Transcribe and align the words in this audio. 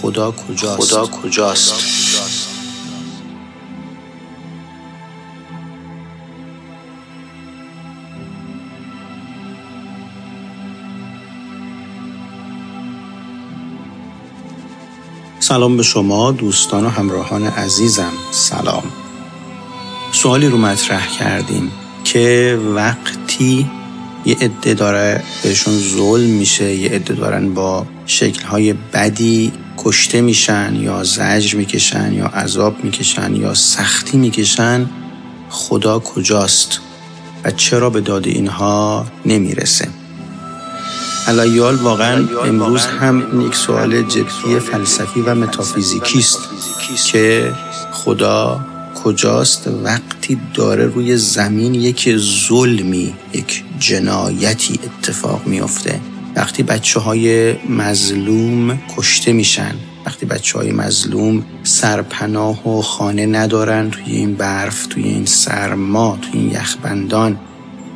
خدا 0.00 0.30
کجاست؟ 0.30 0.82
خدا 0.82 1.06
کجاست؟ 1.06 1.74
سلام 15.40 15.76
به 15.76 15.82
شما 15.82 16.32
دوستان 16.32 16.84
و 16.84 16.88
همراهان 16.88 17.44
عزیزم. 17.44 18.12
سلام. 18.30 18.82
سوالی 20.12 20.48
رو 20.48 20.58
مطرح 20.58 21.18
کردیم 21.18 21.72
که 22.04 22.58
وقتی 22.74 23.70
یه 24.24 24.36
عده 24.40 24.74
داره 24.74 25.22
بهشون 25.42 25.78
ظلم 25.78 26.30
میشه 26.30 26.74
یه 26.74 26.90
عده 26.90 27.14
دارن 27.14 27.54
با 27.54 27.86
شکلهای 28.06 28.72
بدی 28.72 29.52
کشته 29.78 30.20
میشن 30.20 30.76
یا 30.80 31.04
زجر 31.04 31.56
می‌کشن 31.56 32.12
یا 32.12 32.26
عذاب 32.26 32.84
می‌کشن 32.84 33.36
یا 33.36 33.54
سختی 33.54 34.16
می‌کشن 34.16 34.90
خدا 35.50 35.98
کجاست 35.98 36.80
و 37.44 37.50
چرا 37.50 37.90
به 37.90 38.00
داد 38.00 38.26
اینها 38.26 39.06
نمی‌رسه؟ 39.26 39.88
علایال 41.28 41.74
واقعا 41.74 42.28
امروز 42.46 42.86
هم 42.86 43.46
یک 43.46 43.54
سوال 43.54 44.02
جدی 44.02 44.58
فلسفی 44.72 45.20
و 45.20 45.34
متافیزیکی 45.34 46.18
است 46.18 46.38
که 47.12 47.52
خدا 47.92 48.60
کجاست؟ 49.04 49.68
وقتی 49.84 50.40
داره 50.54 50.86
روی 50.86 51.16
زمین 51.16 51.74
یک 51.74 52.16
ظلمی 52.16 53.14
یک 53.32 53.64
جنایتی 53.78 54.80
اتفاق 54.84 55.46
میافته. 55.46 56.00
وقتی 56.36 56.62
بچه 56.62 57.00
های 57.00 57.54
مظلوم 57.68 58.78
کشته 58.96 59.32
میشن 59.32 59.74
وقتی 60.06 60.26
بچه 60.26 60.58
های 60.58 60.72
مظلوم 60.72 61.44
سرپناه 61.62 62.68
و 62.68 62.82
خانه 62.82 63.26
ندارن 63.26 63.90
توی 63.90 64.12
این 64.12 64.34
برف 64.34 64.86
توی 64.86 65.04
این 65.04 65.26
سرما 65.26 66.18
توی 66.22 66.40
این 66.40 66.50
یخبندان 66.50 67.38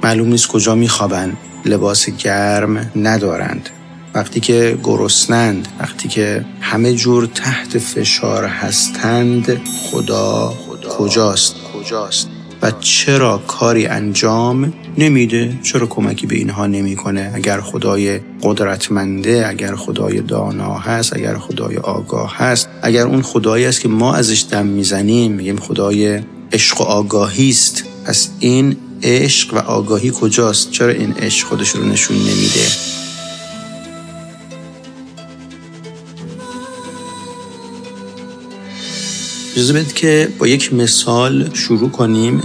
معلوم 0.03 0.29
نیست 0.29 0.49
کجا 0.49 0.75
میخوابن 0.75 1.37
لباس 1.65 2.11
گرم 2.11 2.91
ندارند. 2.97 3.71
وقتی 4.15 4.41
که 4.41 4.79
گرسنند 4.85 5.69
وقتی 5.81 6.09
که 6.09 6.45
همه 6.61 6.95
جور 6.95 7.27
تحت 7.27 7.79
فشار 7.79 8.45
هستند 8.45 9.61
خدا, 9.91 10.57
خدا 10.69 10.89
کجاست؟ 10.89 11.57
کجاست؟ 11.75 12.36
چرا 12.71 13.39
کاری 13.47 13.87
انجام 13.87 14.73
نمیده؟ 14.99 15.59
چرا 15.63 15.87
کمکی 15.87 16.27
به 16.27 16.37
اینها 16.37 16.67
نمی‌کنه؟ 16.67 17.33
اگر 17.35 17.61
خدای 17.61 18.21
قدرتمنده 18.43 19.45
اگر 19.49 19.75
خدای 19.75 20.21
دانا 20.21 20.75
هست 20.75 21.17
اگر 21.17 21.39
خدای 21.39 21.77
آگاه 21.77 22.37
هست 22.37 22.69
اگر 22.83 23.07
اون 23.07 23.23
خدایی 23.23 23.65
است 23.65 23.81
که 23.81 23.89
ما 23.89 24.15
ازش 24.15 24.45
دم 24.51 24.67
می‌زنیم 24.67 25.33
میگیم 25.33 25.57
خدای 25.57 26.21
عشق 26.53 26.81
و 26.81 26.85
آگاهی 26.85 27.51
است. 27.51 27.85
پس 28.05 28.29
این 28.41 28.77
عشق 29.03 29.55
و 29.55 29.59
آگاهی 29.59 30.13
کجاست؟ 30.21 30.71
چرا 30.71 30.93
این 30.93 31.13
عشق 31.13 31.47
خودش 31.47 31.69
رو 31.69 31.85
نشون 31.85 32.17
نمیده؟ 32.17 32.67
اجازه 39.57 39.85
که 39.85 40.29
با 40.39 40.47
یک 40.47 40.75
مثال 40.75 41.55
شروع 41.55 41.91
کنیم. 41.91 42.43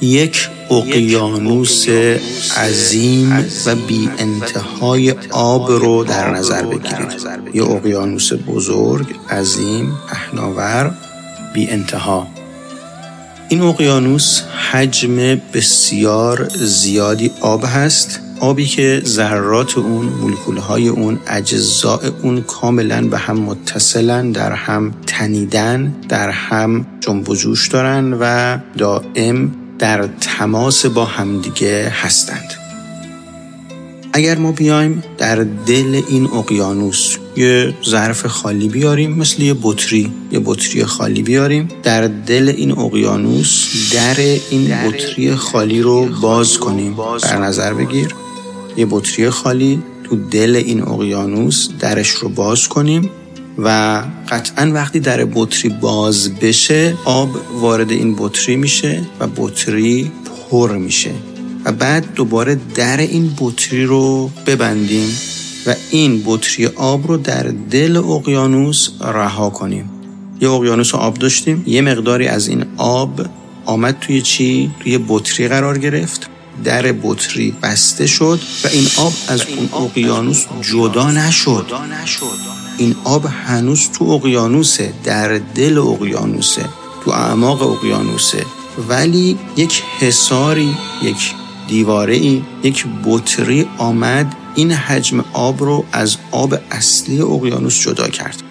یک 0.00 0.48
اقیانوس 0.70 1.88
عظیم 2.56 3.46
و 3.66 3.74
بی 3.74 4.10
انتهای 4.18 5.14
آب 5.30 5.70
رو 5.70 6.04
در 6.04 6.30
نظر 6.30 6.62
بگیرید. 6.62 7.20
یه 7.54 7.62
اقیانوس 7.62 8.32
بزرگ 8.32 9.06
عظیم 9.30 9.92
پهناور 10.08 10.94
بی 11.54 11.70
انتها 11.70 12.26
این 13.48 13.62
اقیانوس 13.62 14.42
حجم 14.70 15.16
بسیار 15.54 16.48
زیادی 16.54 17.30
آب 17.40 17.64
هست. 17.64 18.20
آبی 18.40 18.66
که 18.66 19.02
ذرات 19.04 19.78
اون 19.78 20.06
مولکولهای 20.06 20.88
اون 20.88 21.18
اجزاء 21.26 22.00
اون 22.22 22.40
کاملا 22.40 23.08
به 23.08 23.18
هم 23.18 23.38
متصلن 23.38 24.32
در 24.32 24.52
هم 24.52 24.94
تنیدن 25.06 25.94
در 26.08 26.30
هم 26.30 26.86
جنب 27.00 27.28
و 27.28 27.34
جوش 27.34 27.68
دارن 27.68 28.12
و 28.20 28.58
دائم 28.78 29.54
در 29.78 30.08
تماس 30.20 30.86
با 30.86 31.04
همدیگه 31.04 31.92
هستند. 32.02 32.54
اگر 34.12 34.38
ما 34.38 34.52
بیایم 34.52 35.02
در 35.18 35.46
دل 35.66 36.02
این 36.08 36.26
اقیانوس 36.26 37.16
یه 37.36 37.74
ظرف 37.84 38.26
خالی 38.26 38.68
بیاریم 38.68 39.12
مثل 39.12 39.42
یه 39.42 39.54
بطری 39.62 40.12
یه 40.32 40.40
بطری 40.44 40.84
خالی 40.84 41.22
بیاریم 41.22 41.68
در 41.82 42.06
دل 42.06 42.54
این 42.56 42.78
اقیانوس 42.78 43.64
در 43.92 44.16
این 44.50 44.68
بطری 44.68 45.34
خالی 45.34 45.82
رو 45.82 46.06
باز 46.06 46.58
کنیم. 46.58 46.96
در 47.22 47.38
نظر 47.38 47.74
بگیر. 47.74 48.14
یه 48.78 48.86
بطری 48.90 49.30
خالی 49.30 49.82
تو 50.04 50.16
دل 50.16 50.56
این 50.56 50.82
اقیانوس 50.82 51.68
درش 51.80 52.08
رو 52.08 52.28
باز 52.28 52.68
کنیم 52.68 53.10
و 53.58 54.02
قطعا 54.28 54.70
وقتی 54.74 55.00
در 55.00 55.24
بطری 55.24 55.68
باز 55.68 56.34
بشه 56.34 56.94
آب 57.04 57.30
وارد 57.60 57.90
این 57.90 58.14
بطری 58.18 58.56
میشه 58.56 59.02
و 59.20 59.26
بطری 59.36 60.12
پر 60.50 60.76
میشه 60.76 61.10
و 61.64 61.72
بعد 61.72 62.14
دوباره 62.14 62.60
در 62.74 62.96
این 62.96 63.32
بطری 63.40 63.84
رو 63.84 64.30
ببندیم 64.46 65.18
و 65.66 65.74
این 65.90 66.22
بطری 66.26 66.66
آب 66.66 67.06
رو 67.06 67.16
در 67.16 67.42
دل 67.70 67.96
اقیانوس 67.96 68.88
رها 69.00 69.50
کنیم. 69.50 69.90
یه 70.40 70.50
اقیانوس 70.50 70.94
آب 70.94 71.14
داشتیم 71.14 71.62
یه 71.66 71.82
مقداری 71.82 72.26
از 72.26 72.48
این 72.48 72.64
آب 72.76 73.26
آمد 73.64 73.98
توی 74.00 74.22
چی؟ 74.22 74.70
توی 74.80 74.98
بطری 75.08 75.48
قرار 75.48 75.78
گرفت. 75.78 76.30
در 76.64 76.92
بطری 76.92 77.50
بسته 77.62 78.06
شد 78.06 78.40
و 78.64 78.68
این 78.68 78.86
آب 78.96 79.12
از 79.28 79.42
اون 79.56 79.84
اقیانوس 79.84 80.44
جدا 80.60 81.10
نشد. 81.10 81.66
این 82.78 82.96
آب 83.04 83.26
هنوز 83.26 83.90
تو 83.90 84.04
اقیانوسه 84.04 84.92
در 85.04 85.38
دل 85.38 85.78
اقیانوسه 85.78 86.64
تو 87.04 87.10
اعماق 87.10 87.62
اقیانوسه. 87.62 88.46
ولی 88.88 89.38
یک 89.56 89.82
حساری 90.00 90.74
یک 91.02 91.34
دیواره 91.68 92.14
ای 92.14 92.42
یک 92.62 92.86
بطری 93.04 93.66
آمد 93.78 94.36
این 94.54 94.72
حجم 94.72 95.24
آب 95.32 95.62
رو 95.62 95.84
از 95.92 96.16
آب 96.30 96.54
اصلی 96.70 97.20
اقیانوس 97.20 97.80
جدا 97.80 98.08
کرد. 98.08 98.42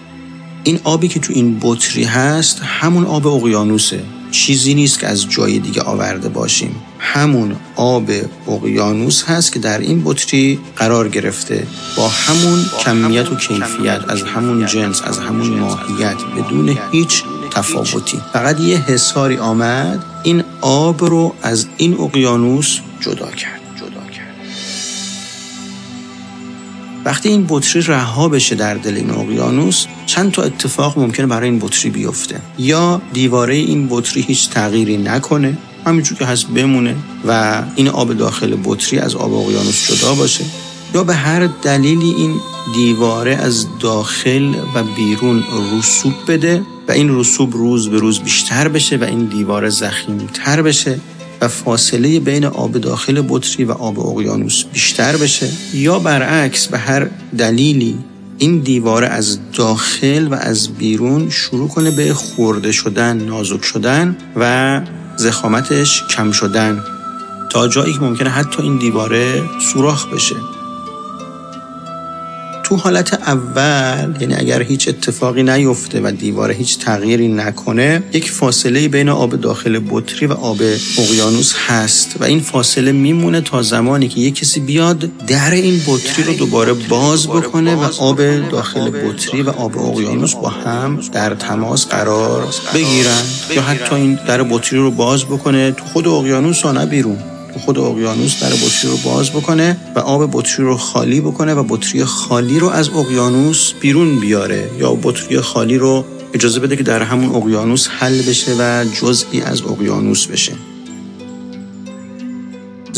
این 0.64 0.80
آبی 0.84 1.08
که 1.08 1.20
تو 1.20 1.32
این 1.32 1.58
بطری 1.62 2.04
هست 2.04 2.60
همون 2.62 3.04
آب 3.04 3.26
اقیانوسه. 3.26 4.00
چیزی 4.30 4.74
نیست 4.74 4.98
که 4.98 5.06
از 5.06 5.30
جای 5.30 5.58
دیگه 5.58 5.82
آورده 5.82 6.28
باشیم. 6.28 6.76
همون 6.98 7.56
آب 7.76 8.10
اقیانوس 8.48 9.24
هست 9.24 9.52
که 9.52 9.58
در 9.58 9.78
این 9.78 10.02
بطری 10.04 10.60
قرار 10.76 11.08
گرفته. 11.08 11.66
با 11.96 12.08
همون 12.08 12.64
کمیت 12.80 13.32
و 13.32 13.36
کیفیت 13.36 14.00
از 14.08 14.22
همون 14.22 14.66
جنس 14.66 15.02
از 15.02 15.18
همون 15.18 15.46
ماهیت 15.46 16.16
بدون 16.36 16.78
هیچ 16.92 17.22
تفاوتی. 17.50 18.20
فقط 18.32 18.60
یه 18.60 18.76
حساری 18.76 19.36
آمد 19.36 20.04
این 20.22 20.44
آب 20.60 21.04
رو 21.04 21.34
از 21.42 21.66
این 21.76 22.00
اقیانوس 22.00 22.78
جدا 23.00 23.30
کرد. 23.30 23.57
وقتی 27.08 27.28
این 27.28 27.46
بطری 27.48 27.82
رها 27.82 28.28
بشه 28.28 28.54
در 28.54 28.74
دل 28.74 28.94
این 28.94 29.10
اقیانوس 29.10 29.86
چند 30.06 30.32
تا 30.32 30.42
اتفاق 30.42 30.98
ممکنه 30.98 31.26
برای 31.26 31.48
این 31.48 31.58
بطری 31.58 31.90
بیفته. 31.90 32.40
یا 32.58 33.02
دیواره 33.12 33.54
این 33.54 33.88
بطری 33.90 34.22
هیچ 34.22 34.50
تغییری 34.50 34.96
نکنه 34.96 35.58
همینجور 35.86 36.18
که 36.18 36.24
هست 36.24 36.46
بمونه 36.46 36.96
و 37.28 37.62
این 37.76 37.88
آب 37.88 38.14
داخل 38.14 38.56
بطری 38.64 38.98
از 38.98 39.14
آب 39.14 39.34
اقیانوس 39.34 39.90
جدا 39.92 40.14
باشه. 40.14 40.44
یا 40.94 41.04
به 41.04 41.14
هر 41.14 41.46
دلیلی 41.62 42.14
این 42.14 42.40
دیواره 42.74 43.34
از 43.34 43.66
داخل 43.80 44.54
و 44.74 44.82
بیرون 44.96 45.44
رسوب 45.78 46.14
بده 46.28 46.62
و 46.88 46.92
این 46.92 47.18
رسوب 47.18 47.52
روز 47.52 47.88
به 47.88 47.98
روز 47.98 48.20
بیشتر 48.20 48.68
بشه 48.68 48.96
و 48.96 49.04
این 49.04 49.24
دیواره 49.24 49.68
زخیمتر 49.68 50.62
بشه. 50.62 51.00
و 51.40 51.48
فاصله 51.48 52.20
بین 52.20 52.44
آب 52.44 52.78
داخل 52.78 53.24
بطری 53.28 53.64
و 53.64 53.72
آب 53.72 54.00
اقیانوس 54.00 54.64
بیشتر 54.72 55.16
بشه 55.16 55.48
یا 55.74 55.98
برعکس 55.98 56.66
به 56.66 56.78
هر 56.78 57.08
دلیلی 57.38 57.98
این 58.38 58.58
دیواره 58.58 59.06
از 59.06 59.38
داخل 59.52 60.28
و 60.28 60.34
از 60.34 60.68
بیرون 60.68 61.30
شروع 61.30 61.68
کنه 61.68 61.90
به 61.90 62.14
خورده 62.14 62.72
شدن 62.72 63.16
نازک 63.16 63.64
شدن 63.64 64.16
و 64.36 64.80
زخامتش 65.16 66.02
کم 66.16 66.32
شدن 66.32 66.82
تا 67.50 67.68
جایی 67.68 67.92
که 67.92 68.00
ممکنه 68.00 68.30
حتی 68.30 68.62
این 68.62 68.78
دیواره 68.78 69.42
سوراخ 69.60 70.06
بشه. 70.06 70.36
تو 72.68 72.76
حالت 72.76 73.14
اول 73.14 74.16
یعنی 74.20 74.34
اگر 74.34 74.62
هیچ 74.62 74.88
اتفاقی 74.88 75.42
نیفته 75.42 76.00
و 76.00 76.10
دیواره 76.10 76.54
هیچ 76.54 76.78
تغییری 76.78 77.28
نکنه 77.28 78.02
یک 78.12 78.30
فاصله 78.30 78.88
بین 78.88 79.08
آب 79.08 79.40
داخل 79.40 79.80
بطری 79.90 80.26
و 80.26 80.32
آب 80.32 80.58
اقیانوس 80.98 81.54
هست 81.66 82.16
و 82.20 82.24
این 82.24 82.40
فاصله 82.40 82.92
میمونه 82.92 83.40
تا 83.40 83.62
زمانی 83.62 84.08
که 84.08 84.20
یک 84.20 84.34
کسی 84.34 84.60
بیاد 84.60 84.98
در 85.26 85.50
این 85.50 85.80
بطری 85.86 86.24
رو 86.24 86.34
دوباره 86.34 86.72
باز 86.72 87.26
بکنه 87.26 87.74
و 87.74 87.88
آب 87.98 88.48
داخل 88.50 88.90
بطری 88.90 89.42
و 89.42 89.50
آب 89.50 89.78
اقیانوس 89.78 90.34
با 90.34 90.48
هم 90.48 91.00
در 91.12 91.34
تماس 91.34 91.86
قرار 91.86 92.48
بگیرن 92.74 93.22
یا 93.54 93.62
حتی 93.62 93.94
این 93.94 94.18
در 94.26 94.42
بطری 94.42 94.78
رو 94.78 94.90
باز 94.90 95.24
بکنه 95.24 95.72
تو 95.72 95.84
خود 95.84 96.08
اقیانوس 96.08 96.64
و 96.64 96.72
نه 96.72 96.86
بیرون. 96.86 97.18
خود 97.58 97.78
اقیانوس 97.78 98.42
در 98.42 98.50
بطری 98.50 98.90
رو 98.90 98.96
باز 98.96 99.30
بکنه 99.30 99.76
و 99.94 99.98
آب 99.98 100.30
بطری 100.32 100.66
رو 100.66 100.76
خالی 100.76 101.20
بکنه 101.20 101.54
و 101.54 101.62
بطری 101.68 102.04
خالی 102.04 102.58
رو 102.58 102.68
از 102.68 102.88
اقیانوس 102.88 103.72
بیرون 103.80 104.20
بیاره 104.20 104.70
یا 104.78 104.94
بطری 104.94 105.40
خالی 105.40 105.78
رو 105.78 106.04
اجازه 106.34 106.60
بده 106.60 106.76
که 106.76 106.82
در 106.82 107.02
همون 107.02 107.34
اقیانوس 107.34 107.88
حل 107.88 108.22
بشه 108.22 108.52
و 108.58 108.84
جزئی 108.84 109.40
از 109.40 109.62
اقیانوس 109.62 110.26
بشه. 110.26 110.52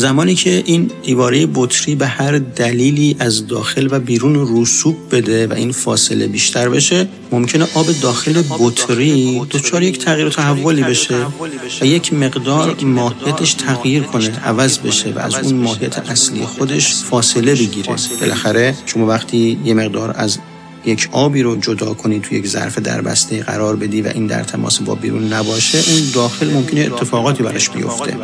زمانی 0.01 0.35
که 0.35 0.63
این 0.65 0.91
دیواره 1.03 1.47
بطری 1.55 1.95
به 1.95 2.07
هر 2.07 2.37
دلیلی 2.37 3.15
از 3.19 3.47
داخل 3.47 3.87
و 3.91 3.99
بیرون 3.99 4.61
رسوب 4.61 4.97
بده 5.15 5.47
و 5.47 5.53
این 5.53 5.71
فاصله 5.71 6.27
بیشتر 6.27 6.69
بشه 6.69 7.07
ممکنه 7.31 7.67
آب 7.73 7.87
داخل 8.01 8.43
بطری 8.59 9.41
دچار 9.49 9.83
یک 9.83 9.99
تغییر 9.99 10.27
و 10.27 10.29
تحولی 10.29 10.83
بشه 10.83 11.15
و 11.81 11.85
یک 11.85 12.13
مقدار 12.13 12.75
ماهیتش 12.83 13.53
تغییر 13.53 14.03
کنه 14.03 14.39
عوض 14.39 14.77
بشه 14.79 15.13
و 15.15 15.19
از 15.19 15.35
اون 15.35 15.55
ماهیت 15.55 15.97
اصلی 15.97 16.45
خودش 16.45 16.93
فاصله 16.95 17.55
بگیره. 17.55 17.95
بالاخره 18.21 18.75
شما 18.85 19.05
وقتی 19.05 19.59
یه 19.65 19.73
مقدار 19.73 20.13
از 20.17 20.37
یک 20.85 21.09
آبی 21.11 21.41
رو 21.41 21.55
جدا 21.55 21.93
کنی 21.93 22.19
توی 22.19 22.37
یک 22.37 22.47
ظرف 22.47 22.77
دربسته 22.77 23.43
قرار 23.43 23.75
بدی 23.75 24.01
و 24.01 24.07
این 24.07 24.27
در 24.27 24.43
تماس 24.43 24.79
با 24.79 24.95
بیرون 24.95 25.33
نباشه 25.33 25.77
اون 25.77 26.01
داخل 26.13 26.49
ممکنه 26.53 26.81
اتفاقاتی 26.81 27.43
براش 27.43 27.69
بیفته. 27.69 28.17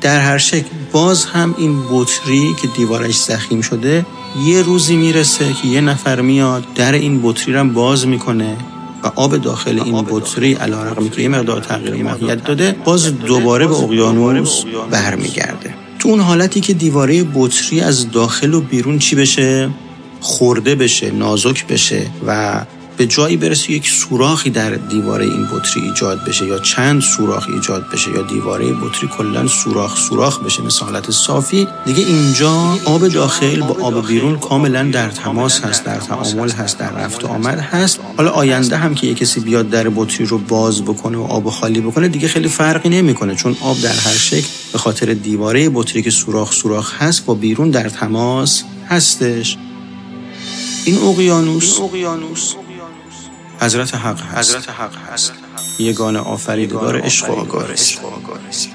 در 0.00 0.20
هر 0.20 0.38
شکل. 0.38 0.68
باز 0.92 1.24
هم 1.24 1.54
این 1.58 1.82
بطری 1.90 2.54
که 2.62 2.68
دیوارش 2.76 3.22
زخیم 3.22 3.60
شده 3.60 4.06
یه 4.46 4.62
روزی 4.62 4.96
می‌رسه 4.96 5.52
که 5.62 5.68
یه 5.68 5.80
نفر 5.80 6.20
میاد 6.20 6.64
در 6.74 6.92
این 6.92 7.20
بطری 7.22 7.54
رو 7.54 7.64
باز 7.64 8.06
می‌کنه 8.06 8.56
و 9.04 9.10
آب 9.16 9.36
داخل 9.36 9.80
این 9.80 10.06
بطری 10.10 10.54
علا 10.54 10.82
رقمی 10.82 11.10
که 11.10 11.22
یه 11.22 11.28
مقدار 11.28 11.60
تغییر 11.60 12.02
ماهیت 12.02 12.44
داده 12.44 12.76
باز 12.84 13.18
دوباره 13.18 13.66
به 13.66 13.74
اقیانوس 13.74 14.64
برمیگرده. 14.90 15.74
تو 15.98 16.08
اون 16.08 16.20
حالتی 16.20 16.60
که 16.60 16.72
دیواره 16.72 17.24
بطری 17.34 17.80
از 17.80 18.10
داخل 18.10 18.54
و 18.54 18.60
بیرون 18.60 18.98
چی 18.98 19.16
بشه؟ 19.16 19.70
خورده 20.20 20.74
بشه 20.74 21.10
نازک 21.10 21.66
بشه 21.66 22.06
و 22.26 22.60
به 22.98 23.06
جایی 23.06 23.36
برسه 23.36 23.72
یک 23.72 23.88
سوراخی 23.88 24.50
در 24.50 24.70
دیواره 24.70 25.24
این 25.24 25.48
بطری 25.52 25.82
ایجاد 25.82 26.24
بشه 26.24 26.46
یا 26.46 26.58
چند 26.58 27.00
سوراخ 27.00 27.48
ایجاد 27.54 27.90
بشه 27.92 28.10
یا 28.10 28.22
دیواره 28.22 28.72
بطری 28.72 29.08
کلا 29.18 29.46
سوراخ 29.46 29.96
سوراخ 29.96 30.40
بشه 30.40 30.62
مثل 30.62 30.84
حالت 30.84 31.10
صافی. 31.10 31.68
دیگه 31.86 32.06
اینجا 32.06 32.78
آب 32.84 33.08
داخل 33.08 33.60
با 33.60 33.76
آب 33.82 34.06
بیرون 34.06 34.38
کاملا 34.38 34.82
در 34.82 35.10
تماس 35.10 35.60
هست 35.60 35.84
در 35.84 35.98
تعامل 36.00 36.50
هست 36.50 36.78
در 36.78 36.90
رفت 36.90 37.24
آمد 37.24 37.58
هست. 37.58 38.00
حالا 38.16 38.30
آینده 38.30 38.76
هم 38.76 38.94
که 38.94 39.06
یک 39.06 39.18
کسی 39.18 39.40
بیاد 39.40 39.70
در 39.70 39.88
بطری 39.88 40.26
رو 40.26 40.38
باز 40.38 40.82
بکنه 40.82 41.18
و 41.18 41.22
آب 41.22 41.50
خالی 41.50 41.80
بکنه 41.80 42.08
دیگه 42.08 42.28
خیلی 42.28 42.48
فرقی 42.48 42.88
نمی‌کنه 42.88 43.34
چون 43.34 43.56
آب 43.60 43.80
در 43.80 43.96
هر 43.96 44.16
شکل 44.16 44.48
به 44.72 44.78
خاطر 44.78 45.14
دیواره 45.14 45.70
بطری 45.74 46.02
که 46.02 46.10
سوراخ 46.10 46.52
سوراخ 46.52 47.02
هست 47.02 47.24
با 47.26 47.34
بیرون 47.34 47.70
در 47.70 47.88
تماس 47.88 48.62
هستش. 48.88 49.56
این 50.84 50.98
اقیانوس 50.98 51.78
حضرت 53.60 53.94
حق 53.94 54.20
هست, 54.20 54.56
حضرت 54.56 54.70
حق 54.70 54.96
هست. 55.12 55.32
یگان 55.78 56.16
آفریدگار 56.16 57.00
عشق 57.00 57.30
و 57.30 57.32
آگاه 57.32 57.70
است. 58.48 58.68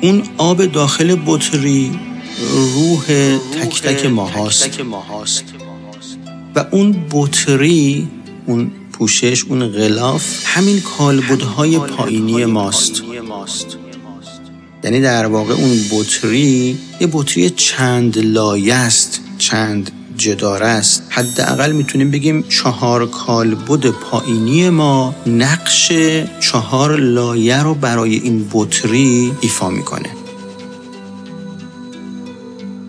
اون 0.00 0.22
آب 0.36 0.66
داخل 0.66 1.16
بطری 1.26 2.00
روح 2.52 3.04
تک 3.62 3.82
تک 3.82 4.06
ماهاست 4.06 4.80
و 6.54 6.64
اون 6.70 7.04
بطری 7.10 8.08
اون 8.46 8.70
پوشش 8.92 9.44
اون 9.44 9.68
غلاف 9.68 10.42
همین 10.44 10.80
کالبدهای 10.80 11.78
پایینی 11.78 12.44
ماست. 12.44 13.02
یعنی 14.84 15.00
در 15.00 15.26
واقع 15.26 15.54
اون 15.54 15.80
بطری 15.92 16.78
یه 17.00 17.08
بطری 17.12 17.50
چند 17.50 18.18
لایه 18.18 18.74
است. 18.74 19.20
چند 19.38 19.90
جدار 20.20 20.62
است 20.62 21.02
حداقل 21.08 21.72
می‌تونیم 21.72 22.10
بگیم 22.10 22.42
چهار 22.42 23.06
کالبد 23.06 23.86
پایینی 23.86 24.68
ما 24.68 25.14
نقش 25.26 25.92
چهار 26.40 26.96
لایه 26.96 27.62
رو 27.62 27.74
برای 27.74 28.14
این 28.14 28.48
بطری 28.52 29.32
ایفا 29.40 29.70
می‌کنه. 29.70 30.10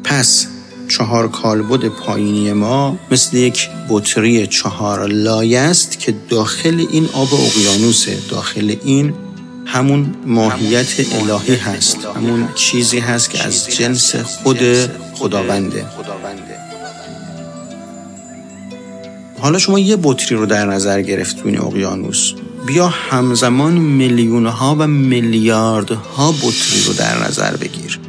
پس 0.03 0.47
چهار 0.87 1.27
کالبد 1.27 1.85
پایینی 1.87 2.53
ما 2.53 2.97
مثل 3.11 3.37
یک 3.37 3.69
بطری 3.89 4.47
چهار 4.47 5.07
لایه 5.07 5.59
است 5.59 5.99
که 5.99 6.15
داخل 6.29 6.85
این 6.91 7.09
آب 7.13 7.33
اقیانوسه 7.33 8.17
داخل 8.29 8.75
این 8.83 9.13
همون 9.65 10.15
ماهیت 10.25 11.13
الهی 11.13 11.55
هست. 11.55 11.97
همون 12.15 12.47
چیزی 12.55 12.99
هست 12.99 13.29
که 13.29 13.43
از 13.43 13.67
جنس 13.67 14.15
خود 14.15 14.59
خداونده. 15.13 15.85
حالا 19.41 19.59
شما 19.59 19.79
یه 19.79 19.97
بطری 20.03 20.37
رو 20.37 20.45
در 20.45 20.65
نظر 20.65 21.01
گرفت 21.01 21.37
تو 21.41 21.47
این 21.47 21.59
اقیانوس. 21.59 22.33
بیا 22.65 22.87
همزمان 22.87 23.73
میلیون 23.73 24.45
ها 24.45 24.75
و 24.79 24.87
میلیارد 24.87 25.91
ها 25.91 26.31
بطری 26.31 26.83
رو 26.87 26.93
در 26.93 27.27
نظر 27.27 27.55
بگیر. 27.55 27.99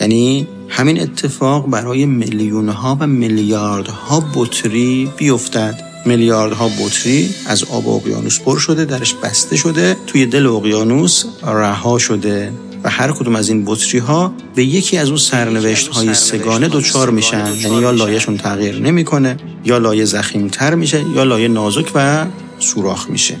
یعنی 0.00 0.46
همین 0.68 1.00
اتفاق 1.00 1.70
برای 1.70 2.06
میلیون 2.06 2.68
ها 2.68 2.96
و 3.00 3.06
میلیارد 3.06 3.88
ها 3.88 4.24
بطری 4.34 5.10
بیفتد. 5.16 5.82
میلیاردها 6.06 6.68
بطری 6.68 7.30
از 7.46 7.64
آب 7.64 7.88
اقیانوس 7.88 8.40
پر 8.40 8.58
شده 8.58 8.84
درش 8.84 9.14
بسته 9.14 9.56
شده 9.56 9.96
توی 10.06 10.26
دل 10.26 10.46
اقیانوس 10.46 11.24
رها 11.42 11.98
شده. 11.98 12.52
و 12.86 12.88
هر 12.88 13.12
کدوم 13.12 13.36
از 13.36 13.48
این 13.48 13.64
بطری 13.66 13.98
ها 13.98 14.32
به 14.54 14.64
یکی 14.64 14.98
از 14.98 15.08
اون 15.08 15.16
سرنوشت 15.16 15.88
های 15.88 16.14
سگانه 16.14 16.68
دوچار 16.68 17.10
میشن. 17.10 17.54
یعنی 17.56 17.80
یا 17.80 17.90
لایهشون 17.90 18.36
تغییر 18.36 18.78
نمی‌کنه 18.78 19.36
یا 19.64 19.78
لایه 19.78 20.04
زخیمتر 20.04 20.74
میشه 20.74 21.04
یا 21.14 21.24
لایه 21.24 21.48
نازک 21.48 21.92
و 21.94 22.26
سوراخ 22.58 23.10
میشه. 23.10 23.36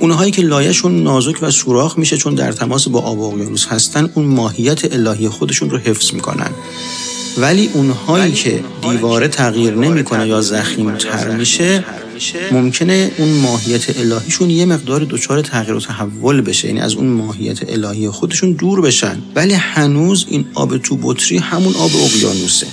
اونهایی 0.00 0.30
که 0.30 0.42
لایهشون 0.42 1.02
نازک 1.02 1.42
و 1.42 1.50
سوراخ 1.50 1.98
میشه 1.98 2.16
چون 2.16 2.34
در 2.34 2.52
تماس 2.52 2.88
با 2.88 3.00
آب 3.00 3.20
اقیانوس 3.20 3.66
هستن 3.66 4.10
اون 4.14 4.24
ماهیت 4.24 4.92
الهی 4.92 5.28
خودشون 5.28 5.70
رو 5.70 5.78
حفظ 5.78 6.14
می‌کنن. 6.14 6.50
ولی 7.38 7.70
اونهایی 7.74 8.32
که 8.32 8.64
دیواره 8.82 9.28
تغییر 9.28 9.74
نمی‌کنه 9.74 10.28
یا 10.28 10.40
زخیمتر 10.40 11.30
میشه 11.30 11.84
ممکنه 12.52 13.10
اون 13.18 13.28
ماهیت 13.28 13.98
الهیشون 13.98 14.50
یه 14.50 14.66
مقدار 14.66 15.06
دچار 15.10 15.42
تغییر 15.42 15.74
و 15.74 15.80
تحول 15.80 16.40
بشه 16.40 16.68
یعنی 16.68 16.80
از 16.80 16.94
اون 16.94 17.06
ماهیت 17.06 17.58
الهی 17.68 18.10
خودشون 18.10 18.52
دور 18.52 18.80
بشن. 18.80 19.18
ولی 19.34 19.54
هنوز 19.54 20.26
این 20.28 20.46
آب 20.54 20.78
تو 20.78 20.98
بطری 21.02 21.38
همون 21.38 21.74
آب 21.74 21.90
اقیانوسه. 21.96 22.66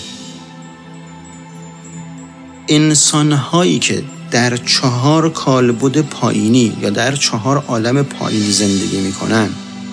انسانهایی 2.68 3.80
که 3.80 4.04
در 4.32 4.58
چهار 4.58 5.30
کالبد 5.30 6.02
پایینی 6.02 6.74
یا 6.82 6.90
در 6.90 7.16
چهار 7.16 7.58
عالم 7.68 8.04
پایینی 8.04 8.52
زندگی 8.52 8.98
می‌کنن 8.98 9.50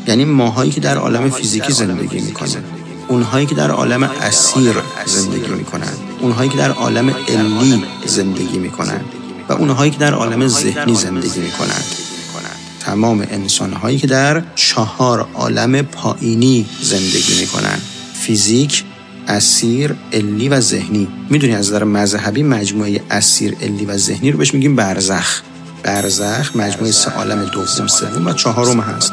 یعنی 0.09 0.25
ماهایی 0.25 0.71
که 0.71 0.81
در 0.81 0.97
عالم 0.97 1.31
فیزیکی 1.31 1.73
زندگی 1.73 2.21
می‌کنن. 2.21 2.65
اونهایی 3.09 3.47
که 3.47 3.55
در 3.55 3.71
عالم 3.71 4.03
اسیر 4.03 4.75
زندگی 5.07 5.53
می‌کنن. 5.53 5.93
اونهایی 6.21 6.51
که 6.51 6.57
در 6.57 6.71
عالم 6.71 7.11
علی 7.11 7.85
زندگی 8.07 8.59
می‌کنن. 8.59 9.01
و 9.49 9.53
اونهایی 9.53 9.91
که 9.91 9.99
در 9.99 10.15
عالم 10.15 10.49
ذهنی 10.49 10.95
زندگی 10.95 11.41
می‌کنند. 11.41 11.85
تمام 12.81 13.27
انسانهایی 13.31 13.99
که 13.99 14.07
در 14.07 14.43
چهار 14.55 15.29
عالم 15.35 15.83
پایینی 15.83 16.67
زندگی 16.81 17.41
می‌کنند. 17.41 17.83
فیزیک 18.15 18.85
اسیر 19.29 19.95
علی 20.13 20.49
و 20.49 20.61
ذهنی. 20.61 21.09
می‌دونی 21.31 21.55
از 21.55 21.69
نظر 21.69 21.85
مذهبی 21.85 22.43
مجموعه 22.43 23.01
اسیر 23.11 23.57
علی 23.63 23.85
و 23.85 23.97
ذهنی 23.97 24.31
رو 24.31 24.39
بهش 24.39 24.55
میگیم 24.55 24.77
برزخ. 24.77 25.43
برزخ 25.83 26.57
مجموعه 26.57 26.93
سه 26.93 27.11
عالم 27.11 27.45
دوم 27.45 27.87
سوم 27.87 28.27
و 28.27 28.33
چهارم 28.33 28.81
هست. 28.81 29.13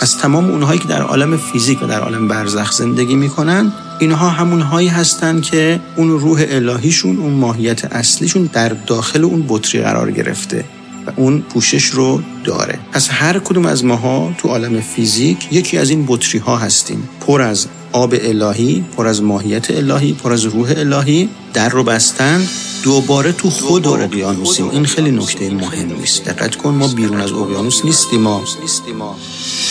از 0.00 0.18
تمام 0.18 0.50
اونهایی 0.50 0.80
که 0.80 0.88
در 0.88 1.02
عالم 1.02 1.36
فیزیک 1.36 1.82
و 1.82 1.86
در 1.86 2.00
عالم 2.00 2.28
برزخ 2.28 2.72
زندگی 2.72 3.14
می‌کنن 3.14 3.72
اینها 3.98 4.28
همون 4.28 4.60
هایی 4.60 4.88
هستند 4.88 5.42
که 5.42 5.80
اون 5.96 6.10
روح 6.10 6.44
الهیشون 6.48 7.16
اون 7.18 7.32
ماهیت 7.32 7.84
اصلیشون 7.84 8.50
در 8.52 8.68
داخل 8.68 9.24
اون 9.24 9.44
بطری 9.48 9.80
قرار 9.80 10.10
گرفته 10.10 10.64
و 11.06 11.10
اون 11.16 11.40
پوشش 11.40 11.84
رو 11.84 12.22
داره. 12.44 12.78
پس 12.92 13.08
هر 13.10 13.38
کدوم 13.38 13.66
از 13.66 13.84
ماها 13.84 14.34
تو 14.38 14.48
عالم 14.48 14.80
فیزیک 14.80 15.48
یکی 15.52 15.78
از 15.78 15.90
این 15.90 16.04
بطری 16.08 16.38
ها 16.38 16.56
هستیم. 16.56 17.08
پر 17.26 17.42
از 17.42 17.66
آب 17.92 18.14
الهی 18.20 18.84
پر 18.96 19.06
از 19.06 19.22
ماهیت 19.22 19.70
الهی 19.70 20.12
پر 20.12 20.32
از 20.32 20.44
روح 20.44 20.72
الهی 20.76 21.28
در 21.54 21.68
رو 21.68 21.82
بستند 21.82 22.48
دوباره 22.82 23.32
تو 23.32 23.50
خود 23.50 23.86
اقیانوسیم. 23.86 24.70
این 24.70 24.84
خیلی 24.84 25.10
نکته 25.10 25.50
مهمی 25.50 26.02
است 26.02 26.24
دقت 26.24 26.56
کن 26.56 26.70
ما 26.70 26.88
بیرون 26.88 27.20
از 27.20 27.32
اقیانوس 27.32 27.84
نیستیم 27.84 28.20
ما. 28.20 28.42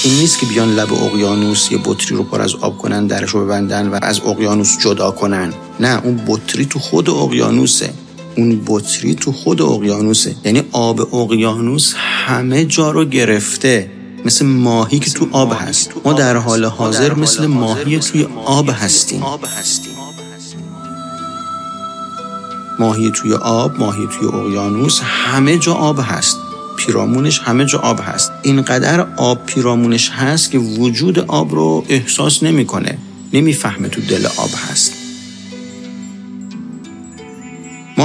این 0.04 0.14
نیست 0.14 0.40
که 0.40 0.46
بیان 0.46 0.76
لب 0.76 0.94
اقیانوس 0.94 1.72
یه 1.72 1.80
بطری 1.86 2.16
رو 2.16 2.24
پر 2.24 2.42
از 2.42 2.56
آب 2.56 2.78
کنن 2.78 3.08
درش 3.08 3.30
رو 3.30 3.46
ببندن 3.46 3.88
و 3.88 4.00
از 4.02 4.22
اقیانوس 4.26 4.78
جدا 4.80 5.12
کنن. 5.12 5.54
نه 5.80 6.06
اون 6.06 6.22
بطری 6.28 6.66
تو 6.66 6.80
خود 6.80 7.10
اقیانوسه. 7.10 7.94
اون 8.38 8.62
بطری 8.68 9.16
تو 9.16 9.32
خود 9.32 9.62
اقیانوسه. 9.62 10.36
یعنی 10.46 10.64
آب 10.72 11.16
اقیانوس 11.16 11.94
همه 11.98 12.66
جا 12.66 12.92
رو 12.92 13.06
گرفته. 13.06 13.95
مثل 14.26 14.46
ماهی 14.46 15.00
که 15.00 15.12
تو 15.12 15.28
آب 15.32 15.54
هست. 15.60 15.92
ما 16.06 16.14
در 16.14 16.38
حال 16.38 16.66
حاضر 16.66 17.14
مثل 17.14 17.46
ماهی 17.46 18.00
توی 18.00 18.28
آب 18.46 18.70
هستیم. 18.70 19.24
ماهی 22.80 23.12
توی 23.12 23.34
آب 23.34 23.80
ماهی 23.80 24.08
توی 24.08 24.28
اقیانوس 24.28 25.00
همه 25.04 25.58
جا 25.58 25.74
آب 25.74 26.00
هست. 26.02 26.38
پیرامونش 26.78 27.40
همه 27.40 27.66
جا 27.66 27.80
آب 27.80 28.00
هست. 28.04 28.32
اینقدر 28.42 29.08
آب 29.18 29.46
پیرامونش 29.46 30.10
هست 30.10 30.52
که 30.52 30.58
وجود 30.58 31.20
آب 31.20 31.56
رو 31.56 31.86
احساس 31.90 32.44
نمی‌کنه. 32.44 32.98
نمی‌فهمه 33.34 33.88
تو 33.88 34.02
دل 34.02 34.26
آب 34.26 34.50
هست. 34.72 34.94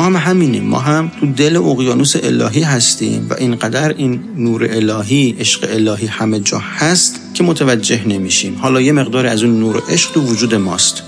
ما 0.01 0.07
هم 0.07 0.17
همینیم. 0.17 0.65
ما 0.65 0.79
هم 0.79 1.13
تو 1.21 1.27
دل 1.27 1.57
اقیانوس 1.57 2.17
الهی 2.23 2.63
هستیم 2.63 3.27
و 3.31 3.35
اینقدر 3.35 3.89
این 3.89 4.21
نور 4.37 4.69
الهی 4.71 5.37
عشق 5.41 5.69
الهی 5.71 6.07
همه 6.07 6.41
جا 6.41 6.59
هست 6.59 7.21
که 7.35 7.45
متوجه 7.45 8.09
نمیشیم. 8.09 8.59
حالا 8.61 8.81
یه 8.81 8.93
مقدار 8.93 9.27
از 9.27 9.43
اون 9.43 9.61
نور 9.61 9.83
عشق 9.91 10.13
تو 10.13 10.21
وجود 10.21 10.55
ماست. 10.55 11.03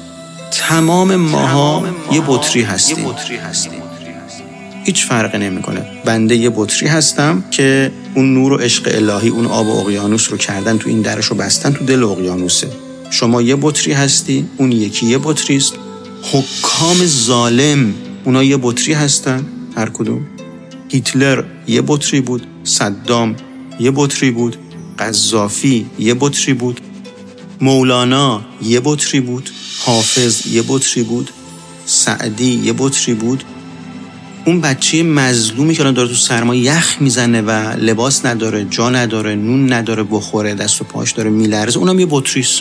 تمام 0.51 1.17
ماها 1.17 1.87
یه 2.13 2.23
بطری 2.27 2.63
هستیم. 2.63 3.07
هیچ 4.85 5.07
فرقی 5.07 5.39
نمی‌کنه. 5.39 5.87
بنده 6.05 6.37
یه 6.37 6.51
بطری 6.57 6.89
هستم 6.89 7.45
که 7.51 7.93
اون 8.15 8.35
نور 8.35 8.53
و 8.53 8.57
عشق 8.57 8.89
الهی 8.95 9.29
اون 9.29 9.47
آب 9.47 9.67
و 9.67 9.81
اقیانوس 9.81 10.31
رو 10.31 10.37
کردن 10.37 10.79
تو 10.79 10.89
این 10.89 11.03
درش 11.03 11.27
رو 11.27 11.37
بستن 11.37 11.73
تو 11.73 11.85
دل 11.85 12.05
اقیانوسه. 12.05 12.69
شما 13.11 13.43
یه 13.43 13.57
بطری 13.61 13.93
هستی 13.93 14.47
اون 14.57 14.73
یکی 14.73 15.07
یه 15.07 15.19
بطری 15.19 15.57
است. 15.57 15.75
حکام 16.33 17.07
ظالم 17.07 17.95
اونا 18.25 18.43
یه 18.43 18.57
بطری 18.57 18.93
هستن. 18.93 19.47
هر 19.76 19.88
کدوم. 19.88 20.26
هیتلر 20.88 21.45
یه 21.67 21.83
بطری 21.87 22.21
بود. 22.21 22.47
صدام 22.64 23.37
یه 23.81 23.91
بطری 23.95 24.31
بود. 24.31 24.57
قذافی 24.99 25.87
یه 25.99 26.14
بطری 26.14 26.55
بود. 26.55 26.81
مولانا 27.61 28.43
یه 28.62 28.81
بطری 28.85 29.21
بود. 29.21 29.50
حافظ 29.85 30.47
یه 30.47 30.62
بطری 30.69 31.02
بود. 31.02 31.31
سعدی 31.87 32.61
یه 32.64 32.73
بطری 32.73 33.14
بود. 33.14 33.45
اون 34.45 34.61
بچه 34.61 35.02
مظلومی 35.02 35.75
که 35.75 35.81
الان 35.81 35.95
داره 35.95 36.09
تو 36.09 36.14
سرما 36.14 36.55
یخ 36.55 36.97
می‌زنه 37.00 37.43
و 37.43 37.50
لباس 37.76 38.26
نداره 38.26 38.64
جا 38.64 38.91
نداره 38.91 39.35
نون 39.35 39.73
نداره 39.73 40.02
بخوره 40.02 40.55
دست 40.55 40.81
و 40.81 40.85
پاش 40.85 41.12
داره 41.12 41.31
میلرزه 41.31 41.79
اونم 41.79 42.00
یه 42.00 42.07
بطریس 42.11 42.61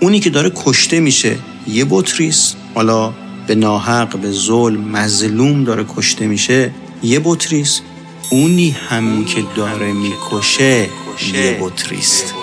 اونی 0.00 0.20
که 0.20 0.30
داره 0.30 0.52
کشته 0.54 1.00
میشه 1.00 1.36
یه 1.68 1.86
بطریس 1.90 2.54
حالا 2.74 3.12
به 3.46 3.54
ناحق 3.54 4.16
به 4.16 4.30
ظلم 4.30 4.80
مظلوم 4.80 5.64
داره 5.64 5.84
کشته 5.96 6.26
میشه 6.26 6.70
یه 7.02 7.20
بطریس 7.24 7.80
اونی 8.30 8.70
هم 8.70 9.24
که 9.24 9.44
داره 9.56 9.92
می‌کشه. 9.92 10.88
یه 11.34 11.58
بطریست. 11.60 12.34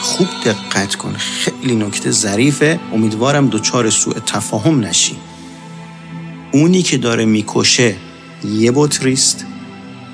خوب 0.00 0.28
دقت 0.44 0.94
کن 0.94 1.12
خیلی 1.12 1.76
نکته 1.76 2.10
ظریفه. 2.10 2.80
امیدوارم 2.92 3.46
دوچار 3.46 3.90
سوء 3.90 4.14
تفاهم 4.26 4.80
نشی. 4.80 5.16
اونی 6.52 6.82
که 6.82 6.98
داره 6.98 7.24
می‌کشه 7.24 7.96
یه 8.44 8.72
بطریست. 8.74 9.46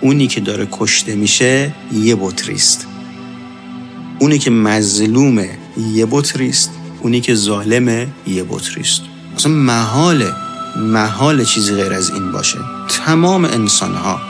اونی 0.00 0.26
که 0.26 0.40
داره 0.40 0.68
کشته 0.72 1.14
میشه 1.14 1.72
یه 1.92 2.16
بطریست. 2.16 2.86
اونی 4.18 4.38
که 4.38 4.50
مظلومه 4.50 5.58
یه 5.92 6.06
بطریست. 6.10 6.70
اونی 7.00 7.20
که 7.20 7.34
ظالمه 7.34 8.08
یه 8.26 8.44
بطریست. 8.44 9.02
اصلا 9.36 9.52
محاله 9.52 10.32
محال 10.76 11.44
چیزی 11.44 11.74
غیر 11.74 11.92
از 11.92 12.10
این 12.10 12.32
باشه. 12.32 12.58
تمام 12.88 13.44
انسان 13.44 13.94
ها 13.94 14.20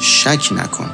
شک 0.00 0.48
نکن. 0.52 0.90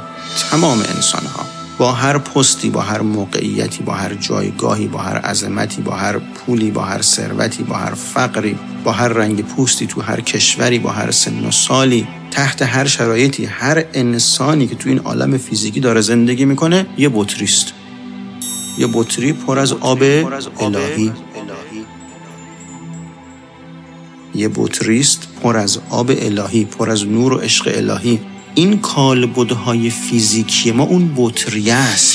تمام 0.50 0.78
انسان 0.78 1.26
ها 1.26 1.46
با 1.78 1.92
هر 1.92 2.18
پستی 2.18 2.70
با 2.70 2.80
هر 2.80 3.00
موقعیتی 3.00 3.82
با 3.82 3.92
هر 3.92 4.14
جایگاهی 4.14 4.88
با 4.88 4.98
هر 4.98 5.16
عظمتی 5.16 5.82
با 5.82 5.96
هر 5.96 6.18
پولی 6.18 6.70
با 6.70 6.82
هر 6.82 7.02
ثروتی 7.02 7.62
با 7.62 7.76
هر 7.76 7.94
فقری 7.94 8.58
با 8.84 8.92
هر 8.92 9.08
رنگ 9.08 9.44
پوستی 9.44 9.86
تو 9.86 10.00
هر 10.00 10.20
کشوری 10.20 10.78
با 10.78 10.90
هر 10.90 11.10
سن 11.10 11.44
و 11.44 11.50
سالی 11.50 12.08
تحت 12.30 12.62
هر 12.62 12.86
شرایطی 12.86 13.44
هر 13.44 13.84
انسانی 13.94 14.66
که 14.66 14.74
تو 14.74 14.88
این 14.88 14.98
عالم 14.98 15.38
فیزیکی 15.38 15.80
داره 15.80 16.00
زندگی 16.00 16.44
می‌کنه 16.44 16.86
یه 16.98 17.08
بطریست. 17.14 17.72
یه 18.78 18.88
بطری 18.92 19.32
پر 19.32 19.58
از 19.58 19.72
آب 19.72 20.02
الهی. 20.60 21.12
یه 24.36 24.50
بطریست 24.54 25.28
پر 25.42 25.56
از 25.56 25.78
آب 25.90 26.10
الهی 26.18 26.64
پر 26.64 26.90
از 26.90 27.06
نور 27.06 27.32
و 27.32 27.36
عشق 27.36 27.72
الهی. 27.74 28.20
این 28.54 28.78
کالبدهای 28.78 29.90
فیزیکی 29.90 30.72
ما 30.72 30.84
اون 30.84 31.10
بطری 31.16 31.70
است. 31.70 32.14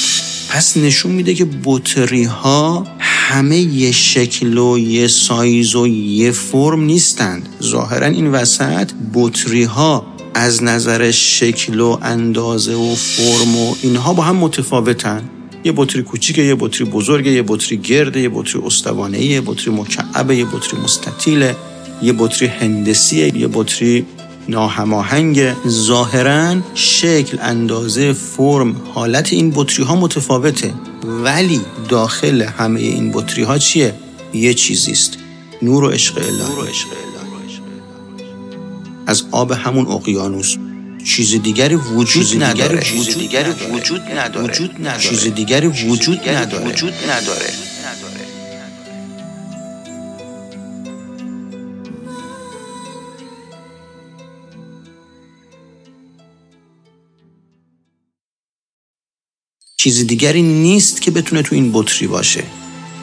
پس 0.50 0.78
نشون 0.78 1.12
میده 1.12 1.34
که 1.34 1.48
بطری 1.64 2.24
ها 2.24 2.88
همه 3.00 3.58
یه 3.58 3.92
شکل 3.92 4.58
و 4.58 4.78
یه 4.80 5.08
سایز 5.08 5.76
و 5.76 5.88
یه 5.88 6.32
فرم 6.32 6.84
نیستند. 6.84 7.50
ظاهرا 7.64 8.08
این 8.08 8.28
وسط 8.28 8.92
بطری 9.14 9.64
ها 9.64 10.06
از 10.34 10.64
نظر 10.64 11.12
شکل 11.12 11.80
و 11.80 11.98
اندازه 12.02 12.76
و 12.76 12.96
فرم 12.96 13.58
و 13.58 13.76
اینها 13.82 14.14
با 14.14 14.24
هم 14.24 14.36
متفاوتن. 14.36 15.30
یه 15.64 15.74
بطری 15.76 16.02
کوچیکه 16.02 16.42
یه 16.42 16.56
بطری 16.56 16.84
بزرگه 16.84 17.32
یه 17.32 17.44
بطری 17.48 17.78
گرده 17.78 18.22
یه 18.22 18.30
بطری 18.30 18.62
استوانه 18.66 19.22
یه 19.22 19.42
بطری 19.42 19.74
مکعبه 19.74 20.36
یه 20.36 20.46
بطری 20.46 20.82
مستطیله. 20.84 21.56
یه 22.02 22.14
بطری 22.14 22.48
هندسیه 22.48 23.38
یه 23.38 23.48
بطری 23.54 24.06
ناهماهنگ. 24.50 25.54
ظاهرا 25.68 26.56
شکل 26.76 27.38
اندازه 27.42 28.14
فرم 28.14 28.76
حالت 28.94 29.34
این 29.34 29.52
بطری 29.56 29.86
ها 29.86 29.96
متفاوته. 29.96 30.74
ولی 31.04 31.62
داخل 31.90 32.42
همه 32.42 32.80
این 32.80 33.12
بطری 33.12 33.44
ها 33.44 33.58
چیه؟ 33.58 33.94
یه 34.34 34.54
چیزی 34.54 34.92
است. 34.92 35.18
نور 35.62 35.84
و 35.84 35.90
عشق 35.90 36.18
الهی 36.18 36.72
از 39.08 39.24
آب 39.32 39.52
همون 39.52 39.88
اقیانوس. 39.88 40.56
چیز 41.06 41.42
دیگری 41.42 41.76
وجود 41.76 42.44
نداره. 42.44 42.82
چیز 42.82 43.18
دیگری 43.18 43.52
وجود 43.72 44.02
نداره. 44.02 44.54
چیز 45.00 45.34
دیگری 45.34 45.68
وجود 45.68 46.30
نداره. 46.30 46.76
چیز 59.82 60.08
دیگری 60.08 60.42
نیست 60.42 61.02
که 61.02 61.12
بتونه 61.12 61.42
تو 61.42 61.56
این 61.56 61.72
بطری 61.74 62.08
باشه. 62.08 62.44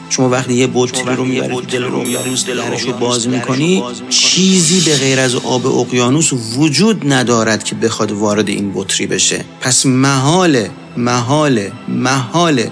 شما 0.09 0.29
وقتی 0.29 0.53
یه 0.53 0.69
بطری 0.73 1.15
رو 1.15 1.25
می‌بری 1.25 1.61
دل 1.61 1.83
رو 1.83 1.99
اقیانوس 1.99 2.45
درش 2.45 2.81
رو 2.81 2.93
باز 2.93 3.27
می‌کنی 3.27 3.83
چیزی 4.09 4.81
به 4.89 4.97
غیر 4.97 5.19
از 5.19 5.35
آب 5.35 5.67
اقیانوس 5.67 6.31
وجود 6.57 7.13
ندارد 7.13 7.63
که 7.63 7.75
بخواد 7.75 8.11
وارد 8.11 8.49
این 8.49 8.71
بطری 8.75 9.07
بشه. 9.07 9.45
پس 9.61 9.85
محاله 9.85 10.71
محاله 10.97 11.71
محاله 11.87 12.71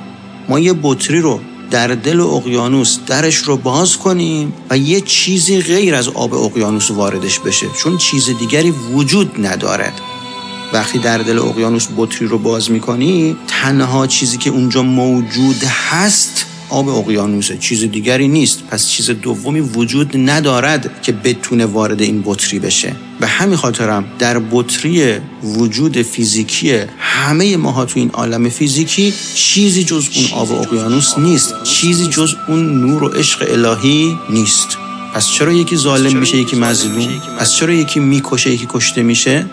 ما 0.50 0.60
یه 0.60 0.74
بطری 0.84 1.20
رو 1.20 1.40
در 1.72 1.88
دل 1.88 2.20
اقیانوس 2.20 3.00
درش 3.08 3.36
رو 3.36 3.58
باز 3.58 3.98
کنیم 3.98 4.54
و 4.70 4.78
یه 4.78 5.02
چیزی 5.02 5.62
غیر 5.62 5.96
از 5.96 6.08
آب 6.08 6.34
اقیانوس 6.34 6.92
واردش 6.92 7.40
بشه. 7.40 7.66
چون 7.78 7.98
چیز 7.98 8.30
دیگری 8.40 8.72
وجود 8.72 9.46
ندارد. 9.46 10.02
وقتی 10.74 11.00
در 11.00 11.18
دل 11.18 11.40
اقیانوس 11.40 11.88
بطری 11.98 12.28
رو 12.28 12.38
باز 12.38 12.72
می‌کنی 12.72 13.36
تنها 13.48 14.08
چیزی 14.08 14.38
که 14.38 14.50
اونجا 14.50 14.84
موجود 14.84 15.64
هست 15.64 16.46
آب 16.70 16.90
اقیانوسه. 16.90 17.58
چیز 17.58 17.84
دیگری 17.84 18.28
نیست. 18.28 18.64
پس 18.72 18.90
چیز 18.90 19.10
دومی 19.10 19.60
وجود 19.60 20.12
ندارد 20.18 21.02
که 21.02 21.12
بتونه 21.12 21.66
وارد 21.66 22.02
این 22.02 22.24
بطری 22.26 22.60
بشه. 22.60 22.96
به 23.20 23.28
همین 23.28 23.56
خاطرم 23.56 24.06
در 24.20 24.40
بطری 24.40 25.14
وجود 25.44 26.02
فیزیکی 26.02 26.80
همه 27.00 27.58
ماها 27.58 27.86
تو 27.86 28.00
این 28.00 28.10
عالم 28.10 28.50
فیزیکی 28.50 29.14
چیزی 29.36 29.84
جز 29.84 30.08
اون 30.16 30.26
آب 30.34 30.52
اقیانوس 30.52 31.18
نیست. 31.18 31.64
چیزی 31.64 32.08
جز 32.08 32.34
اون 32.48 32.82
نور 32.82 33.04
و 33.04 33.08
عشق 33.08 33.46
الهی 33.52 34.18
نیست. 34.30 34.78
پس 35.14 35.28
چرا 35.28 35.54
یکی 35.54 35.76
ظالم 35.76 36.18
میشه 36.18 36.38
یکی 36.38 36.56
مظلوم؟ 36.56 37.22
پس 37.40 37.54
چرا 37.54 37.74
یکی 37.74 38.00
می‌کشه 38.00 38.52
یکی 38.52 38.68
کشته 38.70 39.04
میشه؟ 39.04 39.46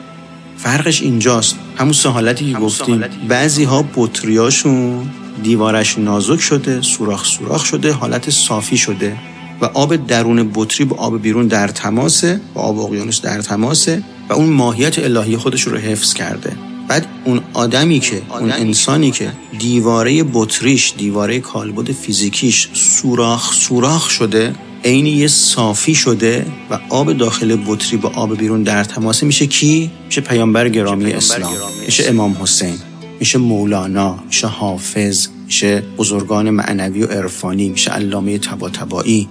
فرقش 0.64 1.02
اینجاست. 1.02 1.56
همون 1.76 1.92
سه 1.92 2.08
حالتی 2.08 2.52
که 2.52 2.58
گفتیم. 2.58 3.04
بعضی 3.28 3.64
ها 3.64 3.84
بطریاشون 3.96 5.10
دیوارش 5.42 5.98
نازک 5.98 6.40
شده 6.40 6.82
سوراخ 6.82 7.24
سوراخ 7.24 7.64
شده 7.64 7.92
حالت 7.92 8.30
صافی 8.30 8.76
شده 8.76 9.16
و 9.60 9.64
آب 9.64 10.06
درون 10.06 10.50
بطری 10.54 10.84
با 10.84 10.96
آب 10.96 11.22
بیرون 11.22 11.46
در 11.46 11.68
تماسه 11.68 12.40
با 12.54 12.60
آب 12.60 12.78
اقیانوس 12.78 13.20
در 13.20 13.42
تماسه 13.42 14.02
و 14.28 14.32
اون 14.32 14.48
ماهیت 14.48 14.98
الهی 14.98 15.36
خودش 15.36 15.62
رو 15.62 15.76
حفظ 15.76 16.14
کرده. 16.14 16.56
بعد 16.88 17.06
اون 17.24 17.40
آدمی 17.52 18.00
که 18.00 18.22
اون 18.30 18.52
انسانی 18.52 19.10
که 19.10 19.32
دیواره 19.58 20.24
بطریش 20.32 20.94
دیواره 20.98 21.40
کالبد 21.40 21.92
فیزیکیش 21.92 22.68
سوراخ 22.72 23.52
سوراخ 23.52 24.10
شده 24.10 24.54
عین 24.84 25.06
یه 25.06 25.28
صافی 25.28 25.94
شده 25.94 26.46
و 26.70 26.78
آب 26.88 27.12
داخل 27.12 27.58
بطری 27.66 27.96
با 27.96 28.08
آب 28.14 28.36
بیرون 28.38 28.62
در 28.62 28.84
تماسه 28.84 29.26
میشه 29.26 29.46
کی؟ 29.46 29.90
میشه 30.06 30.20
پیامبر 30.20 30.68
گرامی 30.68 31.12
اسلام. 31.12 31.52
میشه 31.86 32.04
امام 32.08 32.36
حسین. 32.40 32.74
میشه 33.20 33.38
مولانا. 33.38 34.18
میشه 34.26 34.46
حافظ. 34.46 35.28
میشه 35.46 35.82
بزرگان 35.98 36.50
معنوی 36.50 37.02
و 37.02 37.06
عرفانی. 37.06 37.68
میشه 37.68 37.90
علامه 37.90 38.38
تباتبایی 38.38 39.28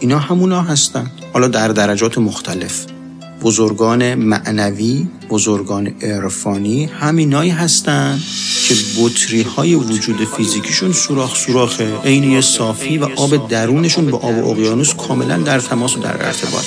اینا 0.00 0.18
همونا 0.18 0.62
هستن. 0.62 1.10
حالا 1.32 1.48
در 1.48 1.68
درجات 1.68 2.18
مختلف. 2.18 2.86
بزرگان 3.44 4.14
معنوی 4.14 5.06
بزرگان 5.30 5.86
عرفانی 5.86 6.84
همینایی 6.84 7.50
هستند 7.50 8.22
که 8.68 8.74
بطری 8.98 9.42
های 9.42 9.74
وجود 9.74 10.24
فیزیکیشون 10.36 10.92
سوراخ 10.92 11.36
سوراخه. 11.36 12.00
عین 12.04 12.40
صافی 12.40 12.98
و 12.98 13.04
آب 13.16 13.48
درونشون 13.48 14.10
با 14.10 14.18
آب 14.18 14.48
اقیانوس 14.48 14.94
کاملا 14.94 15.38
در 15.38 15.60
تماس 15.60 15.96
و 15.96 16.00
در 16.00 16.26
ارتباط. 16.26 16.64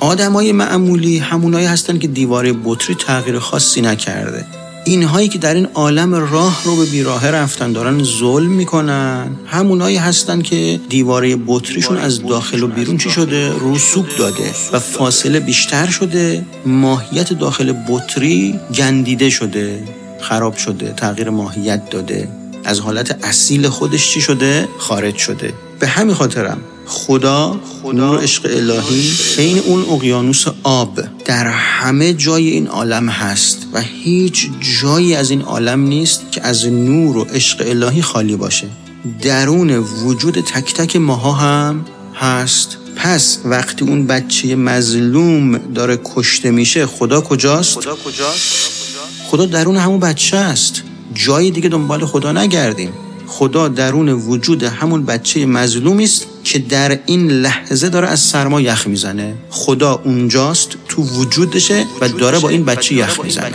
آدمای 0.00 0.52
معمولی 0.52 1.18
همونایی 1.18 1.66
هستند 1.66 2.00
که 2.00 2.08
دیواره 2.08 2.52
بطری 2.64 2.94
تغییر 2.94 3.38
خاصی 3.38 3.80
نکرده. 3.80 4.61
اینهایی 4.84 5.28
که 5.28 5.38
در 5.38 5.54
این 5.54 5.68
عالم 5.74 6.14
راه 6.14 6.62
رو 6.64 6.76
به 6.76 6.84
بیراه 6.84 7.30
رفتن 7.30 7.72
دارن 7.72 8.02
ظلم 8.02 8.50
می‌کنن. 8.50 9.30
همونایی 9.46 9.96
هستن 9.96 10.42
که 10.42 10.80
دیواره 10.88 11.36
بطریشون 11.46 11.96
از 11.96 12.26
داخل 12.26 12.62
و 12.62 12.66
بیرون 12.66 12.98
چی 12.98 13.10
شده؟ 13.10 13.52
رسوب 13.60 14.06
داده 14.18 14.50
و 14.72 14.78
فاصله 14.78 15.40
بیشتر 15.40 15.86
شده. 15.86 16.44
ماهیت 16.66 17.32
داخل 17.32 17.74
بطری 17.88 18.60
گندیده 18.74 19.30
شده 19.30 19.84
خراب 20.20 20.56
شده 20.56 20.92
تغییر 20.96 21.30
ماهیت 21.30 21.90
داده. 21.90 22.28
از 22.64 22.80
حالت 22.80 23.24
اصیل 23.24 23.68
خودش 23.68 24.10
چی 24.10 24.20
شده؟ 24.20 24.68
خارج 24.78 25.16
شده. 25.16 25.52
به 25.78 25.86
همین 25.86 26.14
خاطرم 26.14 26.58
خدا, 26.86 27.60
نور 27.84 28.22
عشق 28.22 28.46
الهی 28.50 29.12
عین 29.38 29.58
اون 29.58 29.82
اقیانوس 29.82 30.44
آب 30.62 31.00
در 31.24 31.46
همه 31.46 32.14
جای 32.14 32.48
این 32.48 32.66
عالم 32.66 33.08
هست 33.08 33.66
و 33.72 33.80
هیچ 33.80 34.50
جایی 34.80 35.14
از 35.14 35.30
این 35.30 35.42
عالم 35.42 35.80
نیست 35.80 36.22
که 36.32 36.42
از 36.46 36.66
نور 36.66 37.16
و 37.16 37.24
عشق 37.24 37.64
الهی 37.66 38.02
خالی 38.02 38.36
باشه. 38.36 38.66
درون 39.22 39.70
وجود 39.76 40.40
تک 40.40 40.74
تک 40.74 40.96
ماها 40.96 41.32
هم 41.32 41.84
هست. 42.14 42.76
پس 42.96 43.38
وقتی 43.44 43.84
اون 43.84 44.06
بچه 44.06 44.56
مظلوم 44.56 45.58
داره 45.58 46.00
کشته 46.04 46.50
میشه 46.50 46.86
خدا 46.86 47.20
کجاست؟ 47.20 47.80
خدا 47.80 47.96
کجاست؟ 47.96 48.70
خدا 49.24 49.46
درون 49.46 49.76
همون 49.76 50.00
بچه 50.00 50.36
است. 50.36 50.82
جای 51.14 51.50
دیگه 51.50 51.68
دنبال 51.68 52.06
خدا 52.06 52.32
نگردیم. 52.32 52.92
خدا 53.26 53.68
درون 53.68 54.08
وجود 54.08 54.62
همون 54.62 55.04
بچه 55.04 55.46
مظلومی 55.46 56.04
است 56.04 56.26
که 56.52 56.58
در 56.58 56.98
این 57.06 57.30
لحظه 57.30 57.88
داره 57.88 58.08
از 58.08 58.20
سرما 58.20 58.60
یخ 58.60 58.86
می‌زنه. 58.86 59.34
خدا 59.50 60.00
اونجاست 60.04 60.68
تو 60.88 61.02
وجودشه 61.02 61.86
و 62.00 62.08
داره 62.08 62.38
با 62.38 62.48
این 62.48 62.64
بچه 62.64 62.94
یخ 62.94 63.20
می‌زنه. 63.20 63.52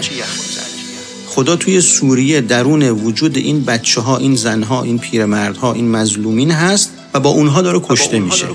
خدا 1.27 1.56
توی 1.56 1.82
سوریه 1.82 2.42
درون 2.42 2.84
وجود 2.84 3.38
این 3.38 3.63
بچه 3.63 4.01
ها 4.01 4.18
این 4.18 4.36
زن 4.36 4.63
ها 4.63 4.84
این 4.84 5.00
پیرمردها 5.00 5.74
این 5.74 5.92
مظلومین 5.92 6.51
هست 6.51 6.92
و 7.13 7.20
با 7.20 7.30
اونها 7.30 7.62
داره 7.62 7.80
کشته 7.80 8.20
میشه. 8.20 8.46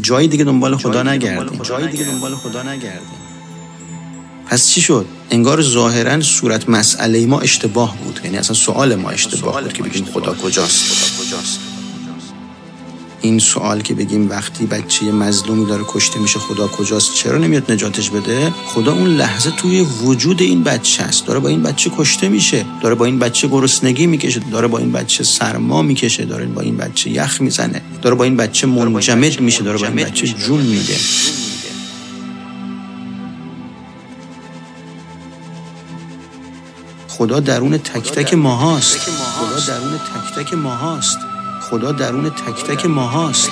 جای 0.00 0.28
دیگه 0.28 0.44
دنبال 0.44 0.76
خدا 0.76 1.02
نگردیم. 1.02 1.62
جای 1.62 1.88
دیگه 1.88 2.04
دنبال 2.04 2.34
خدا 2.34 2.62
نگردیم. 2.62 3.08
پس 4.46 4.68
چی 4.68 4.80
شد؟ 4.80 5.06
انگار 5.30 5.62
ظاهرا 5.62 6.20
صورت 6.20 6.68
مسئله 6.68 7.26
ما 7.26 7.40
اشتباه 7.40 7.96
بود. 7.96 8.20
یعنی 8.24 8.36
اصلا 8.36 8.54
سوال 8.54 8.94
ما 8.94 9.10
اشتباه 9.10 9.62
بود 9.62 9.72
که 9.72 9.82
بگیم 9.82 10.04
خدا 10.04 10.34
کجاست. 10.34 10.84
این 13.20 13.38
سوال 13.38 13.80
که 13.80 13.94
بگیم 13.94 14.30
وقتی 14.30 14.66
بچه 14.66 15.12
مظلومی 15.12 15.66
داره 15.66 15.84
کشته 15.88 16.18
میشه 16.18 16.38
خدا 16.38 16.68
کجاست 16.68 17.14
چرا 17.14 17.38
نمیاد 17.38 17.72
نجاتش 17.72 18.10
بده؟ 18.10 18.52
خدا 18.66 18.92
اون 18.92 19.16
لحظه 19.16 19.50
توی 19.50 19.80
وجود 19.80 20.42
این 20.42 20.62
بچه 20.62 21.02
است. 21.02 21.26
داره 21.26 21.38
با 21.40 21.48
این 21.48 21.62
بچه 21.62 21.90
کشته 21.98 22.28
میشه. 22.28 22.64
داره 22.82 22.94
با 22.94 23.04
این 23.04 23.18
بچه 23.18 23.48
گرسنگی 23.48 24.06
می‌کشه. 24.06 24.40
داره 24.52 24.66
با 24.66 24.78
این 24.78 24.92
بچه 24.92 25.24
سرما 25.24 25.82
می‌کشه. 25.82 26.24
داره 26.24 26.46
با 26.46 26.60
این 26.60 26.76
بچه 26.76 27.10
یخ 27.10 27.40
می‌زنه. 27.40 27.82
داره 28.02 28.14
با 28.16 28.24
این 28.24 28.36
بچه 28.36 28.66
منجمد 28.66 29.40
میشه. 29.40 29.62
داره 29.62 29.78
با 29.78 29.86
این 29.86 29.96
بچه 29.96 30.26
جون 30.26 30.60
میده. 30.60 30.96
خدا 37.18 37.40
درون 37.40 37.78
تک 37.78 38.12
تک 38.12 38.34
ماهاست. 38.34 38.98
خدا 38.98 39.60
درون 39.66 39.92
تک 39.92 40.34
تک 40.34 40.54
ماهاست. 40.54 41.18
خدا 41.70 41.92
درون 41.92 42.30
تک 42.30 42.64
تک 42.64 42.86
ماهاست. 42.86 43.50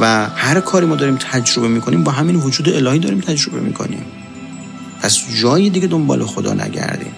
و 0.00 0.28
هر 0.36 0.60
کاری 0.60 0.86
ما 0.86 0.96
داریم 0.96 1.16
تجربه 1.16 1.68
می‌کنیم 1.68 2.04
با 2.04 2.12
همین 2.12 2.36
وجود 2.36 2.68
الهی 2.68 2.98
داریم 2.98 3.20
تجربه 3.20 3.60
می‌کنیم. 3.60 4.04
پس 5.02 5.18
جایی 5.40 5.70
دیگه 5.70 5.86
دنبال 5.86 6.24
خدا 6.24 6.54
نگردیم. 6.54 7.12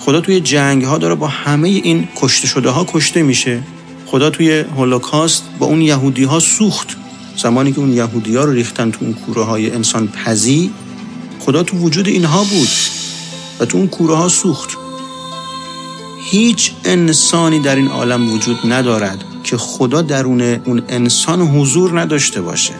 خدا 0.00 0.20
توی 0.20 0.40
جنگ 0.40 0.84
ها 0.84 0.98
داره 0.98 1.14
با 1.14 1.28
همه 1.28 1.68
این 1.68 2.08
کشته 2.16 2.46
شده 2.46 2.70
ها 2.70 2.86
کشته 2.88 3.22
میشه. 3.22 3.62
خدا 4.06 4.30
توی 4.30 4.60
هولوکاست 4.60 5.44
با 5.58 5.66
اون 5.66 5.80
یهودی 5.80 6.24
ها 6.24 6.40
سوخت. 6.40 6.96
زمانی 7.36 7.72
که 7.72 7.78
اون 7.78 7.92
یهودی 7.92 8.36
ها 8.36 8.44
رو 8.44 8.52
ریختن 8.52 8.90
تو 8.90 8.98
اون 9.00 9.14
کوره 9.14 9.44
های 9.44 9.70
انسان 9.70 10.08
پذی 10.08 10.70
خدا 11.40 11.62
تو 11.62 11.76
وجود 11.76 12.08
اینها 12.08 12.44
بود 12.44 12.68
و 13.60 13.64
تو 13.64 13.78
اون 13.78 13.88
کوره 13.88 14.14
ها 14.14 14.28
سوخت. 14.28 14.70
هیچ 16.24 16.72
انسانی 16.84 17.60
در 17.60 17.76
این 17.76 17.88
عالم 17.88 18.32
وجود 18.32 18.56
ندارد 18.64 19.24
که 19.44 19.56
خدا 19.56 20.02
درون 20.02 20.40
اون 20.40 20.82
انسان 20.88 21.40
حضور 21.40 22.00
نداشته 22.00 22.40
باشه. 22.40 22.74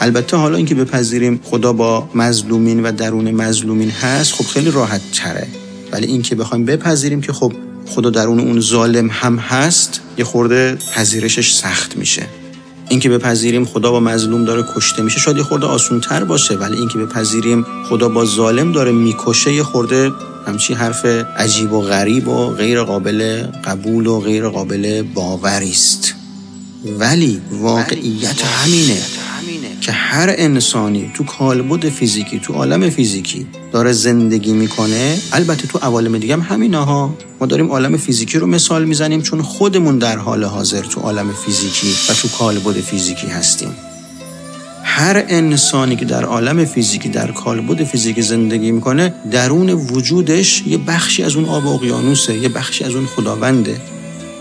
البته 0.00 0.36
حالا 0.36 0.56
اینکه 0.56 0.74
بپذیریم 0.74 1.40
خدا 1.44 1.72
با 1.72 2.08
مظلومین 2.14 2.82
و 2.82 2.92
درون 2.92 3.30
مظلومین 3.30 3.90
هست 3.90 4.32
خب 4.32 4.44
خیلی 4.44 4.70
راحت 4.70 5.00
تره. 5.12 5.46
ولی 5.92 6.06
اینکه 6.06 6.34
بخوایم 6.34 6.64
بپذیریم 6.64 7.20
که 7.20 7.32
خب 7.32 7.52
خدا 7.86 8.10
درون 8.10 8.40
اون 8.40 8.60
ظالم 8.60 9.08
هم 9.10 9.38
هست 9.38 10.00
یه 10.18 10.24
خورده 10.24 10.78
پذیرشش 10.94 11.52
سخت 11.52 11.96
میشه. 11.96 12.26
اینکه 12.88 13.08
بپذیریم 13.08 13.64
خدا 13.64 13.90
با 13.90 14.00
مظلوم 14.00 14.44
داره 14.44 14.64
کشته 14.76 15.02
میشه 15.02 15.18
شاید 15.20 15.36
یه 15.36 15.42
خورده 15.42 15.66
آسون 15.66 16.00
تر 16.00 16.24
باشه 16.24 16.54
ولی 16.54 16.76
اینکه 16.76 16.98
بپذیریم 16.98 17.66
خدا 17.88 18.08
با 18.08 18.24
ظالم 18.24 18.72
داره 18.72 18.92
می‌کشه 18.92 19.52
یه 19.52 19.62
خورده 19.62 20.12
همچی 20.46 20.74
حرف 20.74 21.04
عجیب 21.36 21.72
و 21.72 21.80
غریب 21.80 22.28
و 22.28 22.50
غیر 22.50 22.82
قابل 22.82 23.46
قبول 23.64 24.06
و 24.06 24.20
غیر 24.20 24.48
قابل 24.48 25.02
باوری 25.02 25.70
است. 25.70 26.14
ولی 26.98 27.40
واقعیت 27.50 28.44
همینه. 28.44 29.02
که 29.80 29.92
هر 29.92 30.34
انسانی 30.38 31.10
تو 31.14 31.24
کالبد 31.24 31.88
فیزیکی 31.88 32.38
تو 32.38 32.52
عالم 32.52 32.90
فیزیکی 32.90 33.46
داره 33.72 33.92
زندگی 33.92 34.52
می‌کنه 34.52 35.18
البته 35.32 35.66
تو 35.66 35.78
عوالم 35.78 36.18
دیگه 36.18 36.34
هم 36.34 36.40
همینا 36.40 36.84
ها 36.84 37.14
ما 37.40 37.46
داریم 37.46 37.70
عالم 37.70 37.96
فیزیکی 37.96 38.38
رو 38.38 38.46
مثال 38.46 38.84
می‌زنیم 38.84 39.22
چون 39.22 39.42
خودمون 39.42 39.98
در 39.98 40.18
حال 40.18 40.44
حاضر 40.44 40.82
تو 40.82 41.00
عالم 41.00 41.32
فیزیکی 41.32 41.94
و 42.08 42.14
تو 42.14 42.28
کالبد 42.28 42.80
فیزیکی 42.80 43.26
هستیم. 43.26 43.74
هر 44.82 45.24
انسانی 45.28 45.96
که 45.96 46.04
در 46.04 46.24
عالم 46.24 46.64
فیزیکی 46.64 47.08
در 47.08 47.30
کالبد 47.30 47.84
فیزیکی 47.84 48.22
زندگی 48.22 48.70
می‌کنه 48.70 49.14
درون 49.30 49.70
وجودش 49.70 50.62
یه 50.66 50.78
بخشی 50.78 51.22
از 51.22 51.36
اون 51.36 51.44
آب 51.44 51.66
اقیانوسه 51.66 52.36
یه 52.36 52.48
بخشی 52.48 52.84
از 52.84 52.94
اون 52.94 53.06
خداونده. 53.06 53.76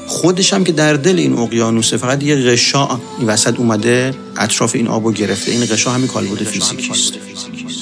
خودش 0.08 0.54
هم 0.54 0.64
که 0.64 0.72
در 0.72 0.94
دل 0.94 1.20
این 1.20 1.34
اقیانوسه 1.38 1.98
فقط 1.98 2.24
یه 2.24 2.36
غشا 2.36 2.88
این 3.20 3.28
وسط 3.28 3.60
اومده 3.60 4.14
اطراف 4.38 4.76
این 4.76 4.88
آبو 4.88 5.12
گرفته. 5.12 5.52
این 5.52 5.66
غشا 5.66 5.92
همین 5.92 6.08
کالبد 6.08 6.44
فیزیکی 6.44 6.92
است 6.92 7.14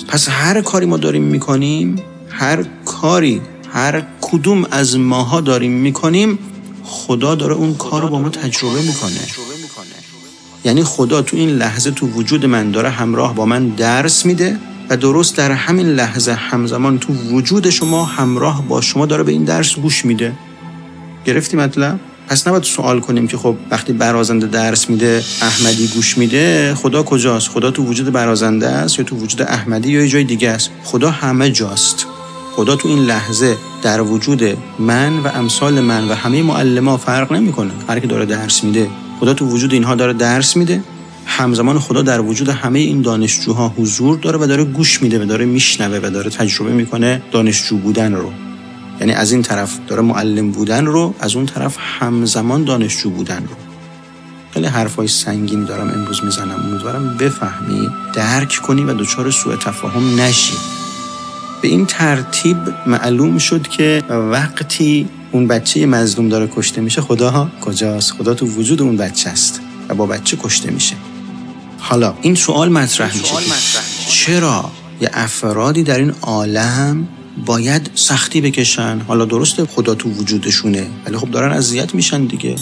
پس 0.07 0.29
هر 0.29 0.61
کاری 0.61 0.85
ما 0.85 0.97
داریم 0.97 1.23
می‌کنیم 1.23 1.95
هر 2.29 2.65
کاری 2.85 3.41
هر 3.73 4.03
کدوم 4.21 4.65
از 4.71 4.97
ماها 4.97 5.41
داریم 5.41 5.71
می‌کنیم 5.71 6.39
خدا 6.83 7.35
داره 7.35 7.53
اون 7.53 7.75
کار 7.75 8.01
رو 8.01 8.07
با 8.07 8.19
ما 8.19 8.29
تجربه 8.29 8.81
می‌کنه. 8.81 9.19
یعنی 10.65 10.83
خدا 10.83 11.21
تو 11.21 11.37
این 11.37 11.49
لحظه 11.49 11.91
تو 11.91 12.07
وجود 12.07 12.45
من 12.45 12.71
داره 12.71 12.89
همراه 12.89 13.35
با 13.35 13.45
من 13.45 13.67
درس 13.69 14.25
میده 14.25 14.59
و 14.89 14.97
درست 14.97 15.37
در 15.37 15.51
همین 15.51 15.87
لحظه 15.87 16.33
همزمان 16.33 16.99
تو 16.99 17.13
وجود 17.13 17.69
شما 17.69 18.05
همراه 18.05 18.67
با 18.67 18.81
شما 18.81 19.05
داره 19.05 19.23
به 19.23 19.31
این 19.31 19.43
درس 19.43 19.75
گوش 19.75 20.05
میده. 20.05 20.33
گرفتی 21.25 21.57
مطلب؟ 21.57 21.99
پس 22.27 22.47
نباید 22.47 22.63
سوال 22.63 22.99
کنیم 22.99 23.27
که 23.27 23.37
خب 23.37 23.55
وقتی 23.71 23.93
برازنده 23.93 24.47
درس 24.47 24.89
میده 24.89 25.23
احمدی 25.41 25.87
گوش 25.87 26.17
میده 26.17 26.75
خدا 26.75 27.03
کجاست؟ 27.03 27.47
خدا 27.47 27.71
تو 27.71 27.83
وجود 27.83 28.11
برازنده 28.11 28.67
است 28.67 28.99
یا 28.99 29.05
تو 29.05 29.15
وجود 29.15 29.41
احمدی 29.41 29.91
یا 29.91 30.01
یه 30.01 30.07
جای 30.07 30.23
دیگه 30.23 30.49
است؟ 30.49 30.69
خدا 30.83 31.09
همه 31.09 31.51
جاست. 31.51 32.05
خدا 32.55 32.75
تو 32.75 32.87
این 32.87 32.99
لحظه 32.99 33.55
در 33.83 34.01
وجود 34.01 34.43
من 34.79 35.19
و 35.19 35.27
امثال 35.27 35.79
من 35.81 36.07
و 36.07 36.13
همه 36.13 36.43
معلما 36.43 36.97
فرق 36.97 37.31
نمی‌کنه. 37.31 37.71
هر 37.89 37.99
کی 37.99 38.07
داره 38.07 38.25
درس 38.25 38.63
میده 38.63 38.87
خدا 39.19 39.33
تو 39.33 39.45
وجود 39.45 39.73
اینها 39.73 39.95
داره 39.95 40.13
درس 40.13 40.55
میده. 40.55 40.83
همزمان 41.25 41.79
خدا 41.79 42.01
در 42.01 42.21
وجود 42.21 42.49
همه 42.49 42.79
این 42.79 43.01
دانشجوها 43.01 43.73
حضور 43.77 44.17
داره 44.17 44.37
و 44.37 44.47
داره 44.47 44.63
گوش 44.63 45.01
میده 45.01 45.23
و 45.23 45.25
داره 45.25 45.45
میشنوه 45.45 45.99
و 46.03 46.09
داره 46.09 46.29
تجربه 46.29 46.71
می‌کنه 46.71 47.21
دانشجو 47.31 47.77
بودن 47.77 48.13
رو. 48.13 48.31
یعنی 48.99 49.13
از 49.13 49.31
این 49.31 49.41
طرف 49.41 49.79
داره 49.87 50.01
معلم 50.01 50.51
بودن 50.51 50.85
رو 50.85 51.15
از 51.19 51.35
اون 51.35 51.45
طرف 51.45 51.77
همزمان 51.99 52.63
دانشجو 52.63 53.09
بودن 53.09 53.43
رو. 53.49 53.55
خیلی 54.51 54.67
حرفای 54.67 55.07
سنگین 55.07 55.65
دارم 55.65 55.89
امروز 55.89 56.23
می‌زنم. 56.23 56.65
امیدوارم 56.69 57.17
بفهمی. 57.17 57.89
درک 58.13 58.55
کنی 58.55 58.83
و 58.83 58.93
دچار 58.93 59.31
سوء 59.31 59.55
تفاهم 59.55 60.21
نشی. 60.21 60.53
به 61.61 61.67
این 61.67 61.85
ترتیب 61.85 62.57
معلوم 62.85 63.37
شد 63.37 63.67
که 63.67 64.03
وقتی 64.09 65.09
اون 65.31 65.47
بچه 65.47 65.85
مظلوم 65.85 66.29
داره 66.29 66.49
کشته 66.55 66.81
میشه 66.81 67.01
خدا 67.01 67.51
کجاست؟ 67.61 68.11
خدا 68.11 68.33
تو 68.33 68.45
وجود 68.45 68.81
اون 68.81 68.97
بچه 68.97 69.29
است 69.29 69.61
و 69.89 69.95
با 69.95 70.05
بچه 70.05 70.37
کشته 70.37 70.71
میشه. 70.71 70.95
حالا 71.79 72.13
این 72.21 72.35
سوال 72.35 72.69
مطرح 72.69 73.17
میشه. 73.17 73.35
چرا 74.09 74.71
یه 75.01 75.09
افرادی 75.13 75.83
در 75.83 75.97
این 75.97 76.13
عالم 76.21 77.07
باید 77.45 77.89
سختی 77.95 78.41
بکشن. 78.41 79.01
حالا 79.07 79.25
درسته 79.25 79.65
خدا 79.65 79.95
تو 79.95 80.09
وجودشونه 80.09 80.87
ولی 81.05 81.17
خب 81.17 81.31
دارن 81.31 81.51
اذیت 81.51 81.95
میشن 81.95 82.25
دیگه. 82.25 82.55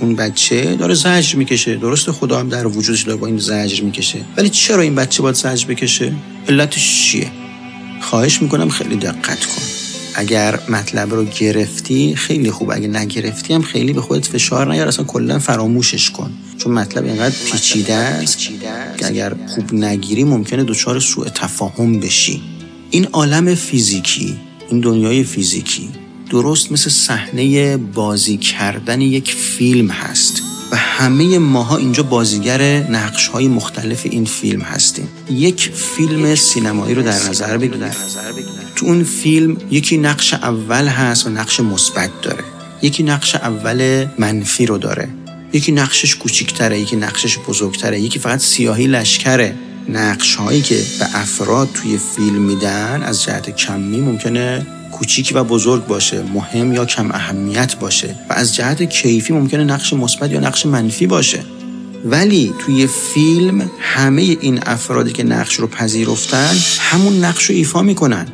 اون 0.00 0.16
بچه 0.16 0.76
داره 0.76 0.94
زجر 0.94 1.36
می‌کشه. 1.36 1.76
درسته 1.76 2.12
خدا 2.12 2.40
هم 2.40 2.48
در 2.48 2.66
وجودش 2.66 3.02
داره 3.02 3.18
با 3.18 3.26
این 3.26 3.38
زجر 3.38 3.82
می‌کشه. 3.82 4.18
ولی 4.36 4.48
چرا 4.48 4.82
این 4.82 4.94
بچه 4.94 5.22
باید 5.22 5.34
زجر 5.34 5.66
بکشه؟ 5.66 6.12
علتش 6.48 7.04
چیه؟ 7.04 7.30
خواهش 8.00 8.42
می‌کنم 8.42 8.68
خیلی 8.68 8.96
دقت 8.96 9.46
کن. 9.46 9.62
اگر 10.14 10.60
مطلب 10.68 11.14
رو 11.14 11.24
گرفتی 11.24 12.14
خیلی 12.14 12.50
خوب. 12.50 12.70
اگه 12.70 12.88
نگرفتی 12.88 13.54
هم 13.54 13.62
خیلی 13.62 13.92
به 13.92 14.00
خودت 14.00 14.26
فشار 14.26 14.72
نیار. 14.72 14.88
اصلا 14.88 15.04
کلا 15.04 15.38
فراموشش 15.38 16.10
کن. 16.10 16.30
چون 16.58 16.72
مطلب 16.72 17.04
اینقدر 17.04 17.34
پیچیده 17.52 17.94
است 17.94 18.38
که 18.98 19.06
اگر 19.06 19.34
خوب 19.48 19.74
نگیری 19.74 20.24
ممکنه 20.24 20.64
دچار 20.64 21.00
سوء 21.00 21.28
تفاهم 21.28 22.00
بشی. 22.00 22.42
این 22.90 23.06
عالم 23.06 23.54
فیزیکی 23.54 24.36
این 24.70 24.80
دنیای 24.80 25.24
فیزیکی 25.24 25.88
درست 26.30 26.72
مثل 26.72 26.90
صحنه 26.90 27.76
بازی 27.76 28.36
کردن 28.36 29.00
یک 29.00 29.34
فیلم 29.34 29.90
هست 29.90 30.42
و 30.72 30.76
همه 30.76 31.38
ماها 31.38 31.76
اینجا 31.76 32.02
بازیگر 32.02 32.62
نقش 32.90 33.28
های 33.28 33.48
مختلف 33.48 34.06
این 34.10 34.24
فیلم 34.24 34.60
هستیم. 34.60 35.08
یک 35.30 35.70
فیلم 35.74 36.34
سینمایی 36.34 36.94
رو 36.94 37.02
در 37.02 37.28
نظر 37.28 37.56
بگیر 37.56 37.90
تو 38.76 38.86
اون 38.86 39.04
فیلم 39.04 39.56
یکی 39.70 39.96
نقش 39.96 40.34
اول 40.34 40.86
هست 40.86 41.26
و 41.26 41.30
نقش 41.30 41.60
مثبت 41.60 42.10
داره. 42.22 42.44
یکی 42.82 43.02
نقش 43.02 43.34
اول 43.34 44.06
منفی 44.18 44.66
رو 44.66 44.78
داره. 44.78 45.08
یکی 45.52 45.72
نقشش 45.72 46.16
کوچیکتره 46.16 46.80
یکی 46.80 46.96
نقشش 46.96 47.38
بزرگتره 47.38 48.00
یکی 48.00 48.18
فقط 48.18 48.40
سیاهی 48.40 48.86
لشکره. 48.86 49.54
نقش 49.88 50.34
هایی 50.34 50.62
که 50.62 50.74
به 50.98 51.06
افراد 51.14 51.68
توی 51.74 51.98
فیلم 52.16 52.42
میدن 52.42 53.02
از 53.02 53.22
جهت 53.22 53.56
کمی 53.56 54.00
ممکنه 54.00 54.66
کوچیک 54.92 55.32
و 55.34 55.44
بزرگ 55.44 55.86
باشه 55.86 56.22
مهم 56.34 56.72
یا 56.72 56.84
کم 56.84 57.10
اهمیت 57.10 57.76
باشه 57.76 58.14
و 58.30 58.32
از 58.32 58.54
جهت 58.54 58.82
کیفی 58.82 59.32
ممکنه 59.32 59.64
نقش 59.64 59.92
مثبت 59.92 60.30
یا 60.30 60.40
نقش 60.40 60.66
منفی 60.66 61.06
باشه. 61.06 61.40
ولی 62.04 62.54
توی 62.58 62.86
فیلم 62.86 63.70
همه 63.80 64.22
این 64.22 64.60
افرادی 64.66 65.12
که 65.12 65.24
نقش 65.24 65.54
رو 65.54 65.66
پذیرفتن 65.66 66.56
همون 66.78 67.24
نقش 67.24 67.44
رو 67.44 67.54
ایفا 67.54 67.82
می‌کنن. 67.82 68.26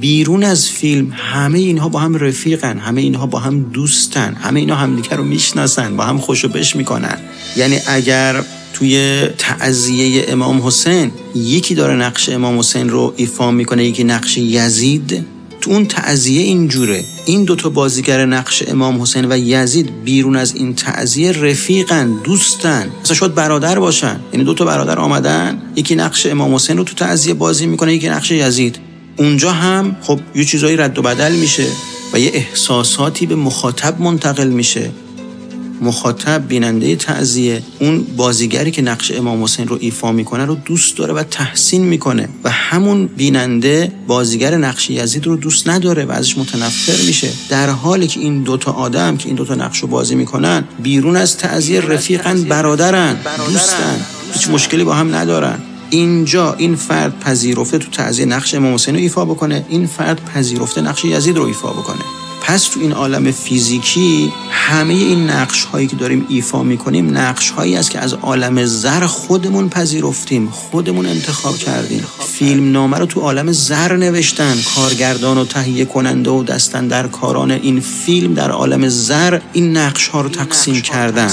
بیرون 0.00 0.44
از 0.44 0.68
فیلم 0.68 1.12
همه 1.16 1.58
اینها 1.58 1.88
با 1.88 1.98
هم 1.98 2.14
رفیقن 2.14 2.78
همه 2.78 3.00
اینها 3.00 3.26
با 3.26 3.38
هم 3.38 3.62
دوستن 3.62 4.34
همه 4.34 4.60
اینها 4.60 4.76
همدیگه 4.76 5.16
رو 5.16 5.24
می‌شناسن 5.24 5.96
با 5.96 6.04
هم 6.04 6.18
خوشو 6.18 6.48
بش 6.48 6.76
می‌کنن. 6.76 7.18
یعنی 7.56 7.78
اگر 7.86 8.44
توی 8.72 9.22
تعذیه 9.38 10.24
امام 10.28 10.66
حسین. 10.66 11.10
یکی 11.34 11.74
داره 11.74 11.94
نقش 11.94 12.28
امام 12.28 12.58
حسین 12.58 12.88
رو 12.88 13.14
ایفا 13.16 13.50
می‌کنه 13.50 13.84
یکی 13.84 14.04
نقش 14.04 14.38
یزید. 14.38 15.26
تو 15.60 15.70
اون 15.70 15.86
تعذیه 15.86 16.42
اینجوره 16.42 17.04
این 17.26 17.44
دوتا 17.44 17.68
بازیگر 17.68 18.26
نقش 18.26 18.62
امام 18.68 19.02
حسین 19.02 19.24
و 19.32 19.38
یزید 19.38 20.04
بیرون 20.04 20.36
از 20.36 20.54
این 20.54 20.74
تعذیه 20.74 21.32
رفیقن 21.32 22.12
دوستن. 22.24 22.90
مثلا 23.02 23.16
شاید 23.16 23.34
برادر 23.34 23.78
باشن. 23.78 24.20
یعنی 24.32 24.44
دوتا 24.44 24.64
برادر 24.64 24.98
آمدن 24.98 25.62
یکی 25.76 25.94
نقش 25.94 26.26
امام 26.26 26.54
حسین 26.54 26.76
رو 26.76 26.84
تو 26.84 26.94
تعذیه 26.94 27.34
بازی 27.34 27.66
می‌کنه 27.66 27.94
یکی 27.94 28.08
نقش 28.08 28.30
یزید. 28.30 28.78
اونجا 29.16 29.52
هم 29.52 29.96
خب 30.02 30.20
یه 30.34 30.44
چیزایی 30.44 30.76
رد 30.76 30.98
و 30.98 31.02
بدل 31.02 31.32
میشه 31.32 31.66
و 32.12 32.18
یه 32.18 32.30
احساساتی 32.34 33.26
به 33.26 33.34
مخاطب 33.34 34.00
منتقل 34.00 34.48
میشه. 34.48 34.90
مخاطب 35.82 36.48
بیننده 36.48 36.96
تعذیه 36.96 37.62
اون 37.80 38.06
بازیگری 38.16 38.70
که 38.70 38.82
نقش 38.82 39.12
امام 39.12 39.44
حسین 39.44 39.68
رو 39.68 39.78
ایفا 39.80 40.12
می‌کنه 40.12 40.44
رو 40.44 40.54
دوست 40.54 40.96
داره 40.96 41.14
و 41.14 41.22
تحسین 41.22 41.84
می‌کنه 41.84 42.28
و 42.44 42.50
همون 42.50 43.06
بیننده 43.06 43.92
بازیگر 44.06 44.56
نقش 44.56 44.90
یزید 44.90 45.26
رو 45.26 45.36
دوست 45.36 45.68
نداره 45.68 46.04
و 46.04 46.12
ازش 46.12 46.38
متنفر 46.38 47.06
میشه. 47.06 47.28
در 47.48 47.70
حالی 47.70 48.06
که 48.06 48.20
این 48.20 48.42
دوتا 48.42 48.72
آدم 48.72 49.16
که 49.16 49.26
این 49.26 49.36
دوتا 49.36 49.54
نقش 49.54 49.78
رو 49.78 49.88
بازی 49.88 50.14
می‌کنن 50.14 50.64
بیرون 50.82 51.16
از 51.16 51.36
تعذیه 51.36 51.80
رفیقن 51.80 52.42
برادرن 52.42 53.16
دوستن. 53.48 54.06
هیچ 54.32 54.48
مشکلی 54.48 54.84
با 54.84 54.94
هم 54.94 55.14
ندارن. 55.14 55.58
اینجا 55.90 56.54
این 56.54 56.76
فرد 56.76 57.20
پذیرفته 57.20 57.78
تو 57.78 57.90
تعذیه 57.90 58.26
نقش 58.26 58.54
امام 58.54 58.74
حسین 58.74 58.94
رو 58.94 59.00
ایفا 59.00 59.24
بکنه 59.24 59.64
این 59.68 59.86
فرد 59.86 60.24
پذیرفته 60.24 60.80
نقش 60.80 61.04
یزید 61.04 61.36
رو 61.36 61.44
ایفا 61.44 61.70
بکنه. 61.70 62.04
پس 62.42 62.64
تو 62.64 62.80
این 62.80 62.92
عالم 62.92 63.30
فیزیکی 63.30 64.32
همه 64.50 64.94
این 64.94 65.30
نقش 65.30 65.64
هایی 65.64 65.86
که 65.86 65.96
داریم 65.96 66.26
ایفا 66.28 66.62
می‌کنیم 66.62 67.18
نقش 67.18 67.50
هایی 67.50 67.76
است 67.76 67.90
که 67.90 67.98
از 67.98 68.12
عالم 68.12 68.64
زر 68.64 69.06
خودمون 69.06 69.68
پذیرفتیم 69.68 70.50
خودمون 70.50 71.06
انتخاب 71.06 71.56
کردیم. 71.56 72.04
فیلم 72.28 72.72
نامه 72.72 72.98
رو 72.98 73.06
تو 73.06 73.20
عالم 73.20 73.52
زر 73.52 73.96
نوشتن. 73.96 74.56
کارگردان 74.76 75.38
و 75.38 75.44
تهیه 75.44 75.84
کننده 75.84 76.30
و 76.30 76.42
دستن 76.42 76.86
در 76.86 77.06
کاران 77.06 77.50
این 77.50 77.80
فیلم 77.80 78.34
در 78.34 78.50
عالم 78.50 78.88
زر 78.88 79.40
این 79.52 79.76
نقش 79.76 80.08
ها 80.08 80.20
رو 80.20 80.28
تقسیم 80.28 80.80
کردن. 80.80 81.30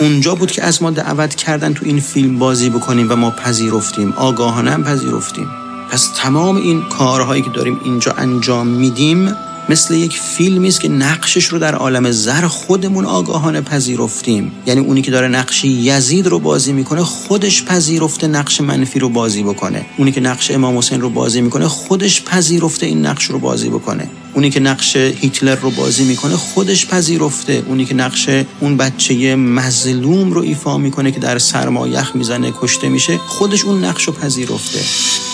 اونجا 0.00 0.34
بود 0.34 0.50
که 0.50 0.64
از 0.64 0.82
ما 0.82 0.90
دعوت 0.90 1.34
کردن 1.34 1.74
تو 1.74 1.86
این 1.86 2.00
فیلم 2.00 2.38
بازی 2.38 2.70
بکنیم 2.70 3.06
و 3.10 3.16
ما 3.16 3.30
پذیرفتیم. 3.30 4.12
آگاهانه 4.12 4.76
پذیرفتیم. 4.76 5.50
پس 5.90 6.10
تمام 6.16 6.56
این 6.56 6.82
کارهایی 6.82 7.42
که 7.42 7.50
داریم 7.50 7.80
اینجا 7.84 8.12
انجام 8.12 8.66
میدیم 8.66 9.34
مثل 9.68 9.94
یک 9.94 10.18
فیلمی 10.18 10.68
است 10.68 10.80
که 10.80 10.88
نقشش 10.88 11.44
رو 11.44 11.58
در 11.58 11.74
عالم 11.74 12.10
زر 12.10 12.46
خودمون 12.46 13.04
آگاهانه 13.04 13.60
پذیرفتیم. 13.60 14.52
یعنی 14.66 14.80
اونی 14.80 15.02
که 15.02 15.10
داره 15.10 15.28
نقش 15.28 15.64
یزید 15.64 16.26
رو 16.26 16.38
بازی 16.38 16.72
می‌کنه 16.72 17.02
خودش 17.02 17.64
پذیرفته 17.64 18.26
نقش 18.26 18.60
منفی 18.60 18.98
رو 18.98 19.08
بازی 19.08 19.42
بکنه. 19.42 19.86
اونی 19.96 20.12
که 20.12 20.20
نقش 20.20 20.50
امام 20.50 20.78
حسین 20.78 21.00
رو 21.00 21.10
بازی 21.10 21.40
می‌کنه 21.40 21.68
خودش 21.68 22.22
پذیرفته 22.22 22.86
این 22.86 23.06
نقش 23.06 23.24
رو 23.24 23.38
بازی 23.38 23.68
بکنه. 23.68 24.10
اونی 24.34 24.50
که 24.50 24.60
نقش 24.60 24.96
هیتلر 24.96 25.54
رو 25.54 25.70
بازی 25.70 26.04
می‌کنه 26.04 26.36
خودش 26.36 26.86
پذیرفته. 26.86 27.62
اونی 27.66 27.84
که 27.84 27.94
نقش 27.94 28.28
اون 28.60 28.76
بچه 28.76 29.36
مظلوم 29.36 30.32
رو 30.32 30.40
ایفا 30.40 30.78
می‌کنه 30.78 31.12
که 31.12 31.20
در 31.20 31.38
سرما 31.38 31.88
یخ 31.88 32.16
می‌زنه 32.16 32.52
کشته 32.60 32.88
میشه 32.88 33.18
خودش 33.18 33.64
اون 33.64 33.84
نقش 33.84 34.04
رو 34.04 34.12
پذیرفته. 34.12 34.80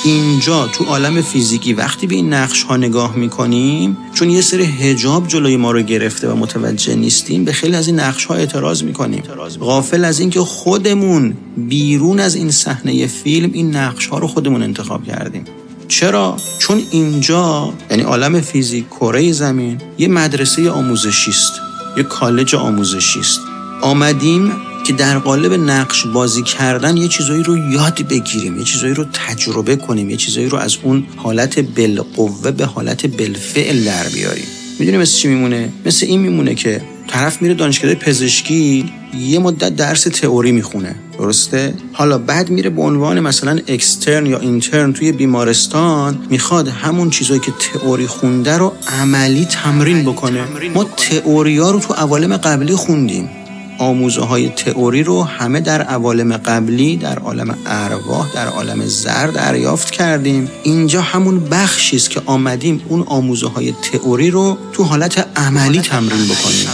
اینجا 0.05 0.67
تو 0.67 0.85
عالم 0.85 1.23
فیزیکی 1.23 1.73
وقتی 1.73 2.07
به 2.07 2.15
این 2.15 2.33
نقش 2.33 2.63
ها 2.63 2.77
نگاه 2.77 3.17
می‌کنیم 3.17 3.97
چون 4.15 4.31
یه 4.31 4.41
سری 4.41 4.65
هجاب 4.65 5.29
جلوی 5.29 5.57
ما 5.57 5.71
رو 5.71 5.83
گرفته 5.83 6.29
و 6.29 6.37
متوجه 6.37 6.95
نیستیم 6.95 7.45
به 7.45 7.53
خیلی 7.53 7.77
از 7.77 7.87
این 7.87 8.01
نقش 8.01 8.25
ها 8.25 8.35
اعتراض 8.35 8.83
می‌کنیم. 8.83 9.23
غافل 9.61 10.05
از 10.05 10.21
اینکه 10.21 10.41
خودمون 10.41 11.35
بیرون 11.57 12.21
از 12.21 12.35
این 12.35 12.51
صحنه 12.51 13.07
فیلم 13.07 13.51
این 13.53 13.77
نقش 13.77 14.07
ها 14.07 14.19
رو 14.19 14.27
خودمون 14.27 14.63
انتخاب 14.63 15.05
کردیم. 15.05 15.45
چرا؟ 15.89 16.37
چون 16.59 16.83
اینجا 16.91 17.73
یعنی 17.91 18.03
عالم 18.03 18.41
فیزیک 18.41 18.89
کره 18.91 19.33
زمین 19.33 19.81
یه 19.99 20.09
مدرسه 20.09 20.71
آموزشی 20.71 21.31
است 21.31 21.53
یه 21.97 22.03
کالج 22.03 22.55
آموزشی 22.55 23.21
است. 23.21 23.41
آمدیم 23.81 24.53
که 24.85 24.93
در 24.93 25.19
قالب 25.19 25.53
نقش 25.53 26.07
بازی 26.07 26.43
کردن 26.43 26.97
یه 26.97 27.09
چیزایی 27.09 27.43
رو 27.43 27.73
یاد 27.73 28.09
بگیریم 28.09 28.59
یه 28.59 28.65
چیزایی 28.65 28.95
رو 28.95 29.05
تجربه 29.13 29.77
کنیم 29.77 30.11
یه 30.11 30.17
چیزایی 30.17 30.49
رو 30.49 30.59
از 30.59 30.77
اون 30.83 31.07
حالت 31.17 31.59
بالقوه 31.59 32.51
به 32.51 32.67
حالت 32.67 33.07
بالفعل 33.07 33.85
در 33.85 34.09
بیاریم. 34.09 34.45
می‌دونی 34.79 34.99
مثل 34.99 35.17
چی 35.17 35.29
میمونه؟ 35.29 35.73
مثل 35.87 36.07
این 36.07 36.21
میمونه 36.21 36.55
که 36.55 36.83
طرف 37.09 37.43
میره 37.43 37.55
دانشکده 37.55 37.95
پزشکی 37.95 38.93
یه 39.19 39.39
مدت 39.39 39.77
درس 39.77 40.03
تئوری 40.03 40.53
می‌خونه 40.53 40.97
درسته؟ 41.19 41.75
حالا 41.93 42.19
بعد 42.19 42.51
میره 42.51 42.71
به 42.71 42.83
عنوان 42.83 43.21
مثلا 43.21 43.59
اکسترن 43.69 44.27
یا 44.27 44.39
اینترن 44.39 44.93
توی 44.93 45.13
بیمارستان 45.13 46.19
می‌خواد 46.31 46.69
همون 46.69 47.11
چیزایی 47.11 47.41
که 47.41 47.53
تئوری 47.73 48.07
خونده 48.07 48.59
رو 48.59 48.73
عملی 49.01 49.45
تمرین 49.45 50.03
بکنه. 50.03 50.45
ما 50.75 50.85
تئوری 50.85 51.59
ها 51.59 51.71
رو 51.71 51.81
تو 51.81 51.95
عوالم 51.95 52.37
قبلی 52.37 52.75
خوندیم. 52.75 53.31
آموزه 53.79 54.21
های 54.21 54.49
تئوری 54.49 55.03
رو 55.03 55.23
همه 55.23 55.61
در 55.61 55.83
عوالم 55.83 56.37
قبلی 56.37 56.97
در 56.97 57.19
عالم 57.19 57.59
ارواح 57.67 58.35
در 58.35 58.47
عالم 58.47 58.87
زر 58.87 59.27
دریافت 59.27 59.91
کردیم. 59.91 60.51
اینجا 60.63 61.01
همون 61.01 61.45
بخشی 61.45 61.97
است 61.97 62.11
که 62.11 62.23
آمدیم 62.27 62.83
اون 62.89 63.03
آموزه 63.03 63.49
های 63.49 63.73
تئوری 63.93 64.31
رو 64.31 64.59
تو 64.73 64.85
حالت 64.85 65.27
عملی 65.37 65.81
تمرین 65.81 66.25
بکنیم. 66.25 66.69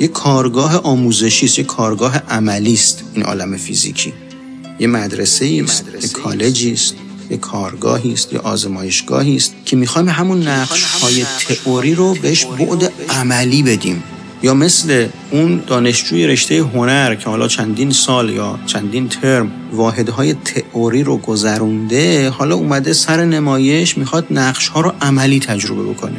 یه 0.00 0.08
کارگاه 0.08 0.76
آموزشی 0.76 1.46
است 1.46 1.58
یه 1.58 1.64
کارگاه 1.64 2.18
عملی 2.18 2.74
است 2.74 3.04
این 3.14 3.24
عالم 3.24 3.56
فیزیکی. 3.56 4.12
یه 4.78 4.86
مدرسه 4.86 5.62
است 5.64 5.84
یه 6.02 6.08
کالجی 6.08 6.72
است 6.72 6.94
یه 7.30 7.36
کارگاهی 7.36 8.12
است 8.12 8.32
یه 8.32 8.38
آزمایشگاهی 8.38 9.36
است 9.36 9.54
که 9.64 9.76
می‌خوایم 9.76 10.08
همون 10.08 10.48
نقش 10.48 10.84
های 10.84 11.24
تئوری 11.48 11.94
رو 11.94 12.14
بهش 12.14 12.44
بعد 12.44 12.92
عملی 13.08 13.62
بدیم. 13.62 14.02
یا 14.42 14.54
مثل 14.54 15.08
اون 15.30 15.62
دانشجوی 15.66 16.26
رشته 16.26 16.58
هنر 16.58 17.14
که 17.14 17.30
حالا 17.30 17.48
چندین 17.48 17.90
سال 17.90 18.30
یا 18.30 18.58
چندین 18.66 19.08
ترم 19.08 19.50
واحدهای 19.72 20.34
تئوری 20.34 21.02
رو 21.02 21.16
گذرونده 21.16 22.30
حالا 22.30 22.54
اومده 22.54 22.92
سر 22.92 23.24
نمایش 23.24 23.98
می‌خواد 23.98 24.26
نقش 24.30 24.68
ها 24.68 24.80
رو 24.80 24.92
عملی 25.00 25.40
تجربه 25.40 25.82
بکنه. 25.82 26.16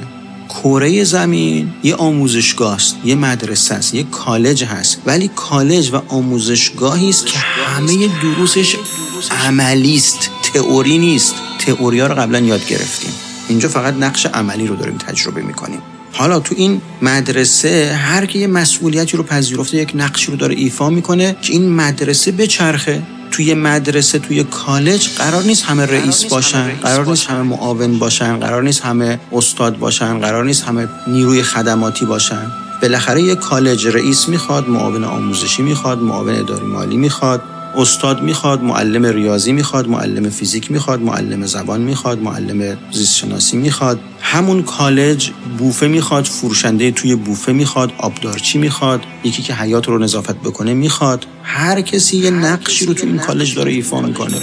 کره 0.49 1.03
زمین 1.03 1.73
یه 1.83 1.95
آموزشگاه 1.95 2.73
است 2.73 2.95
یه 3.05 3.15
مدرسه 3.15 3.75
است 3.75 3.93
یه 3.93 4.03
کالج 4.03 4.63
هست. 4.63 5.01
ولی 5.05 5.29
کالج 5.35 5.93
و 5.93 6.01
آموزشگاهی 6.07 7.09
است 7.09 7.25
که 7.25 7.39
همه 7.39 8.07
دروسش 8.21 8.75
عملی 9.31 9.95
است 9.95 10.29
تئوری 10.53 10.97
نیست. 10.97 11.35
تئوری 11.59 11.99
ها 11.99 12.07
رو 12.07 12.15
قبلا 12.15 12.39
یاد 12.39 12.67
گرفتیم. 12.67 13.11
اینجا 13.49 13.69
فقط 13.69 13.93
نقش 13.93 14.25
عملی 14.25 14.67
رو 14.67 14.75
داریم 14.75 14.97
تجربه 14.97 15.41
می‌کنیم. 15.41 15.79
حالا 16.15 16.39
تو 16.39 16.55
این 16.57 16.81
مدرسه 17.01 17.95
هر 17.95 18.25
کی 18.25 18.39
یه 18.39 18.47
مسئولیتی 18.47 19.17
رو 19.17 19.23
پذیرفته 19.23 19.77
یک 19.77 19.91
نقشی 19.95 20.31
رو 20.31 20.37
داره 20.37 20.55
ایفا 20.55 20.89
می‌کنه 20.89 21.35
که 21.41 21.53
این 21.53 21.69
مدرسه 21.75 22.31
بچرخه. 22.31 23.03
توی 23.31 23.53
مدرسه 23.53 24.19
توی 24.19 24.43
کالج 24.43 25.07
قرار 25.17 25.43
نیست 25.43 25.63
همه 25.63 25.85
رئیس 25.85 26.25
باشن 26.25 26.71
قرار 26.83 27.05
نیست 27.05 27.27
همه 27.27 27.41
معاون 27.41 27.99
باشن 27.99 28.37
قرار 28.37 28.63
نیست 28.63 28.81
همه 28.81 29.19
استاد 29.31 29.77
باشن 29.77 30.19
قرار 30.19 30.45
نیست 30.45 30.63
همه 30.63 30.87
نیروی 31.07 31.43
خدماتی 31.43 32.05
باشن. 32.05 32.51
بالاخره 32.81 33.21
یه 33.21 33.35
کالج 33.35 33.87
رئیس 33.87 34.29
می‌خواد 34.29 34.69
معاون 34.69 35.03
آموزشی 35.03 35.61
می‌خواد 35.61 35.99
معاون 35.99 36.35
اداری 36.35 36.65
مالی 36.65 36.97
می‌خواد. 36.97 37.41
استاد 37.75 38.21
می‌خواد 38.21 38.63
معلم 38.63 39.05
ریاضی 39.05 39.51
می‌خواد 39.51 39.87
معلم 39.87 40.29
فیزیک 40.29 40.71
می‌خواد 40.71 41.01
معلم 41.01 41.45
زبان 41.45 41.81
می‌خواد 41.81 42.21
معلم 42.21 42.77
زیست 42.91 43.15
شناسی 43.15 43.57
می‌خواد. 43.57 43.99
همون 44.21 44.63
کالج 44.63 45.31
بوفه 45.57 45.87
می‌خواد 45.87 46.25
فروشنده 46.25 46.91
توی 46.91 47.15
بوفه 47.15 47.51
می‌خواد 47.51 47.91
آبدارچی 47.97 48.57
می‌خواد 48.57 49.01
یکی 49.23 49.43
که 49.43 49.53
حیات 49.53 49.87
رو 49.87 49.99
نظافت 49.99 50.35
بکنه 50.35 50.73
می‌خواد. 50.73 51.25
هر 51.43 51.81
کسی 51.81 52.17
یه 52.17 52.29
نقشی 52.29 52.85
رو 52.85 52.93
تو 52.93 53.07
این 53.07 53.17
کالج 53.17 53.55
داره 53.55 53.71
ایفا 53.71 54.01
می‌کنه. 54.01 54.37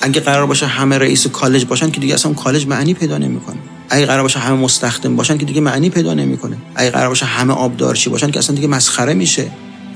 اگه 0.00 0.20
قرار 0.20 0.46
باشه 0.46 0.66
همه 0.66 0.98
رئیس 0.98 1.26
کالج 1.26 1.64
باشن 1.64 1.90
که 1.90 2.00
دیگه 2.00 2.14
اصلا 2.14 2.32
کالج 2.32 2.66
معنی 2.66 2.94
پیدا 2.94 3.18
نمی‌کنه. 3.18 3.56
اگه 3.90 4.06
قرار 4.06 4.22
باشه 4.22 4.38
همه 4.38 4.56
مستخدم 4.56 5.16
باشن 5.16 5.38
که 5.38 5.44
دیگه 5.44 5.60
معنی 5.60 5.90
پیدا 5.90 6.14
نمی‌کنه. 6.14 6.56
اگه 6.74 6.90
قرار 6.90 7.08
باشه 7.08 7.26
همه 7.26 7.52
آبدارچی 7.52 8.10
باشن 8.10 8.30
که 8.30 8.38
اصلا 8.38 8.56
دیگه 8.56 8.68
مسخره 8.68 9.14
میشه. 9.14 9.50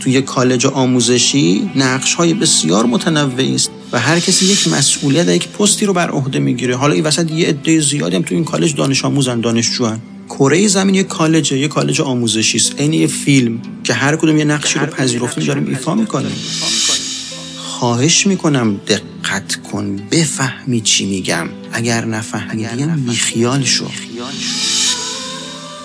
توی 0.04 0.22
کالج 0.22 0.66
آموزشی 0.66 1.70
نقش 1.76 2.14
های 2.14 2.34
بسیار 2.34 2.86
متنوعی 2.86 3.54
است 3.54 3.70
و 3.92 4.00
هر 4.00 4.20
کسی 4.20 4.46
یک 4.46 4.68
مسئولیت 4.68 5.28
یک 5.28 5.48
پستی 5.48 5.86
رو 5.86 5.92
بر 5.92 6.10
عهده 6.10 6.38
می‌گیره. 6.38 6.76
حالا 6.76 6.94
این 6.94 7.04
وسط 7.04 7.30
یه 7.30 7.48
عده 7.48 7.80
زیادی 7.80 8.16
هم 8.16 8.22
تو 8.22 8.34
این 8.34 8.44
کالج 8.44 8.74
دانش 8.74 9.04
آموزن 9.04 9.40
دانشجوان. 9.40 10.00
کره 10.28 10.68
زمین 10.68 10.94
یک 10.94 11.06
کالج 11.06 11.52
یه 11.52 11.68
کالج 11.68 12.00
آموزشی 12.00 12.58
است. 12.58 12.80
عین 12.80 12.92
یه 12.92 13.06
فیلم 13.06 13.62
که 13.84 13.94
هر 13.94 14.16
کدوم 14.16 14.38
یه 14.38 14.44
نقشی 14.44 14.78
رو 14.78 14.86
پذیرفتیم 14.86 15.44
داریم 15.44 15.66
ایفا 15.66 15.94
می‌کنیم. 15.94 16.32
خواهش 17.56 18.26
می‌کنم 18.26 18.80
دقت 18.86 19.54
کن 19.54 19.96
بفهمی 20.10 20.80
چی 20.80 21.06
میگم. 21.06 21.48
اگر 21.72 22.04
نفهمیدیم 22.04 23.06
بیخیال 23.08 23.64
شو. 23.64 23.86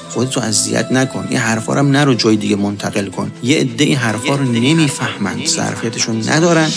خودت 0.10 0.36
رو 0.36 0.42
اذیت 0.42 0.92
نکن. 0.92 1.28
این 1.30 1.40
حرفا 1.40 1.74
رو 1.74 1.84
نرو 1.84 2.14
جای 2.14 2.36
دیگه 2.36 2.56
منتقل 2.56 3.10
کن. 3.10 3.32
یه 3.44 3.58
عده 3.58 3.84
این 3.84 3.98
حرفا 3.98 4.36
رو 4.36 4.44
نمی‌فهمن. 4.44 5.46
ظرفیتشون 5.46 6.30
ندارن. 6.30 6.72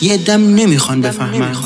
یه 0.00 0.12
عده 0.12 0.36
نمی‌خوان 0.36 1.00
بفهمن. 1.00 1.56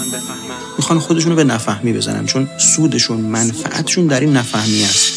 می‌خوان 0.79 0.99
خودشون 0.99 1.31
رو 1.31 1.37
به 1.37 1.45
نفهمی 1.45 1.93
بزنن. 1.93 2.27
چون 2.27 2.49
سودشون 2.59 3.21
منفعتشون 3.21 4.07
در 4.07 4.21
این 4.21 4.33
نفهمی 4.33 4.85
است 4.85 5.13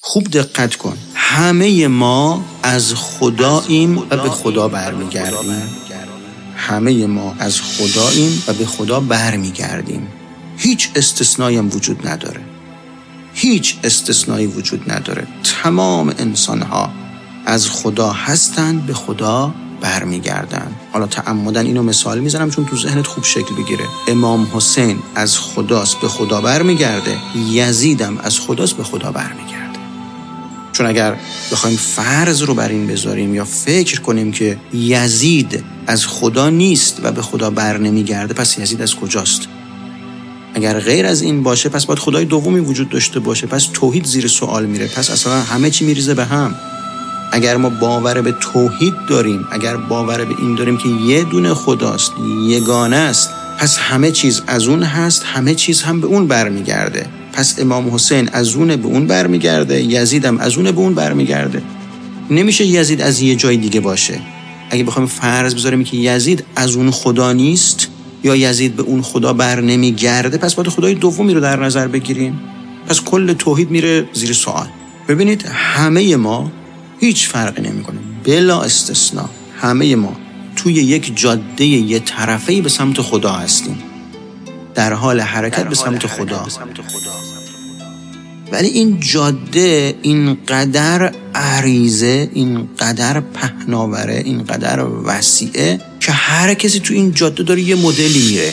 خوب 0.00 0.30
دقت 0.30 0.76
کن. 0.76 0.98
همه 1.32 1.88
ما 1.88 2.44
از 2.62 2.94
خداییم 2.94 3.98
و 3.98 4.02
به 4.16 4.30
خدا 4.30 4.68
برمیگردیم. 4.68 5.62
همه 6.56 7.06
ما 7.06 7.34
از 7.38 7.60
خداییم 7.60 8.42
و 8.48 8.52
به 8.52 8.66
خدا 8.66 9.00
برمیگردیم. 9.00 10.06
هیچ 10.56 10.90
استثنایی 10.96 11.56
هم 11.56 11.68
وجود 11.72 12.08
نداره. 12.08 12.40
هیچ 13.34 13.76
استثنایی 13.84 14.46
وجود 14.46 14.92
نداره. 14.92 15.26
تمام 15.62 16.14
انسان 16.18 16.62
ها 16.62 16.90
از 17.46 17.68
خدا 17.68 18.12
هستند 18.12 18.86
به 18.86 18.94
خدا 18.94 19.54
برمیگردن. 19.80 20.72
حالا 20.92 21.06
تعمدن 21.06 21.66
اینو 21.66 21.82
مثال 21.82 22.18
می‌زنم 22.18 22.50
چون 22.50 22.64
تو 22.64 22.76
ذهنت 22.76 23.06
خوب 23.06 23.24
شکل 23.24 23.54
بگیره. 23.54 23.84
امام 24.08 24.48
حسین 24.54 24.98
از 25.14 25.38
خداست 25.38 26.00
به 26.00 26.08
خدا 26.08 26.40
برمیگرده. 26.40 27.16
یزیدم 27.50 28.18
از 28.18 28.40
خداست 28.40 28.76
به 28.76 28.84
خدا 28.84 29.12
برمیگرده. 29.12 29.61
چون 30.82 30.90
اگر 30.90 31.16
بخوایم 31.52 31.76
فرض 31.76 32.42
رو 32.42 32.54
بر 32.54 32.68
این 32.68 32.86
بذاریم 32.86 33.34
یا 33.34 33.44
فکر 33.44 34.00
کنیم 34.00 34.32
که 34.32 34.58
یزید 34.74 35.64
از 35.86 36.06
خدا 36.06 36.50
نیست 36.50 37.00
و 37.02 37.12
به 37.12 37.22
خدا 37.22 37.50
بر 37.50 37.78
نمیگرده 37.78 38.34
پس 38.34 38.58
یزید 38.58 38.82
از 38.82 38.94
کجاست؟ 38.94 39.40
اگر 40.54 40.80
غیر 40.80 41.06
از 41.06 41.22
این 41.22 41.42
باشه 41.42 41.68
پس 41.68 41.86
باید 41.86 41.98
خدای 41.98 42.24
دومی 42.24 42.60
وجود 42.60 42.88
داشته 42.88 43.20
باشه. 43.20 43.46
پس 43.46 43.68
توحید 43.72 44.04
زیر 44.04 44.28
سوال 44.28 44.66
میره. 44.66 44.86
پس 44.86 45.10
اصلا 45.10 45.40
همه 45.42 45.70
چی 45.70 45.84
میریزه 45.84 46.14
به 46.14 46.24
هم. 46.24 46.54
اگر 47.32 47.56
ما 47.56 47.68
باور 47.68 48.20
به 48.20 48.32
توحید 48.32 48.94
داریم 49.08 49.46
اگر 49.52 49.76
باور 49.76 50.24
به 50.24 50.34
این 50.38 50.54
داریم 50.54 50.78
که 50.78 50.88
یه 50.88 51.24
دونه 51.24 51.54
خداست 51.54 52.12
یگانه 52.48 52.96
است 52.96 53.30
پس 53.58 53.78
همه 53.78 54.10
چیز 54.10 54.42
از 54.46 54.68
اون 54.68 54.82
هست 54.82 55.24
همه 55.24 55.54
چیز 55.54 55.82
هم 55.82 56.00
به 56.00 56.06
اون 56.06 56.26
برمیگرده. 56.26 57.21
پس 57.32 57.58
امام 57.58 57.94
حسین 57.94 58.28
از 58.32 58.54
اون 58.54 58.76
به 58.76 58.86
اون 58.86 59.06
برمیگرده 59.06 59.82
یزیدم 59.82 60.38
از 60.38 60.56
اون 60.56 60.70
به 60.70 60.78
اون 60.78 60.94
برمیگرده. 60.94 61.62
نمیشه 62.30 62.66
یزید 62.66 63.00
از 63.00 63.20
یه 63.20 63.36
جای 63.36 63.56
دیگه 63.56 63.80
باشه. 63.80 64.20
اگه 64.70 64.84
بخوایم 64.84 65.08
فرض 65.08 65.54
بذاریم 65.54 65.84
که 65.84 65.96
یزید 65.96 66.44
از 66.56 66.76
اون 66.76 66.90
خدا 66.90 67.32
نیست 67.32 67.88
یا 68.24 68.36
یزید 68.36 68.76
به 68.76 68.82
اون 68.82 69.02
خدا 69.02 69.32
بر 69.32 69.60
نمیگرده 69.60 70.38
پس 70.38 70.54
باید 70.54 70.68
خدای 70.68 70.94
دومی 70.94 71.34
رو 71.34 71.40
در 71.40 71.64
نظر 71.64 71.88
بگیریم. 71.88 72.40
پس 72.88 73.00
کل 73.00 73.32
توحید 73.32 73.70
میره 73.70 74.08
زیر 74.12 74.32
سوال. 74.32 74.66
ببینید 75.08 75.44
همه 75.52 76.16
ما 76.16 76.52
هیچ 77.00 77.28
فرقی 77.28 77.62
نمی‌کنه. 77.62 77.98
بلا 78.24 78.62
استثنا 78.62 79.28
همه 79.60 79.96
ما 79.96 80.16
توی 80.56 80.72
یک 80.72 81.12
جاده 81.16 81.64
یه 81.64 81.98
طرفه 81.98 82.62
به 82.62 82.68
سمت 82.68 83.00
خدا 83.00 83.32
هستیم. 83.32 83.91
در 84.74 84.92
حال 84.92 85.20
حرکت 85.20 85.64
به 85.64 85.74
سمت 85.74 86.06
خدا. 86.06 86.46
ولی 88.52 88.68
این 88.68 89.00
جاده 89.00 89.94
اینقدر 90.02 91.12
عریضه 91.34 92.30
اینقدر 92.34 93.20
پهناوره 93.20 94.22
اینقدر 94.24 94.84
وسیعه 94.84 95.80
که 96.00 96.12
هر 96.12 96.54
کسی 96.54 96.80
تو 96.80 96.94
این 96.94 97.14
جاده 97.14 97.42
داره 97.42 97.60
یه 97.60 97.74
مدلی 97.74 98.28
میره 98.28 98.52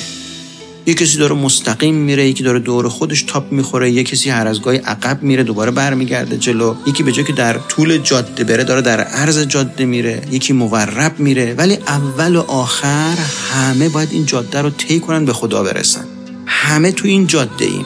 یه 0.89 0.95
کسی 0.95 1.17
داره 1.17 1.35
مستقیم 1.35 1.95
میره 1.95 2.27
یکی 2.27 2.43
داره 2.43 2.59
دور 2.59 2.89
خودش 2.89 3.23
تاپ 3.23 3.51
می‌خوره 3.51 3.91
یه 3.91 4.03
کسی 4.03 4.29
هر 4.29 4.47
از 4.47 4.61
گاهی 4.61 4.77
عقب 4.77 5.23
میره 5.23 5.43
دوباره 5.43 5.71
برمیگرده 5.71 6.37
جلو. 6.37 6.75
یکی 6.87 7.03
به 7.03 7.11
جای 7.11 7.25
که 7.25 7.33
در 7.33 7.53
طول 7.57 7.97
جاده 7.97 8.43
بره 8.43 8.63
داره 8.63 8.81
در 8.81 9.01
عرض 9.01 9.39
جاده 9.39 9.85
میره. 9.85 10.21
یکی 10.31 10.53
مورب 10.53 11.19
میره. 11.19 11.53
ولی 11.57 11.73
اول 11.87 12.35
و 12.35 12.41
آخر 12.41 13.15
همه 13.53 13.89
باید 13.89 14.09
این 14.11 14.25
جاده 14.25 14.61
رو 14.61 14.69
طی 14.69 14.99
کنن 14.99 15.25
به 15.25 15.33
خدا 15.33 15.63
برسن. 15.63 16.05
همه 16.45 16.91
تو 16.91 17.07
این 17.07 17.27
جاده 17.27 17.65
ایم 17.65 17.85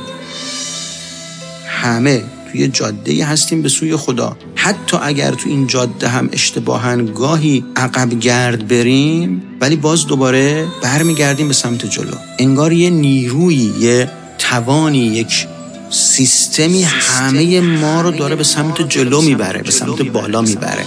همه 1.67 2.23
توی 2.51 2.67
جاده 2.67 3.25
هستیم 3.25 3.61
به 3.61 3.69
سوی 3.69 3.95
خدا. 3.95 4.37
حتی 4.63 4.97
اگر 5.01 5.31
تو 5.31 5.49
این 5.49 5.67
جاده 5.67 6.07
هم 6.07 6.29
اشتباهن 6.31 7.05
گاهی 7.05 7.65
عقب 7.75 8.19
گرد 8.19 8.67
بریم 8.67 9.41
ولی 9.61 9.75
باز 9.75 10.07
دوباره 10.07 10.65
برمیگردیم 10.81 11.47
به 11.47 11.53
سمت 11.53 11.85
جلو. 11.85 12.11
انگار 12.39 12.73
یه 12.73 12.89
نیروی 12.89 13.71
یه 13.79 14.09
توانی 14.37 14.97
یک 14.97 15.47
سیستمی 15.89 16.83
همه 16.83 17.61
ما 17.61 18.01
رو 18.01 18.11
داره 18.11 18.35
به 18.35 18.43
سمت 18.43 18.89
جلو 18.89 19.21
می‌بره 19.21 19.61
به 19.61 19.71
سمت 19.71 20.01
بالا 20.01 20.41
می‌بره. 20.41 20.85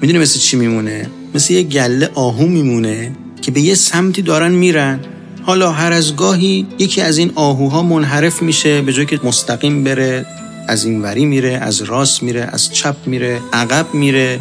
می‌دونی 0.00 0.18
مثل 0.18 0.38
چی 0.38 0.56
میمونه؟ 0.56 1.10
مثل 1.34 1.54
یه 1.54 1.62
گله 1.62 2.10
آهو 2.14 2.46
میمونه 2.46 3.12
که 3.42 3.50
به 3.50 3.60
یه 3.60 3.74
سمتی 3.74 4.22
دارن 4.22 4.52
میرن. 4.52 5.00
حالا 5.42 5.72
هر 5.72 5.92
از 5.92 6.16
گاهی 6.16 6.66
یکی 6.78 7.00
از 7.00 7.18
این 7.18 7.32
آهوها 7.34 7.82
منحرف 7.82 8.42
میشه 8.42 8.82
به 8.82 8.92
جای 8.92 9.06
که 9.06 9.20
مستقیم 9.24 9.84
بره 9.84 10.26
از 10.68 10.84
این 10.84 11.02
وری 11.02 11.24
میره 11.24 11.50
از 11.50 11.82
راست 11.82 12.22
میره 12.22 12.48
از 12.52 12.72
چپ 12.72 12.96
میره 13.06 13.40
عقب 13.52 13.94
میره. 13.94 14.40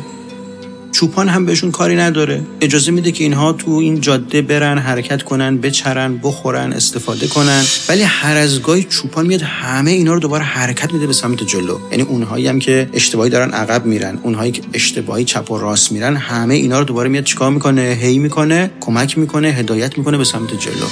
چوپان 0.92 1.30
هم 1.30 1.46
بهشون 1.46 1.72
کاری 1.72 1.96
نداره. 1.96 2.44
اجازه 2.62 2.92
میده 2.92 3.12
که 3.12 3.24
اینها 3.24 3.54
تو 3.54 3.72
این 3.72 4.02
جاده 4.02 4.42
برن 4.42 4.78
حرکت 4.78 5.24
کنن 5.24 5.58
بچرن 5.58 6.18
بخورن 6.18 6.74
استفاده 6.74 7.28
کنن. 7.28 7.64
ولی 7.90 8.04
هر 8.04 8.38
از 8.38 8.62
گاهی 8.62 8.84
چوپان 8.84 9.28
میاد 9.28 9.42
همه 9.42 9.92
اینا 9.92 10.14
رو 10.14 10.20
دوباره 10.20 10.44
حرکت 10.44 10.94
میده 10.94 11.08
به 11.08 11.14
سمت 11.14 11.44
جلو. 11.44 11.78
یعنی 11.92 12.04
اونهایی 12.04 12.48
هم 12.48 12.60
که 12.60 12.90
اشتباهی 12.94 13.30
دارن 13.30 13.52
عقب 13.52 13.86
میرن. 13.86 14.20
اونهایی 14.24 14.52
که 14.52 14.62
اشتباهی 14.74 15.26
چپ 15.26 15.52
و 15.52 15.58
راست 15.58 15.92
میرن 15.92 16.16
همه 16.16 16.54
اینا 16.54 16.80
رو 16.80 16.86
دوباره 16.86 17.10
میاد 17.10 17.24
چیکار 17.24 17.52
می‌کنه؟ 17.52 17.98
هی 18.02 18.20
می‌کنه 18.20 18.72
کمک 18.80 19.18
می‌کنه 19.18 19.48
هدایت 19.48 19.98
می‌کنه 19.98 20.18
به 20.18 20.24
سمت 20.24 20.60
جلو. 20.60 20.88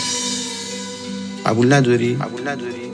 قبول 1.46 1.74
نداری؟ 1.74 2.16
قبول 2.16 2.42
نداری. 2.48 2.93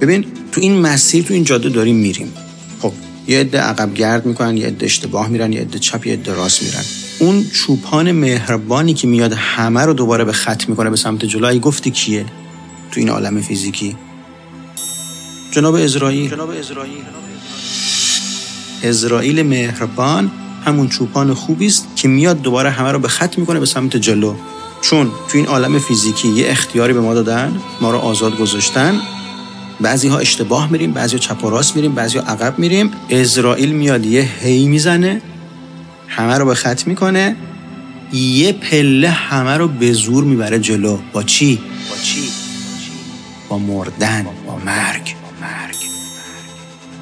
ببین 0.00 0.24
تو 0.52 0.60
این 0.60 0.80
مسیر 0.80 1.24
تو 1.24 1.34
این 1.34 1.44
جاده 1.44 1.68
داریم 1.68 1.96
میریم. 1.96 2.32
خب 2.80 2.92
یه 3.28 3.40
عده 3.40 3.60
عقب 3.60 3.94
گرد 3.94 4.26
می‌کنن 4.26 4.56
یه 4.56 4.66
عده 4.66 4.86
اشتباه 4.86 5.28
میرن 5.28 5.52
یه 5.52 5.60
عده 5.60 5.78
چپ 5.78 6.06
یه 6.06 6.12
عده 6.12 6.34
راست 6.34 6.62
میرن. 6.62 6.84
اون 7.18 7.44
چوپان 7.52 8.12
مهربانی 8.12 8.94
که 8.94 9.06
میاد 9.06 9.32
همه 9.32 9.82
رو 9.82 9.92
دوباره 9.92 10.24
به 10.24 10.32
خط 10.32 10.68
می‌کنه 10.68 10.90
به 10.90 10.96
سمت 10.96 11.24
جلو 11.24 11.58
گفتی 11.58 11.90
کیه؟ 11.90 12.26
تو 12.92 13.00
این 13.00 13.08
عالم 13.08 13.40
فیزیکی. 13.40 13.96
جناب 15.50 15.74
اسرائیل. 15.74 16.30
جناب 16.30 16.50
اسرائیل. 16.50 17.02
اسرائیل 18.82 19.42
مهربان 19.42 20.30
همون 20.64 20.88
چوپان 20.88 21.34
خوبی 21.34 21.66
است 21.66 21.86
که 21.96 22.08
میاد 22.08 22.42
دوباره 22.42 22.70
همه 22.70 22.92
رو 22.92 22.98
به 22.98 23.08
خط 23.08 23.38
می‌کنه 23.38 23.60
به 23.60 23.66
سمت 23.66 23.96
جلو. 23.96 24.34
چون 24.82 25.06
تو 25.06 25.38
این 25.38 25.46
عالم 25.46 25.78
فیزیکی 25.78 26.28
یه 26.28 26.50
اختیاری 26.50 26.92
به 26.92 27.00
ما 27.00 27.14
دادن 27.14 27.60
ما 27.80 27.90
رو 27.90 27.98
آزاد 27.98 28.38
گذاشتن. 28.38 29.00
بعضی 29.80 30.08
ها 30.08 30.18
اشتباه 30.18 30.72
میریم 30.72 30.92
بعضی 30.92 31.16
ها 31.16 31.22
چپ 31.22 31.44
و 31.44 31.50
راست 31.50 31.76
میریم 31.76 31.92
بعضی 31.92 32.18
ها 32.18 32.24
عقب 32.24 32.58
میریم. 32.58 32.90
اسرائیل 33.10 33.72
میاد 33.72 34.06
یه 34.06 34.28
هی 34.40 34.68
می‌زنه 34.68 35.22
همه 36.08 36.38
رو 36.38 36.44
به 36.44 36.54
خط 36.54 36.86
می‌کنه. 36.86 37.36
یه 38.12 38.52
پله 38.52 39.10
همه 39.10 39.56
رو 39.56 39.68
به 39.68 39.92
زور 39.92 40.24
می‌بره 40.24 40.58
جلو. 40.58 40.98
با 41.12 41.22
چی؟ 41.22 41.56
با 41.90 41.96
چی؟ 42.02 42.28
با 43.48 43.58
مردن 43.58 44.26
با 44.46 44.56
مرگ. 44.56 45.14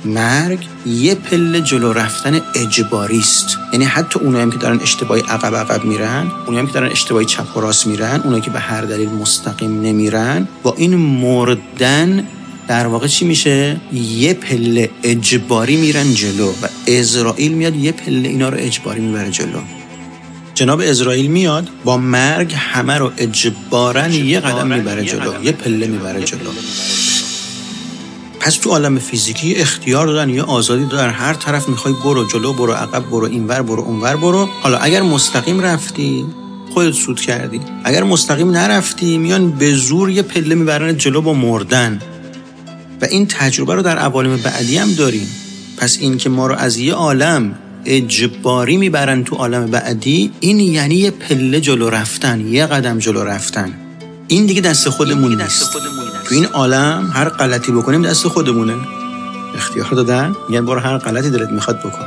مرگ 0.04 0.66
یه 0.86 1.14
پله 1.14 1.60
جلو 1.60 1.92
رفتن 1.92 2.40
اجباری 2.54 3.18
است. 3.18 3.58
یعنی 3.72 3.84
حتی 3.84 4.20
اونایی 4.20 4.42
هم 4.42 4.50
که 4.50 4.58
دارن 4.58 4.80
اشتباهی 4.80 5.22
عقب 5.28 5.56
عقب 5.56 5.84
میرن 5.84 6.32
اونایی 6.46 6.58
هم 6.58 6.66
که 6.66 6.72
دارن 6.72 6.90
اشتباهی 6.90 7.24
چپ 7.26 7.56
و 7.56 7.60
راست 7.60 7.86
میرن 7.86 8.20
اونایی 8.24 8.42
که 8.42 8.50
به 8.50 8.60
هر 8.60 8.80
دلیل 8.80 9.08
مستقیم 9.08 9.80
نمیرن 9.80 10.48
با 10.62 10.74
این 10.76 10.96
مردن 10.96 12.26
در 12.68 12.86
واقع 12.86 13.06
چی 13.06 13.24
میشه؟ 13.24 13.76
یه 13.92 14.34
پله 14.34 14.90
اجباری 15.02 15.76
میرن 15.76 16.14
جلو 16.14 16.48
و 16.62 16.68
اسرائیل 16.86 17.52
میاد 17.52 17.76
یه 17.76 17.92
پله 17.92 18.28
اینا 18.28 18.48
رو 18.48 18.56
اجباری 18.60 19.00
می‌بره 19.00 19.30
جلو. 19.30 19.58
جناب 20.54 20.80
اسرائیل 20.80 21.26
میاد 21.26 21.68
با 21.84 21.96
مرگ 21.96 22.54
همه 22.56 22.94
رو 22.98 23.12
اجبارا 23.16 24.08
یه 24.08 24.40
قدم 24.40 24.66
می‌بره 24.66 25.04
جلو 25.04 25.44
یه 25.44 25.52
پله 25.52 25.86
می‌بره 25.86 26.22
جلو. 26.22 26.50
پس 28.40 28.54
تو 28.54 28.70
عالم 28.70 28.98
فیزیکی 28.98 29.54
اختیار 29.54 30.06
دادن 30.06 30.28
یه 30.28 30.42
آزادی 30.42 30.84
دادن. 30.84 31.10
هر 31.10 31.34
طرف 31.34 31.68
می‌خوای 31.68 31.94
برو 32.04 32.28
جلو 32.28 32.52
برو 32.52 32.72
عقب 32.72 33.10
برو 33.10 33.26
اینور 33.26 33.62
برو 33.62 33.82
اونور 33.82 34.16
برو. 34.16 34.48
حالا 34.62 34.78
اگر 34.78 35.02
مستقیم 35.02 35.60
رفتی 35.60 36.24
خودت 36.74 36.94
سود 36.94 37.20
کردی. 37.20 37.60
اگر 37.84 38.02
مستقیم 38.02 38.50
نرفتی 38.50 39.18
میان 39.18 39.50
به 39.50 39.74
زور 39.74 40.10
یه 40.10 40.22
پله 40.22 40.54
می‌برن 40.54 40.96
جلو 40.96 41.20
با 41.20 41.34
مردن. 41.34 42.00
و 43.00 43.04
این 43.04 43.26
تجربه 43.26 43.74
رو 43.74 43.82
در 43.82 43.98
عوالم 43.98 44.36
بعدی 44.36 44.78
هم 44.78 44.94
داریم. 44.94 45.28
پس 45.76 45.98
این 46.00 46.18
که 46.18 46.28
ما 46.28 46.46
رو 46.46 46.54
از 46.54 46.78
یه 46.78 46.94
عالم 46.94 47.54
اجباری 47.84 48.76
می‌برن 48.76 49.24
تو 49.24 49.36
عالم 49.36 49.66
بعدی 49.66 50.30
این 50.40 50.60
یعنی 50.60 50.94
یه 50.94 51.10
پله 51.10 51.60
جلو 51.60 51.90
رفتن 51.90 52.48
یه 52.48 52.66
قدم 52.66 52.98
جلو 52.98 53.24
رفتن. 53.24 53.72
این 54.28 54.46
دیگه 54.46 54.60
دست 54.60 54.88
خودمون 54.88 55.42
نیست. 55.42 55.72
تو 56.28 56.34
این 56.34 56.44
عالم 56.44 57.10
هر 57.14 57.28
غلطی 57.28 57.72
بکنیم 57.72 58.02
دست 58.02 58.28
خودمونه. 58.28 58.74
اختیار 59.56 59.90
دادن؟ 59.90 60.34
میگن 60.48 60.66
برو 60.66 60.80
هر 60.80 60.98
غلطی 60.98 61.30
دلت 61.30 61.50
می‌خواد 61.50 61.78
بکن. 61.80 62.06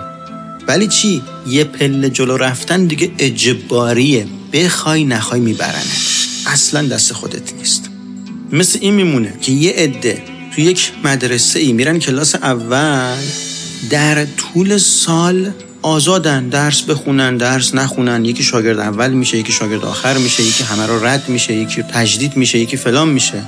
ولی 0.67 0.87
چی؟ 0.87 1.21
یه 1.47 1.63
پله 1.63 2.09
جلو 2.09 2.37
رفتن 2.37 2.85
دیگه 2.85 3.11
اجباریه. 3.17 4.27
بخوای 4.53 5.05
نخوای 5.05 5.39
میبرنه 5.39 5.83
اصلا 6.47 6.87
دست 6.87 7.13
خودت 7.13 7.53
نیست. 7.53 7.89
مثل 8.51 8.79
این 8.81 8.93
میمونه 8.93 9.33
که 9.41 9.51
یه 9.51 9.71
عده 9.71 10.23
تو 10.59 10.63
یک 10.63 10.91
مدرسه 11.03 11.59
ای 11.59 11.73
میرن 11.73 11.99
کلاس 11.99 12.35
اول 12.35 13.17
در 13.89 14.25
طول 14.25 14.77
سال 14.77 15.51
آزادن 15.81 16.49
درس 16.49 16.81
بخونن 16.81 17.37
درس 17.37 17.75
نخونن. 17.75 18.25
یکی 18.25 18.43
شاگرد 18.43 18.79
اول 18.79 19.11
میشه 19.11 19.37
یکی 19.37 19.51
شاگرد 19.51 19.85
آخر 19.85 20.17
میشه 20.17 20.43
یکی 20.43 20.63
همه 20.63 20.85
رو 20.85 21.05
رد 21.05 21.29
میشه 21.29 21.53
یکی 21.53 21.83
تجدید 21.83 22.37
میشه 22.37 22.59
یکی 22.59 22.77
فلان 22.77 23.09
میشه. 23.09 23.43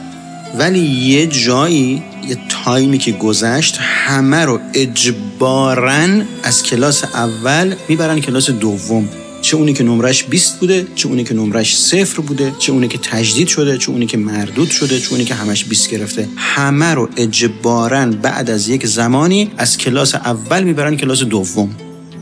ولی 0.58 0.80
یه 0.80 1.28
جایی 1.28 2.04
یه 2.28 2.38
تایمی 2.50 2.97
که 2.97 3.12
گذشت 3.12 3.78
همه 3.80 4.45
رو 4.45 4.60
اجبارن 4.74 6.26
از 6.43 6.63
کلاس 6.63 7.04
اول 7.04 7.76
می‌برن 7.88 8.21
کلاس 8.21 8.50
دوم. 8.50 9.10
چه 9.41 9.58
اونی 9.58 9.73
که 9.73 9.84
نمرش 9.84 10.23
20 10.23 10.60
بوده 10.60 10.88
چه 10.95 11.08
اونی 11.08 11.23
که 11.23 11.34
نمرش 11.34 11.77
صفر 11.77 12.21
بوده 12.21 12.54
چه 12.60 12.71
اونی 12.71 12.88
که 12.88 12.97
تجدید 12.97 13.47
شده 13.47 13.77
چه 13.77 13.91
اونی 13.91 14.06
که 14.06 14.17
مردود 14.17 14.69
شده 14.69 14.99
چه 14.99 15.12
اونی 15.12 15.25
که 15.25 15.36
همش 15.36 15.65
20 15.65 15.89
گرفته. 15.89 16.30
همه 16.38 16.93
رو 16.93 17.10
اجبارا 17.17 18.06
بعد 18.06 18.49
از 18.49 18.69
یک 18.69 18.88
زمانی 18.88 19.51
از 19.58 19.77
کلاس 19.77 20.15
اول 20.15 20.63
می‌برن 20.63 20.97
کلاس 20.97 21.23
دوم. 21.23 21.75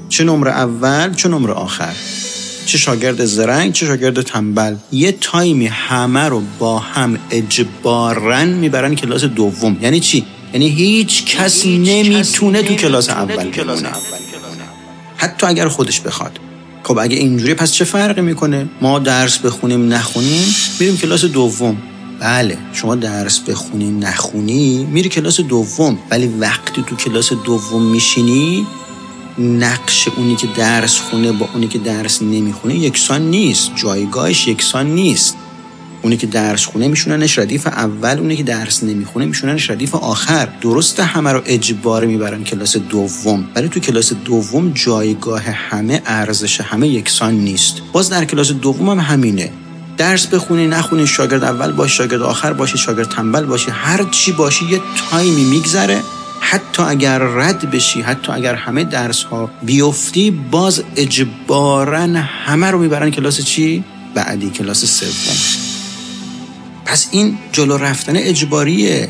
چه 0.09 0.23
نمره 0.23 0.51
اول 0.51 1.13
چه 1.13 1.29
نمره 1.29 1.53
آخر. 1.53 1.93
چه 2.65 2.77
شاگرد 2.77 3.25
زرنگ 3.25 3.73
چه 3.73 3.85
شاگرد 3.85 4.21
تنبل. 4.21 4.75
یه 4.91 5.11
تایمی 5.11 5.67
همه 5.67 6.23
رو 6.23 6.41
با 6.59 6.79
هم 6.79 7.19
اجبارا 7.31 8.45
می‌برن 8.45 8.95
کلاس 8.95 9.23
دوم. 9.23 9.77
یعنی 9.81 9.99
چی؟ 9.99 10.25
یعنی 10.53 10.69
هیچ 10.69 11.25
کس 11.25 11.65
نمی‌تونه 11.65 12.63
تو 12.63 12.73
کلاس 12.73 13.09
اول 13.09 13.49
بمونه. 13.49 13.89
حتی 15.17 15.45
اگر 15.45 15.67
خودش 15.67 15.99
بخواد. 15.99 16.39
خب 16.83 16.97
اگه 16.97 17.17
اینجوری 17.17 17.53
پس 17.53 17.71
چه 17.71 17.85
فرقی 17.85 18.21
می‌کنه؟ 18.21 18.69
ما 18.81 18.99
درس 18.99 19.37
بخونیم 19.37 19.93
نخونیم 19.93 20.55
میریم 20.79 20.97
کلاس 20.97 21.25
دوم. 21.25 21.77
بله 22.19 22.57
شما 22.73 22.95
درس 22.95 23.39
بخونی 23.39 23.91
نخونی 23.91 24.87
میری 24.91 25.09
کلاس 25.09 25.39
دوم. 25.39 25.99
ولی 26.11 26.27
وقتی 26.27 26.83
تو 26.87 26.95
کلاس 26.95 27.33
دوم 27.33 27.91
میشینی 27.91 28.67
نقش 29.37 30.07
اونی 30.07 30.35
که 30.35 30.47
درس 30.57 30.97
خونه 30.99 31.31
با 31.31 31.49
اونی 31.53 31.67
که 31.67 31.79
درس 31.79 32.21
نمی‌خونه 32.21 32.75
یکسان 32.75 33.21
نیست. 33.21 33.71
جایگاهش 33.75 34.47
یکسان 34.47 34.85
نیست. 34.87 35.35
اونی 36.01 36.17
که 36.17 36.27
درس 36.27 36.65
خونه 36.65 36.87
میشوننش 36.87 37.39
ردیف 37.39 37.67
اول 37.67 38.17
اونی 38.19 38.35
که 38.35 38.43
درس 38.43 38.83
نمی‌خونه 38.83 39.25
میشوننش 39.25 39.69
ردیف 39.69 39.95
آخر. 39.95 40.47
درسته 40.61 41.03
همه 41.03 41.31
رو 41.31 41.41
اجبار 41.45 42.05
می‌برن 42.05 42.43
کلاس 42.43 42.77
دوم. 42.77 43.45
ولی 43.55 43.69
تو 43.69 43.79
کلاس 43.79 44.13
دوم 44.13 44.71
جایگاه 44.73 45.41
همه 45.41 46.01
ارزش 46.05 46.61
همه 46.61 46.87
یکسان 46.87 47.33
نیست. 47.33 47.73
باز 47.91 48.09
در 48.09 48.25
کلاس 48.25 48.51
دوم 48.51 48.89
هم 48.89 48.99
همینه. 48.99 49.51
درس 49.97 50.27
بخونی 50.27 50.67
نخونی 50.67 51.07
شاگرد 51.07 51.43
اول 51.43 51.71
باشی 51.71 51.95
شاگرد 51.95 52.21
آخر 52.21 52.53
باشی 52.53 52.77
شاگرد 52.77 53.09
تنبل 53.09 53.45
باشی 53.45 53.71
هر 53.71 54.03
چی 54.03 54.31
باشی 54.31 54.65
یه 54.65 54.81
تایمی 55.11 55.43
میگذره. 55.43 55.99
حتی 56.39 56.83
اگر 56.83 57.19
رد 57.19 57.71
بشی 57.71 58.01
حتی 58.01 58.31
اگر 58.31 58.55
همه 58.55 58.83
درس 58.83 59.23
ها 59.23 59.49
بیفتی 59.63 60.31
باز 60.31 60.83
اجبارا 60.95 61.99
همه 62.45 62.71
رو 62.71 62.79
می‌برن 62.79 63.11
کلاس 63.11 63.41
چی؟ 63.41 63.83
بعدی 64.15 64.49
کلاس 64.49 64.85
سوم. 64.85 65.68
پس 66.89 67.07
این 67.11 67.37
جلو 67.51 67.77
رفتن 67.77 68.15
اجباریه. 68.15 69.07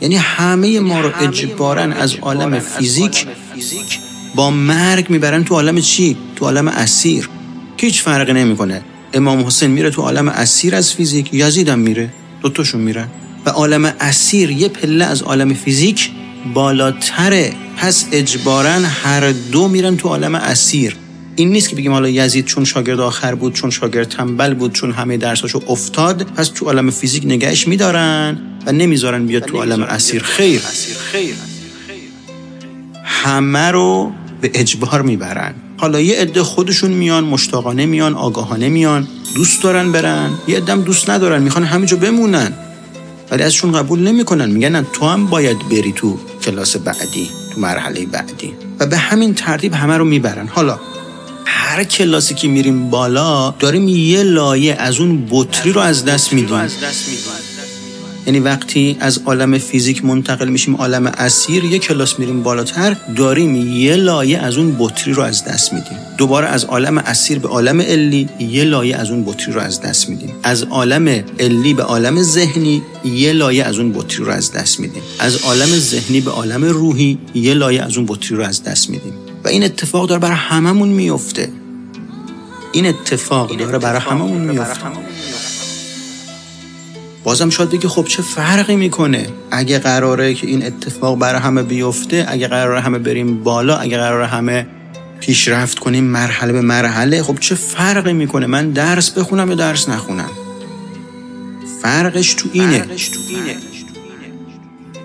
یعنی 0.00 0.16
همه 0.16 0.80
ما 0.80 1.00
رو 1.00 1.10
اجبارا 1.20 1.82
از 1.82 2.14
عالم 2.14 2.58
فیزیک. 2.58 3.26
با 4.34 4.50
مرگ 4.50 5.10
می‌برن 5.10 5.44
تو 5.44 5.54
عالم 5.54 5.80
چی؟ 5.80 6.16
تو 6.36 6.44
عالم 6.44 6.68
اسیر. 6.68 7.28
هیچ 7.76 8.02
فرقی 8.02 8.32
نمی‌کنه. 8.32 8.82
امام 9.12 9.46
حسین 9.46 9.70
میره 9.70 9.90
تو 9.90 10.02
عالم 10.02 10.28
اسیر 10.28 10.74
از 10.74 10.94
فیزیک 10.94 11.34
یزید 11.34 11.68
هم 11.68 11.78
میره. 11.78 12.12
دوتاشون 12.42 12.80
میرن. 12.80 13.08
و 13.46 13.50
عالم 13.50 13.84
اسیر 14.00 14.50
یه 14.50 14.68
پله 14.68 15.04
از 15.04 15.22
عالم 15.22 15.54
فیزیک 15.54 16.10
بالاتره. 16.54 17.52
پس 17.76 18.06
اجبارا 18.12 18.70
هر 18.70 19.32
دو 19.32 19.68
میرن 19.68 19.96
تو 19.96 20.08
عالم 20.08 20.34
اسیر. 20.34 20.96
این 21.36 21.50
نیست 21.50 21.68
که 21.68 21.76
بگیم 21.76 21.92
حالا 21.92 22.08
یزید 22.08 22.44
چون 22.44 22.64
شاگرد 22.64 23.00
آخر 23.00 23.34
بود 23.34 23.52
چون 23.52 23.70
شاگرد 23.70 24.08
تنبل 24.08 24.54
بود 24.54 24.72
چون 24.72 24.92
همه 24.92 25.16
درساشو 25.16 25.62
افتاد 25.68 26.22
پس 26.22 26.48
تو 26.48 26.66
عالم 26.66 26.90
فیزیک 26.90 27.24
نگهش 27.24 27.68
میدارن 27.68 28.38
و 28.66 28.72
نمی‌ذارن 28.72 29.26
بیاد 29.26 29.42
تو 29.42 29.56
عالم 29.56 29.82
اسیر. 29.82 30.22
خیر. 30.22 30.60
همه 33.04 33.70
رو 33.70 34.12
به 34.40 34.50
اجبار 34.54 35.02
می‌برن. 35.02 35.54
حالا 35.76 36.00
یه 36.00 36.16
عده 36.20 36.42
خودشون 36.42 36.90
میان 36.90 37.24
مشتاقانه 37.24 37.86
میان 37.86 38.14
آگاهانه 38.14 38.68
میان 38.68 39.08
دوست 39.34 39.62
دارن 39.62 39.92
برن. 39.92 40.30
یه 40.48 40.56
عدم 40.56 40.82
دوست 40.82 41.10
ندارن 41.10 41.42
می‌خوان 41.42 41.64
همینجا 41.64 41.96
بمونن. 41.96 42.52
ولی 43.30 43.42
ازشون 43.42 43.72
قبول 43.72 44.00
نمی‌کنن. 44.00 44.50
میگن 44.50 44.86
تو 44.92 45.06
هم 45.08 45.26
باید 45.26 45.58
بری 45.70 45.92
تو 45.92 46.18
کلاس 46.42 46.76
بعدی 46.76 47.30
تو 47.54 47.60
مرحله 47.60 48.06
بعدی. 48.06 48.52
و 48.80 48.86
به 48.86 48.96
همین 48.96 49.34
ترتیب 49.34 49.74
همه 49.74 49.96
رو 49.96 50.04
می‌برن. 50.04 50.48
حالا 50.48 50.80
هر 51.46 51.84
کلاسی 51.84 52.34
که 52.34 52.48
میریم 52.48 52.90
بالا 52.90 53.54
داریم 53.58 53.88
یه 53.88 54.22
لایه 54.22 54.74
از 54.74 55.00
اون 55.00 55.26
بطری 55.30 55.72
رو 55.72 55.80
از 55.80 56.04
دست 56.04 56.32
میدیم. 56.32 56.60
یعنی 58.26 58.40
وقتی 58.40 58.96
از 59.00 59.20
عالم 59.26 59.58
فیزیک 59.58 60.04
منتقل 60.04 60.48
میشیم 60.48 60.76
عالم 60.76 61.06
اسیر 61.06 61.64
یه 61.64 61.78
کلاس 61.78 62.18
میریم 62.18 62.42
بالاتر 62.42 62.96
داریم 63.16 63.76
یه 63.76 63.96
لایه 63.96 64.38
از 64.38 64.56
اون 64.56 64.76
بطری 64.78 65.12
رو 65.12 65.22
از 65.22 65.44
دست 65.44 65.72
میدیم. 65.72 65.98
دوباره 66.18 66.46
از 66.46 66.64
عالم 66.64 66.98
اسیر 66.98 67.38
به 67.38 67.48
عالم 67.48 67.80
علی 67.80 68.28
یه 68.40 68.64
لایه 68.64 68.96
از 68.96 69.10
اون 69.10 69.24
بطری 69.24 69.52
رو 69.52 69.60
از 69.60 69.80
دست 69.80 70.08
میدیم. 70.08 70.30
از 70.42 70.62
عالم 70.62 71.24
علی 71.40 71.74
به 71.74 71.82
عالم 71.82 72.22
ذهنی 72.22 72.82
یه 73.04 73.32
لایه 73.32 73.64
از 73.64 73.78
اون 73.78 73.92
بطری 73.92 74.24
رو 74.24 74.32
از 74.32 74.52
دست 74.52 74.80
میدیم. 74.80 75.02
از 75.18 75.36
عالم 75.36 75.78
ذهنی 75.78 76.20
به 76.20 76.30
عالم 76.30 76.64
روحی 76.64 77.18
یه 77.34 77.54
لایه 77.54 77.82
از 77.82 77.96
اون 77.96 78.06
بطری 78.06 78.36
رو 78.36 78.44
از 78.44 78.62
دست 78.62 78.90
میدیم. 78.90 79.31
و 79.44 79.48
این 79.48 79.64
اتفاق 79.64 80.08
داره 80.08 80.20
برای 80.20 80.36
هممون 80.36 80.88
میفته. 80.88 81.48
این 82.72 82.86
اتفاق 82.86 83.56
داره 83.56 83.78
برای 83.78 84.00
هممون 84.00 84.40
میفته. 84.40 84.80
بازم 87.24 87.50
شاید 87.50 87.70
بگی 87.70 87.88
خب 87.88 88.04
چه 88.04 88.22
فرقی 88.22 88.76
می‌کنه؟ 88.76 89.26
اگه 89.50 89.78
قراره 89.78 90.34
که 90.34 90.46
این 90.46 90.66
اتفاق 90.66 91.18
برای 91.18 91.40
همه 91.40 91.62
بیفته 91.62 92.26
اگه 92.28 92.48
قراره 92.48 92.80
همه 92.80 92.98
بریم 92.98 93.42
بالا 93.42 93.76
اگه 93.76 93.96
قراره 93.96 94.26
همه 94.26 94.66
پیشرفت 95.20 95.78
کنیم 95.78 96.04
مرحله 96.04 96.52
به 96.52 96.60
مرحله 96.60 97.22
خب 97.22 97.38
چه 97.38 97.54
فرقی 97.54 98.12
می‌کنه؟ 98.12 98.46
من 98.46 98.70
درس 98.70 99.10
بخونم 99.10 99.48
یا 99.48 99.54
درس 99.54 99.88
نخونم؟ 99.88 100.30
فرقش 101.82 102.34
تو 102.34 102.48
اینه, 102.52 102.86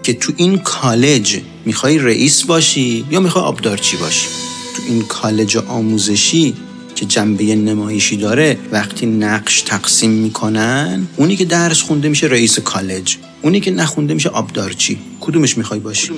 که 0.07 0.13
تو 0.13 0.33
این 0.37 0.57
کالج 0.57 1.39
می‌خوای 1.65 1.97
رئیس 1.97 2.43
باشی 2.43 3.05
یا 3.11 3.19
می‌خوای 3.19 3.45
آبدارچی 3.45 3.97
باشی؟ 3.97 4.27
تو 4.75 4.81
این 4.87 5.01
کالج 5.01 5.57
آموزشی 5.57 6.53
که 6.95 7.05
جنبه 7.05 7.43
نمایشی 7.43 8.17
داره 8.17 8.57
وقتی 8.71 9.05
نقش 9.05 9.61
تقسیم 9.61 10.11
می‌کنن 10.11 11.07
اونی 11.15 11.35
که 11.35 11.45
درس 11.45 11.81
خونده 11.81 12.09
میشه 12.09 12.27
رئیس 12.27 12.59
کالج 12.59 13.17
اونی 13.41 13.59
که 13.59 13.71
نخونده 13.71 14.13
میشه 14.13 14.29
آبدارچی. 14.29 14.97
کدومش 15.19 15.57
می‌خوای 15.57 15.79
باشی؟ 15.79 16.09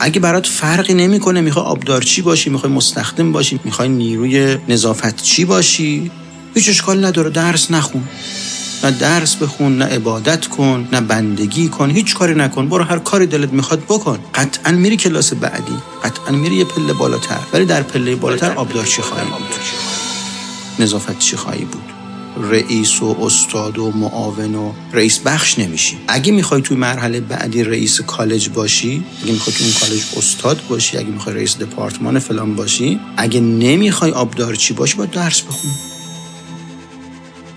اگه 0.00 0.20
برات 0.20 0.46
فرقی 0.46 0.94
نمی‌کنه 0.94 1.40
می‌خوای 1.40 1.64
آبدارچی 1.64 2.22
باشی 2.22 2.50
می‌خوای 2.50 2.72
مستخدم 2.72 3.32
باشی 3.32 3.60
می‌خوای 3.64 3.88
نیروی 3.88 4.56
نظافتچی 4.68 5.44
باشی 5.44 6.10
هیچ 6.54 6.68
اشکال 6.68 7.04
نداره 7.04 7.30
درس 7.30 7.70
نخون. 7.70 8.04
نه 8.84 8.90
درس 8.90 9.36
بخون 9.36 9.78
نه 9.78 9.84
عبادت 9.84 10.46
کن 10.46 10.88
نه 10.92 11.00
بندگی 11.00 11.68
کن 11.68 11.90
هیچ 11.90 12.14
کاری 12.14 12.34
نکن. 12.34 12.68
برو 12.68 12.84
هر 12.84 12.98
کاری 12.98 13.26
دلت 13.26 13.52
می‌خواد 13.52 13.84
بکن. 13.84 14.18
قطعا 14.34 14.72
میری 14.72 14.96
کلاس 14.96 15.32
بعدی. 15.34 15.76
قطعا 16.04 16.36
میری 16.36 16.56
یه 16.56 16.64
پله 16.64 16.92
بالاتر. 16.92 17.40
ولی 17.52 17.64
در 17.64 17.82
پله 17.82 18.14
بالاتر 18.14 18.52
آبدار 18.52 18.84
چی 18.84 19.02
خواهی 19.02 19.24
بود؟ 19.24 19.54
نظافت 20.78 21.18
چی 21.18 21.36
خواهی 21.36 21.64
بود؟ 21.64 21.82
رئیس 22.50 23.02
و 23.02 23.16
استاد 23.20 23.78
و 23.78 23.90
معاون 23.90 24.54
و 24.54 24.72
رئیس 24.92 25.18
بخش 25.18 25.58
نمیشی. 25.58 25.98
اگه 26.08 26.32
می‌خوای 26.32 26.62
توی 26.62 26.76
مرحله 26.76 27.20
بعدی 27.20 27.64
رئیس 27.64 28.00
کالج 28.00 28.48
باشی 28.48 29.04
اگه 29.22 29.32
می‌خوای 29.32 29.56
توی 29.56 29.66
اون 29.66 29.74
کالج 29.80 30.02
استاد 30.16 30.62
باشی 30.68 30.98
اگه 30.98 31.08
می‌خوای 31.08 31.34
رئیس 31.34 31.56
دپارتمان 31.56 32.18
فلان 32.18 32.54
باشی 32.54 33.00
اگه 33.16 33.40
نمی‌خوای 33.40 34.10
آبدارچی 34.10 34.74
باشی 34.74 34.96
باید 34.96 35.10
درس 35.10 35.40
بخونی. 35.40 35.89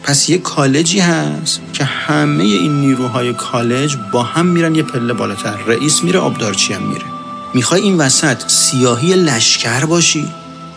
پس 0.03 0.29
یه 0.29 0.37
کالجی 0.37 0.99
هست 0.99 1.61
که 1.73 1.83
همه 1.83 2.43
این 2.43 2.81
نیروهای 2.81 3.33
کالج 3.33 3.97
با 4.11 4.23
هم 4.23 4.45
میرن 4.45 4.75
یه 4.75 4.83
پله 4.83 5.13
بالاتر. 5.13 5.55
رئیس 5.67 6.03
میره 6.03 6.19
آبدارچی 6.19 6.73
هم 6.73 6.83
میره. 6.83 7.05
می‌خوای 7.53 7.81
این 7.81 7.97
وسط 7.97 8.47
سیاهی 8.47 9.13
لشکر 9.13 9.85
باشی؟ 9.85 10.27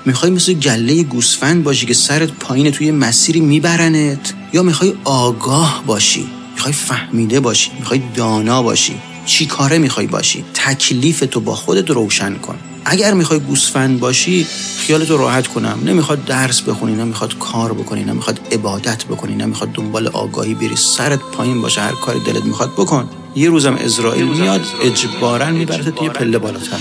می‌خوای 0.05 0.33
مثل 0.33 0.53
گله 0.53 1.03
گوسفند 1.03 1.65
باشی 1.65 1.87
که 1.87 1.95
سرت 1.95 2.31
پایین 2.33 2.71
توی 2.71 2.91
مسیری 2.91 3.41
میبرنت؟ 3.41 4.33
یا 4.53 4.63
می‌خوای 4.63 4.95
آگاه 5.05 5.83
باشی؟ 5.87 6.27
می‌خوای 6.55 6.73
فهمیده 6.73 7.41
باشی؟ 7.41 7.71
می‌خوای 7.79 8.03
دانا 8.15 8.63
باشی؟ 8.63 8.95
چی 9.27 9.47
کاره 9.47 9.79
می‌خوای 9.79 10.07
باشی؟ 10.07 10.45
تکلیف 10.55 11.25
تو 11.31 11.41
با 11.41 11.55
خودت 11.55 11.91
روشن 11.91 12.35
کن. 12.35 12.59
اگر 12.85 13.15
می‌خوای 13.15 13.41
گوسفند 13.41 14.01
باشی 14.01 14.47
خیالتو 14.79 15.17
راحت 15.17 15.47
کنم. 15.47 15.79
نمی‌خواد 15.85 16.25
درس 16.25 16.61
بخونی 16.61 16.95
نمی‌خواد 16.95 17.39
کار 17.39 17.73
بکنی 17.73 18.05
نمی‌خواد 18.05 18.41
عبادت 18.53 19.05
بکنی 19.05 19.35
نمی‌خواد 19.35 19.73
دنبال 19.73 20.09
آگاهی 20.09 20.55
بری. 20.55 20.77
سرت 20.77 21.19
پایین 21.19 21.63
باشه 21.63 21.81
هر 21.81 21.93
کاری 21.93 22.21
دلت 22.21 22.45
می‌خواد 22.45 22.73
بکن. 22.73 23.09
یه 23.37 23.49
روزم 23.49 23.75
اسرائیل 23.75 24.25
میاد 24.25 24.65
اجبارا 24.85 25.51
میبرت 25.51 25.89
توی 25.89 26.09
پله 26.09 26.39
بالاتر. 26.39 26.77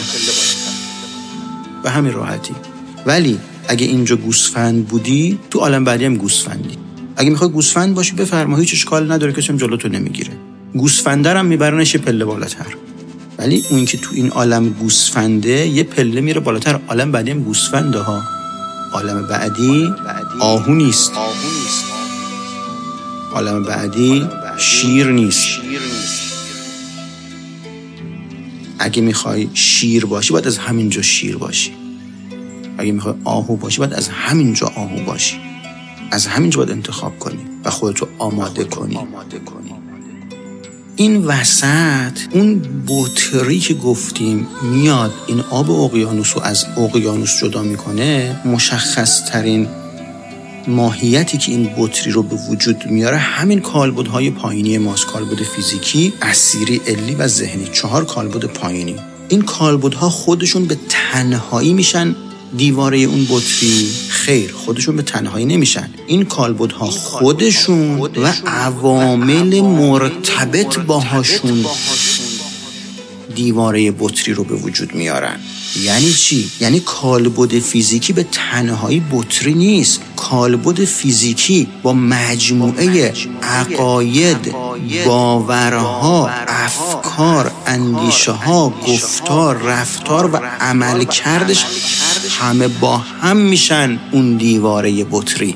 به 1.83 1.89
همین 1.89 2.13
راحتی. 2.13 2.53
ولی 3.05 3.39
اگه 3.67 3.85
اینجا 3.85 4.15
گوسفند 4.15 4.87
بودی 4.87 5.39
تو 5.51 5.59
عالم 5.59 5.83
بعدی 5.83 6.05
هم 6.05 6.15
گوسفندی. 6.15 6.77
اگه 7.17 7.29
می‌خوای 7.29 7.49
گوسفند 7.49 7.95
باشی 7.95 8.15
بفرما 8.15 8.57
هیچ 8.57 8.73
اشکال 8.73 9.11
نداره 9.11 9.33
کسی 9.33 9.47
هم 9.47 9.57
جلوتو 9.57 9.87
نمی‌گیره. 9.87 10.31
گوسفندرم 10.77 11.45
میبرنش 11.45 11.95
پله 11.95 12.25
بالاتر. 12.25 12.75
ولی 13.37 13.63
اون 13.69 13.85
که 13.85 13.97
تو 13.97 14.09
این 14.15 14.29
عالم 14.29 14.69
گوسفنده 14.69 15.67
یه 15.67 15.83
پله 15.83 16.21
میره 16.21 16.39
بالاتر. 16.39 16.79
عالم 16.87 17.11
بعدی 17.11 17.31
هم 17.31 17.43
گوسفنده 17.43 17.99
ها. 17.99 18.21
عالم 18.93 19.27
بعدی 19.27 19.93
آهو 20.39 20.73
نیست. 20.73 21.11
عالم 23.33 23.63
بعدی 23.63 24.27
شیر 24.57 25.07
نیست. 25.07 25.47
اگه 28.79 29.01
می‌خوای 29.01 29.49
شیر 29.53 30.05
باشی 30.05 30.33
باید 30.33 30.47
از 30.47 30.57
همینجا 30.57 31.01
شیر 31.01 31.37
باشی. 31.37 31.73
اگه 32.77 32.91
می‌خوای 32.91 33.15
آهو 33.23 33.55
باشی 33.55 33.79
باید 33.79 33.93
از 33.93 34.07
همینجا 34.07 34.67
آهو 34.67 35.03
باشی. 35.05 35.39
از 36.11 36.27
همینجا 36.27 36.57
باید 36.57 36.71
انتخاب 36.71 37.19
کنی 37.19 37.39
و 37.65 37.69
خودتو 37.69 38.07
آماده 38.19 38.63
کنی. 38.63 38.99
این 40.95 41.25
وسط 41.25 42.19
اون 42.31 42.61
بطری 42.87 43.59
که 43.59 43.73
گفتیم 43.73 44.47
میاد 44.61 45.13
این 45.27 45.39
آب 45.39 45.71
اقیانوس 45.71 46.35
رو 46.35 46.41
از 46.43 46.65
اقیانوس 46.77 47.39
جدا 47.39 47.63
می‌کنه 47.63 48.41
مشخص 48.45 49.25
ترین 49.31 49.67
ماهیتی 50.67 51.37
که 51.37 51.51
این 51.51 51.69
بطری 51.77 52.11
رو 52.11 52.23
به 52.23 52.35
وجود 52.35 52.85
میاره 52.85 53.17
همین 53.17 53.61
کالبدهای 53.61 54.31
پایینی 54.31 54.77
ماست 54.77 55.05
کالبد 55.05 55.43
فیزیکی 55.43 56.13
اسیری 56.21 56.81
علی 56.87 57.15
و 57.15 57.27
ذهنی. 57.27 57.67
چهار 57.73 58.05
کالبد 58.05 58.45
پایینی. 58.45 58.95
این 59.29 59.41
کالبدها 59.41 60.09
خودشون 60.09 60.65
به 60.65 60.77
تنهایی 60.89 61.73
میشن 61.73 62.15
دیواره 62.57 62.97
اون 62.97 63.27
بطری 63.29 63.89
خیر 64.09 64.51
خودشون 64.51 64.95
به 64.95 65.01
تنهایی 65.01 65.45
نمیشن. 65.45 65.89
این 66.07 66.25
کالبدها 66.25 66.85
خودشون 66.85 67.99
و 67.99 68.33
عوامل 68.45 69.61
مرتبط 69.61 70.79
باهاشون 70.79 71.65
دیواره 73.35 73.91
بطری 73.91 74.33
رو 74.33 74.43
به 74.43 74.55
وجود 74.55 74.95
میارن. 74.95 75.39
یعنی 75.83 76.13
چی؟ 76.13 76.51
یعنی 76.59 76.79
کالبد 76.79 77.59
فیزیکی 77.59 78.13
به 78.13 78.25
تنهایی 78.31 79.03
بطری 79.11 79.53
نیست. 79.53 80.01
کالبد 80.15 80.85
فیزیکی 80.85 81.67
با 81.83 81.93
مجموعه 81.93 83.13
عقاید 83.43 84.53
باورها 85.05 86.29
افکار 86.47 87.51
اندیشه 87.67 88.31
ها 88.31 88.73
گفتار 88.87 89.57
رفتار 89.57 90.35
و 90.35 90.35
عمل 90.59 91.03
کردش 91.03 91.65
همه 92.25 92.67
با 92.67 92.97
هم 92.97 93.37
میشن 93.37 93.99
اون 94.11 94.37
دیواره 94.37 95.03
بطری. 95.11 95.55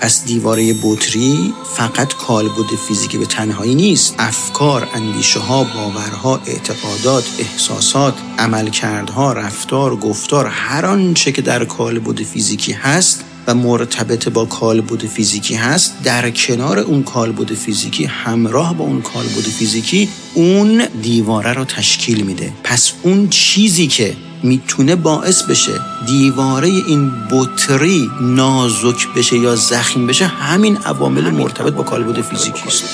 پس 0.00 0.24
دیواره 0.24 0.74
بطری 0.82 1.54
فقط 1.76 2.14
کالبد 2.14 2.74
فیزیکی 2.88 3.18
به 3.18 3.26
تنهایی 3.26 3.74
نیست. 3.74 4.14
افکار 4.18 4.88
اندیشه 4.94 5.40
ها 5.40 5.64
باورها 5.64 6.40
اعتقادات 6.46 7.24
احساسات 7.38 8.14
عملکردها 8.38 9.32
رفتار 9.32 9.96
گفتار 9.96 10.46
هر 10.46 10.86
آنچه 10.86 11.32
که 11.32 11.42
در 11.42 11.64
کالبد 11.64 12.22
فیزیکی 12.22 12.72
هست 12.72 13.24
و 13.46 13.54
مرتبط 13.54 14.28
با 14.28 14.44
کالبد 14.44 15.06
فیزیکی 15.06 15.54
هست 15.54 16.02
در 16.02 16.30
کنار 16.30 16.78
اون 16.78 17.02
کالبد 17.02 17.54
فیزیکی 17.54 18.04
همراه 18.04 18.74
با 18.74 18.84
اون 18.84 19.02
کالبد 19.02 19.44
فیزیکی 19.58 20.08
اون 20.34 20.86
دیواره 21.02 21.52
رو 21.52 21.64
تشکیل 21.64 22.20
میده. 22.20 22.52
پس 22.64 22.92
اون 23.02 23.28
چیزی 23.28 23.86
که 23.86 24.16
می‌تونه 24.42 24.96
باعث 24.96 25.42
بشه 25.42 25.80
دیواره 26.06 26.68
این 26.68 27.12
بطری 27.30 28.10
نازک 28.20 29.08
بشه 29.16 29.38
یا 29.38 29.56
زخیم 29.56 30.06
بشه 30.06 30.26
همین 30.26 30.76
عوامل 30.76 31.30
مرتبط 31.30 31.72
با 31.72 31.82
کالبد 31.82 32.20
فیزیکی. 32.20 32.68
است 32.68 32.84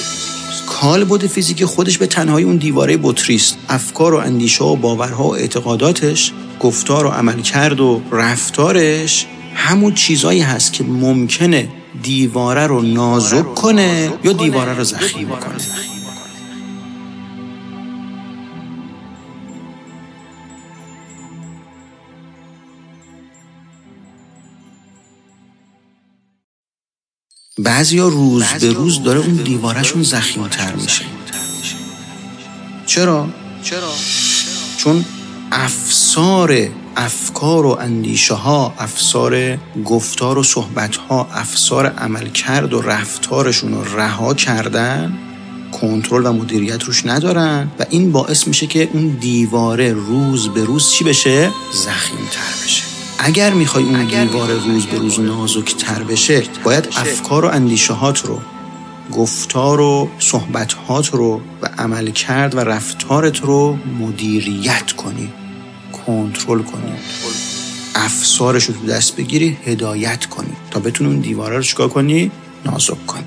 کالبد 0.67 1.27
فیزیکی 1.27 1.65
خودش 1.65 1.99
به 1.99 2.07
تنهایی 2.07 2.47
اون 2.47 2.57
دیواره 2.57 2.99
بطری 3.03 3.37
است. 3.37 3.59
افکار 3.69 4.15
و 4.15 4.17
اندیشه 4.17 4.65
و 4.65 4.77
باورها 4.77 5.25
و 5.25 5.35
اعتقاداتش 5.35 6.33
گفتار 6.61 7.07
و 7.07 7.09
عملکرد 7.09 7.81
و 7.81 8.03
رفتارش 8.13 9.27
همون 9.55 9.95
چیزایی 9.95 10.41
هست 10.41 10.73
که 10.73 10.85
ممکنه 10.85 11.69
دیواره 12.03 12.67
رو 12.67 12.83
نازک 12.83 13.55
کنه 13.55 14.13
یا 14.25 14.33
دیواره 14.33 14.75
رو 14.75 14.85
زخیم 14.85 15.29
کنه 15.29 15.96
بعضیا 27.59 28.09
روز 28.09 28.45
به 28.45 28.73
روز 28.73 29.03
داره 29.03 29.21
اون 29.21 29.35
دیوارشون 29.35 30.03
زخیمتر 30.03 30.75
میشه 30.75 31.05
چرا؟ 32.87 33.29
چرا؟ 33.63 33.93
چون 34.77 35.05
افسار 35.53 36.69
افکار 36.97 37.67
و 37.67 37.71
اندیشه 37.81 38.35
ها 38.35 38.75
افسار 38.79 39.57
گفتار 39.85 40.39
و 40.39 40.43
صحبت 40.43 40.97
ها 40.97 41.29
افسار 41.35 41.87
عملکرد 41.87 42.75
و 42.75 42.81
رفتارشون 42.81 43.75
رو 43.75 43.97
رها 43.99 44.35
کردن 44.35 45.19
کنترل 45.81 46.27
و 46.27 46.33
مدیریت 46.33 46.83
روش 46.83 47.07
ندارن 47.07 47.71
و 47.79 47.87
این 47.91 48.13
باعث 48.13 48.47
میشه 48.47 48.67
که 48.67 48.89
اون 48.93 49.09
دیواره 49.09 49.93
روز 49.93 50.49
به 50.49 50.65
روز 50.65 50.91
چی 50.91 51.05
بشه 51.05 51.51
زخیمتر 51.73 52.65
بشه 52.65 52.96
اگر 53.19 53.53
می‌خوای 53.53 53.85
اون 53.85 54.05
دیواره 54.05 54.55
روز 54.55 54.87
به 54.87 54.99
روز 54.99 55.21
نازکتر 55.21 56.03
بشه 56.03 56.43
باید 56.65 56.87
افکار 56.87 57.45
و 57.45 57.49
اندیشهات 57.49 58.27
رو 58.27 58.41
گفتار 59.13 59.81
و 59.81 60.09
صحبتهات 60.19 61.15
رو 61.15 61.41
و 61.63 61.67
عملکرد 61.79 62.55
و 62.55 62.61
رفتارت 62.61 63.41
رو 63.41 63.79
مدیریت 64.01 64.93
کنی 64.93 65.33
کنترل 66.07 66.63
کنی. 66.63 66.93
افسارش 67.95 68.65
رو 68.65 68.75
تو 68.75 68.87
دست 68.87 69.17
بگیری 69.17 69.57
هدایت 69.65 70.27
کنی 70.27 70.53
تا 70.71 70.81
بتونی 70.81 71.11
اون 71.11 71.21
دیواره 71.21 71.57
رو 71.57 71.63
چیکار 71.63 71.89
کنی. 71.89 72.31
نازک 72.65 73.07
کنی. 73.07 73.25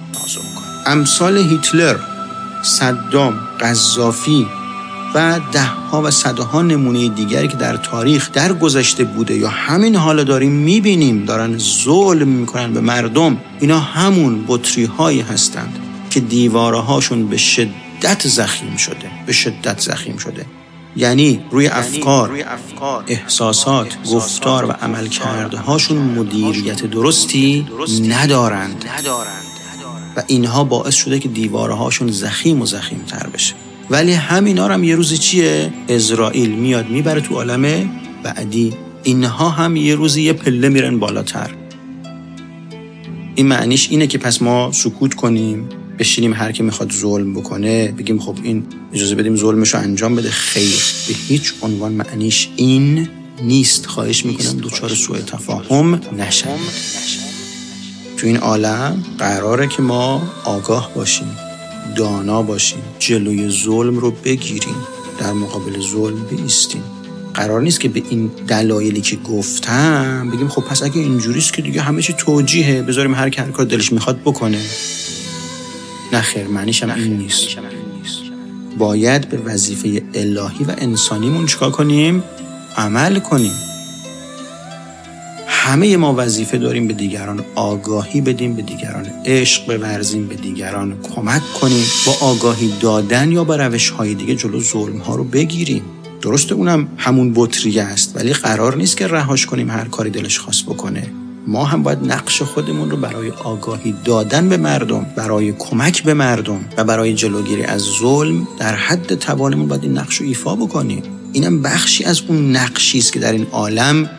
امثال 0.85 1.37
هیتلر 1.37 1.97
صدام 2.63 3.39
قذافی 3.61 4.47
و 5.15 5.39
ده 5.51 5.63
ها 5.63 6.01
و 6.01 6.11
صدها 6.11 6.61
نمونه 6.61 7.09
دیگری 7.09 7.47
که 7.47 7.57
در 7.57 7.77
تاریخ 7.77 8.31
در 8.31 8.53
گذشته 8.53 9.03
بوده 9.03 9.35
یا 9.35 9.49
همین 9.49 9.95
حالا 9.95 10.23
داریم 10.23 10.51
می‌بینیم 10.51 11.25
دارن 11.25 11.57
ظلم 11.57 12.27
می‌کنن 12.27 12.73
به 12.73 12.81
مردم. 12.81 13.37
اینا 13.59 13.79
همون 13.79 14.43
بطری 14.47 14.85
هایی 14.85 15.21
هستند 15.21 15.79
که 16.09 16.19
دیواره 16.19 16.79
هاشون 16.79 17.27
به 17.27 17.37
شدت 17.37 18.27
زخیم 18.27 18.77
شده 18.77 19.11
به 19.25 19.33
شدت 19.33 19.79
زخیم 19.79 20.17
شده. 20.17 20.45
یعنی 20.95 21.41
روی 21.51 21.65
یعنی 21.65 21.77
افکار, 21.77 22.43
احساسات, 23.07 23.87
گفتار 24.11 24.65
و 24.65 24.71
عملکردهاشون 24.71 25.97
مدیریت 25.97 26.85
درستی 26.85 27.67
ندارند. 28.09 28.85
و 30.17 30.23
اینها 30.27 30.63
باعث 30.63 30.95
شده 30.95 31.19
که 31.19 31.29
دیواره 31.29 31.73
هاشون 31.73 32.11
زخیم 32.11 32.61
و 32.61 32.65
زخیم 32.65 33.03
تر 33.07 33.27
بشه. 33.33 33.53
ولی 33.89 34.13
همینا 34.13 34.67
هم 34.67 34.83
یه 34.83 34.95
روزی 34.95 35.17
چیه؟ 35.17 35.73
اسرائیل 35.89 36.49
میاد 36.49 36.89
می‌بره 36.89 37.21
تو 37.21 37.35
عالم 37.35 37.89
بعدی. 38.23 38.73
اینها 39.03 39.49
هم 39.49 39.75
یه 39.75 39.95
روزی 39.95 40.21
یه 40.21 40.33
پله 40.33 40.69
میرن 40.69 40.99
بالاتر. 40.99 41.49
این 43.35 43.47
معنیش 43.47 43.89
اینه 43.89 44.07
که 44.07 44.17
پس 44.17 44.41
ما 44.41 44.71
سکوت 44.71 45.13
کنیم 45.13 45.69
بشینیم 45.99 46.33
هر 46.33 46.51
کی 46.51 46.63
می‌خواد 46.63 46.91
ظلم 46.91 47.33
بکنه 47.33 47.91
بگیم 47.91 48.19
خب 48.19 48.37
این 48.43 48.63
اجازه 48.93 49.15
بدیم 49.15 49.35
ظلمش 49.35 49.73
رو 49.73 49.79
انجام 49.79 50.15
بده. 50.15 50.29
خیر. 50.29 50.83
به 51.07 51.13
هیچ 51.27 51.53
عنوان 51.61 51.91
معنیش 51.91 52.49
این 52.55 53.07
نیست. 53.43 53.85
خواهش 53.85 54.25
می‌کنم 54.25 54.57
دوچار 54.57 54.89
سوء 54.89 55.17
تفاهم 55.17 56.01
نشم 56.17 56.59
تو 58.17 58.27
این 58.27 58.37
عالم 58.37 59.03
قراره 59.17 59.67
که 59.67 59.81
ما 59.81 60.21
آگاه 60.45 60.91
باشیم. 60.95 61.48
دانا 61.95 62.41
باشیم 62.41 62.79
جلوی 62.99 63.49
ظلم 63.49 63.97
رو 63.97 64.11
بگیریم. 64.11 64.75
در 65.19 65.33
مقابل 65.33 65.79
ظلم 65.79 66.25
بیستیم. 66.25 66.83
قرار 67.33 67.61
نیست 67.61 67.79
که 67.79 67.89
به 67.89 68.03
این 68.09 68.31
دلایلی 68.47 69.01
که 69.01 69.15
گفتم 69.15 70.29
بگیم 70.29 70.47
خب 70.47 70.61
پس 70.61 70.83
اگه 70.83 71.01
اینجوریست 71.01 71.53
که 71.53 71.61
دیگه 71.61 71.81
همه 71.81 72.01
چی 72.01 72.13
توجیهه 72.13 72.81
بذاریم 72.81 73.15
هر 73.15 73.29
کار 73.29 73.65
دلش 73.65 73.93
می‌خواد 73.93 74.19
بکنه. 74.21 74.61
نه 76.13 76.21
خیر 76.21 76.47
معنیش 76.47 76.83
هم 76.83 76.89
این 76.89 77.17
نیست. 77.17 77.47
باید 78.77 79.29
به 79.29 79.37
وظیفه 79.37 80.03
الهی 80.13 80.65
و 80.65 80.75
انسانیمون 80.77 81.45
چیکار 81.45 81.71
کنیم؟ 81.71 82.23
عمل 82.77 83.19
کنیم. 83.19 83.53
همه 85.61 85.97
ما 85.97 86.13
وظیفه 86.17 86.57
داریم 86.57 86.87
به 86.87 86.93
دیگران 86.93 87.43
آگاهی 87.55 88.21
بدیم 88.21 88.53
به 88.53 88.61
دیگران 88.61 89.05
عشق 89.25 89.77
بورزیم 89.77 90.27
به 90.27 90.35
دیگران 90.35 90.95
کمک 91.15 91.41
کنیم 91.61 91.85
با 92.05 92.13
آگاهی 92.21 92.73
دادن 92.79 93.31
یا 93.31 93.43
با 93.43 93.55
روش 93.55 93.89
های 93.89 94.13
دیگه 94.13 94.35
جلو 94.35 94.59
ظلم 94.59 94.97
ها 94.97 95.15
رو 95.15 95.23
بگیریم. 95.23 95.81
درسته 96.21 96.55
اونم 96.55 96.87
همون 96.97 97.31
بطریه 97.35 97.83
است 97.83 98.15
ولی 98.15 98.33
قرار 98.33 98.77
نیست 98.77 98.97
که 98.97 99.07
رهاش 99.07 99.45
کنیم 99.45 99.69
هر 99.69 99.85
کاری 99.85 100.09
دلش 100.09 100.39
خواست 100.39 100.65
بکنه. 100.65 101.07
ما 101.47 101.65
هم 101.65 101.83
باید 101.83 101.99
نقش 102.03 102.41
خودمون 102.41 102.91
رو 102.91 102.97
برای 102.97 103.29
آگاهی 103.29 103.95
دادن 104.05 104.49
به 104.49 104.57
مردم 104.57 105.05
برای 105.15 105.51
کمک 105.51 106.03
به 106.03 106.13
مردم 106.13 106.65
و 106.77 106.83
برای 106.83 107.13
جلوگیری 107.13 107.63
از 107.63 107.81
ظلم 107.81 108.47
در 108.59 108.75
حد 108.75 109.15
توانمون 109.15 109.67
باید 109.67 109.83
این 109.83 109.97
نقش 109.97 110.15
رو 110.15 110.25
ایفا 110.25 110.55
بکنیم. 110.55 111.03
اینم 111.33 111.61
بخشی 111.61 112.03
از 112.03 112.21
اون 112.27 112.55
نقشی 112.55 112.97
است 112.97 113.13
که 113.13 113.19
در 113.19 113.31
این 113.31 113.47
عالم 113.51 114.09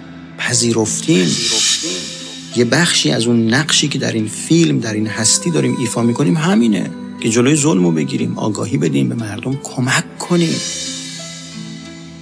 پذیرفتیم. 0.41 1.28
یه 2.57 2.64
بخشی 2.64 3.11
از 3.11 3.26
اون 3.26 3.55
نقشی 3.55 3.88
که 3.88 3.99
در 3.99 4.12
این 4.12 4.26
فیلم 4.26 4.78
در 4.78 4.95
این 4.95 5.07
هستی 5.07 5.51
داریم 5.51 5.76
ایفا 5.80 6.03
می‌کنیم 6.03 6.36
همینه 6.36 6.91
که 7.20 7.28
جلوی 7.28 7.57
ظلم 7.57 7.84
رو 7.84 7.93
بگیریم 7.93 8.38
آگاهی 8.38 8.76
بدیم 8.76 9.09
به 9.09 9.14
مردم 9.14 9.59
کمک 9.62 10.18
کنیم. 10.18 10.55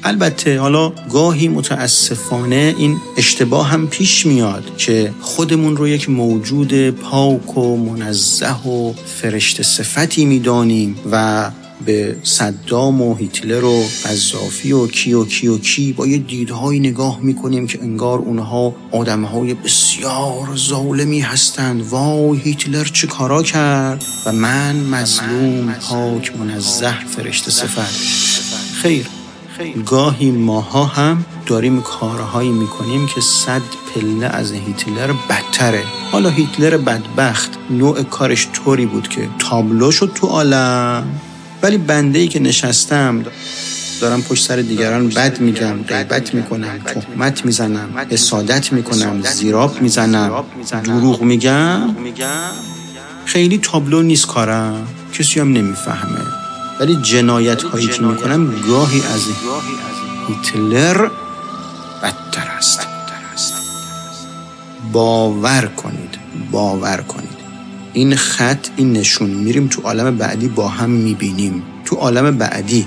البته 0.04 0.58
حالا 0.58 0.92
گاهی 1.10 1.48
متاسفانه 1.48 2.74
این 2.78 2.96
اشتباه 3.16 3.68
هم 3.68 3.86
پیش 3.86 4.26
میاد 4.26 4.76
که 4.76 5.14
خودمون 5.20 5.76
رو 5.76 5.88
یک 5.88 6.10
موجود 6.10 6.90
پاک 6.90 7.58
و 7.58 7.76
منزه 7.76 8.68
و 8.68 8.92
فرشت 8.92 9.62
صفتی 9.62 10.24
می‌دانیم 10.24 10.96
و 11.12 11.50
به 11.86 12.16
صدام 12.22 13.02
و 13.02 13.14
هیتلر 13.14 13.64
و 13.64 13.84
قذافی 14.04 14.72
و 14.72 14.86
کی 14.86 15.12
و 15.12 15.24
کی 15.24 15.48
و 15.48 15.58
کی 15.58 15.92
با 15.92 16.06
یه 16.06 16.18
دیدهایی 16.18 16.80
نگاه 16.80 17.18
می‌کنیم 17.22 17.66
که 17.66 17.82
انگار 17.82 18.18
اونها 18.18 18.74
آدمهای 18.92 19.54
بسیار 19.54 20.56
ظالمی 20.56 21.20
هستند. 21.20 21.82
وای 21.90 22.38
هیتلر 22.38 22.84
چه 22.84 23.06
کارا 23.06 23.42
کرد؟ 23.42 24.04
و 24.26 24.32
من 24.32 24.76
مظلوم 24.76 25.72
پاک 25.72 26.36
منزه 26.36 27.06
فرشت 27.06 27.50
صفت 27.50 27.94
خیر. 28.82 29.06
گاهی 29.86 30.30
ماها 30.30 30.84
هم 30.84 31.24
داریم 31.46 31.80
کارهایی 31.80 32.50
می‌کنیم 32.50 33.06
که 33.06 33.20
صد 33.20 33.62
پله 33.94 34.26
از 34.26 34.52
هیتلر 34.52 35.12
بدتره. 35.12 35.82
حالا 36.12 36.30
هیتلر 36.30 36.76
بدبخت. 36.76 37.50
نوع 37.70 38.02
کارش 38.02 38.48
طوری 38.52 38.86
بود 38.86 39.08
که 39.08 39.28
تابلو 39.38 39.90
شد 39.90 40.12
تو 40.14 40.26
عالم 40.26 41.20
ولی 41.62 41.78
بنده 41.78 42.18
ای 42.18 42.28
که 42.28 42.40
نشستم 42.40 43.24
دارم 44.00 44.22
پشت 44.22 44.46
سر 44.46 44.56
دیگران 44.56 45.08
بد 45.08 45.40
میگم 45.40 45.82
غیبت 45.82 46.34
می‌کنم 46.34 46.78
تهمت 46.78 47.44
می‌زنم 47.44 47.88
حسادت 48.10 48.72
می‌کنم 48.72 49.22
زیراب 49.22 49.82
می‌زنم 49.82 50.44
دروغ 50.84 51.22
میگم. 51.22 51.94
خیلی 53.24 53.58
تابلو 53.58 54.02
نیست 54.02 54.26
کارم 54.26 54.86
کسی 55.12 55.40
هم 55.40 55.52
نمی‌فهمه. 55.52 56.20
ولی 56.80 56.96
جنایت 57.02 57.62
هایی 57.62 57.86
که 57.86 58.02
می‌کنم 58.02 58.54
گاهی 58.68 59.02
از 59.14 59.20
هیتلر 60.28 61.08
بدتر 62.02 62.48
است. 62.58 62.80
باور 64.92 65.66
کنید 65.76 66.18
باور 66.50 66.96
کنید. 66.96 67.27
این 67.98 68.16
خط 68.16 68.68
این 68.76 68.92
نشون. 68.92 69.30
میریم 69.30 69.66
تو 69.66 69.82
عالم 69.82 70.16
بعدی 70.16 70.48
با 70.48 70.68
هم 70.68 70.90
می‌بینیم. 70.90 71.62
تو 71.84 71.96
عالم 71.96 72.38
بعدی 72.38 72.86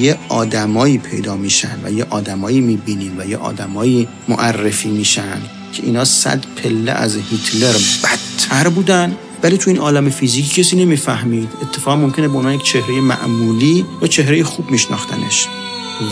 یه 0.00 0.16
آدمایی 0.28 0.98
پیدا 0.98 1.36
میشن 1.36 1.78
و 1.84 1.92
یه 1.92 2.06
آدمایی 2.10 2.60
می‌بینیم 2.60 3.18
و 3.18 3.26
یه 3.26 3.36
آدمایی 3.36 4.08
معرفی 4.28 4.88
میشن 4.88 5.42
که 5.72 5.82
اینا 5.82 6.04
صد 6.04 6.44
پله 6.56 6.92
از 6.92 7.16
هیتلر 7.16 7.72
بدتر 8.04 8.68
بودن. 8.68 9.16
ولی 9.42 9.58
تو 9.58 9.70
این 9.70 9.78
عالم 9.78 10.10
فیزیکی 10.10 10.62
کسی 10.62 10.76
نمی‌فهمید. 10.76 11.48
اتفاق 11.62 11.98
ممکنه 11.98 12.28
به 12.28 12.38
عنوان 12.38 12.54
یک 12.54 12.62
چهره 12.62 13.00
معمولی 13.00 13.84
یا 14.02 14.08
چهره 14.08 14.44
خوب 14.44 14.70
میشناختنش. 14.70 15.48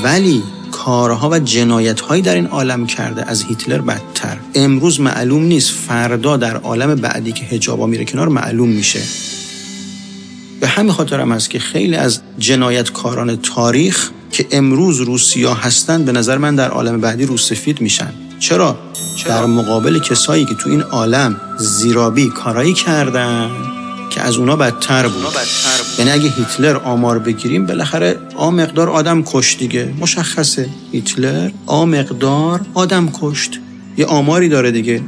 ولی 0.05 0.43
کارها 0.73 1.31
و 1.31 1.39
جنایتهایی 1.39 2.23
در 2.23 2.35
این 2.35 2.47
عالم 2.47 2.87
کرده 2.87 3.31
از 3.31 3.45
هیتلر 3.45 3.81
بدتر. 3.81 4.37
امروز 4.55 5.01
معلوم 5.01 5.43
نیست 5.43 5.71
فردا 5.71 6.37
در 6.37 6.57
عالم 6.57 6.95
بعدی 6.95 7.33
که 7.33 7.45
هجابا 7.45 7.87
میره 7.87 8.05
کنار 8.05 8.29
معلوم 8.29 8.69
میشه. 8.69 9.01
به 10.61 10.69
همین 10.69 10.93
خاطر 10.93 11.21
هم 11.21 11.33
هست 11.33 11.51
که 11.51 11.59
خیلی 11.59 11.97
از 11.97 12.21
جنایتکاران 12.39 13.37
تاریخ 13.37 14.11
که 14.33 14.47
امروز 14.51 15.01
روسیا 15.01 15.55
هستند 15.55 16.05
به 16.05 16.13
نظر 16.13 16.39
من 16.39 16.57
در 16.57 16.71
عالم 16.71 17.01
بعدی 17.01 17.27
روسفید 17.27 17.81
میشن. 17.81 18.13
چرا؟ 18.39 18.79
در 19.27 19.47
مقابل 19.47 19.99
کسایی 19.99 20.45
که 20.45 20.55
تو 20.55 20.71
این 20.71 20.83
عالم 20.83 21.41
زیرابی 21.59 22.29
کارایی 22.29 22.75
کردن. 22.75 23.51
که 24.15 24.21
از 24.21 24.37
اونا 24.37 24.57
بدتر 24.57 25.09
بود. 25.09 25.25
یعنی 25.99 26.11
اگه 26.11 26.29
هیتلر 26.31 26.77
آمار 26.77 27.19
بگیریم 27.19 27.67
بالاخره 27.67 28.19
آ 28.37 28.51
مقدار 28.51 28.91
آدم 28.91 29.23
کشت 29.23 29.59
دیگه. 29.59 29.95
مشخصه. 30.01 30.69
هیتلر 30.93 31.51
آ 31.67 31.85
مقدار 31.85 32.61
آدم 32.75 33.11
کشت. 33.21 33.61
یه 33.97 34.07
آماری 34.07 34.49
داره 34.49 34.71
دیگه. 34.71 35.01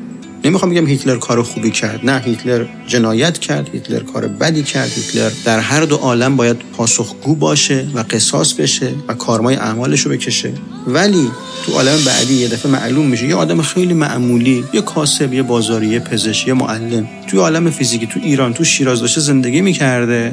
نمی‌خوام 0.44 0.70
بگم 0.70 0.86
هیتلر 0.86 1.16
کار 1.16 1.42
خوبی 1.42 1.70
کرد. 1.70 2.00
نه 2.06 2.22
هیتلر 2.24 2.64
جنایت 2.86 3.38
کرد 3.38 3.68
هیتلر 3.72 4.00
کار 4.00 4.26
بدی 4.26 4.62
کرد. 4.62 4.90
هیتلر 4.92 5.30
در 5.44 5.60
هر 5.60 5.80
دو 5.80 5.96
عالم 5.96 6.36
باید 6.36 6.56
پاسخگو 6.76 7.34
باشه 7.34 7.86
و 7.94 8.04
قصاص 8.10 8.52
بشه 8.52 8.92
و 9.08 9.14
کارمای 9.14 9.56
اعمالش 9.56 10.00
رو 10.00 10.10
بکشه. 10.10 10.52
ولی 10.86 11.30
تو 11.66 11.72
عالم 11.72 12.04
بعدی 12.06 12.34
یه 12.34 12.48
دفعه 12.48 12.72
معلوم 12.72 13.06
میشه 13.06 13.26
یه 13.26 13.34
آدم 13.34 13.62
خیلی 13.62 13.94
معمولی 13.94 14.64
یه 14.72 14.80
کاسب 14.80 15.32
یه 15.32 15.42
بازاری 15.42 15.86
یه 15.86 16.00
پزشک 16.00 16.48
یه 16.48 16.54
معلم. 16.54 17.08
توی 17.30 17.40
عالم 17.40 17.70
فیزیکی 17.70 18.06
تو 18.06 18.20
ایران 18.22 18.54
تو 18.54 18.64
شیراز 18.64 19.00
داشته 19.00 19.20
زندگی 19.20 19.60
می‌کرده. 19.60 20.32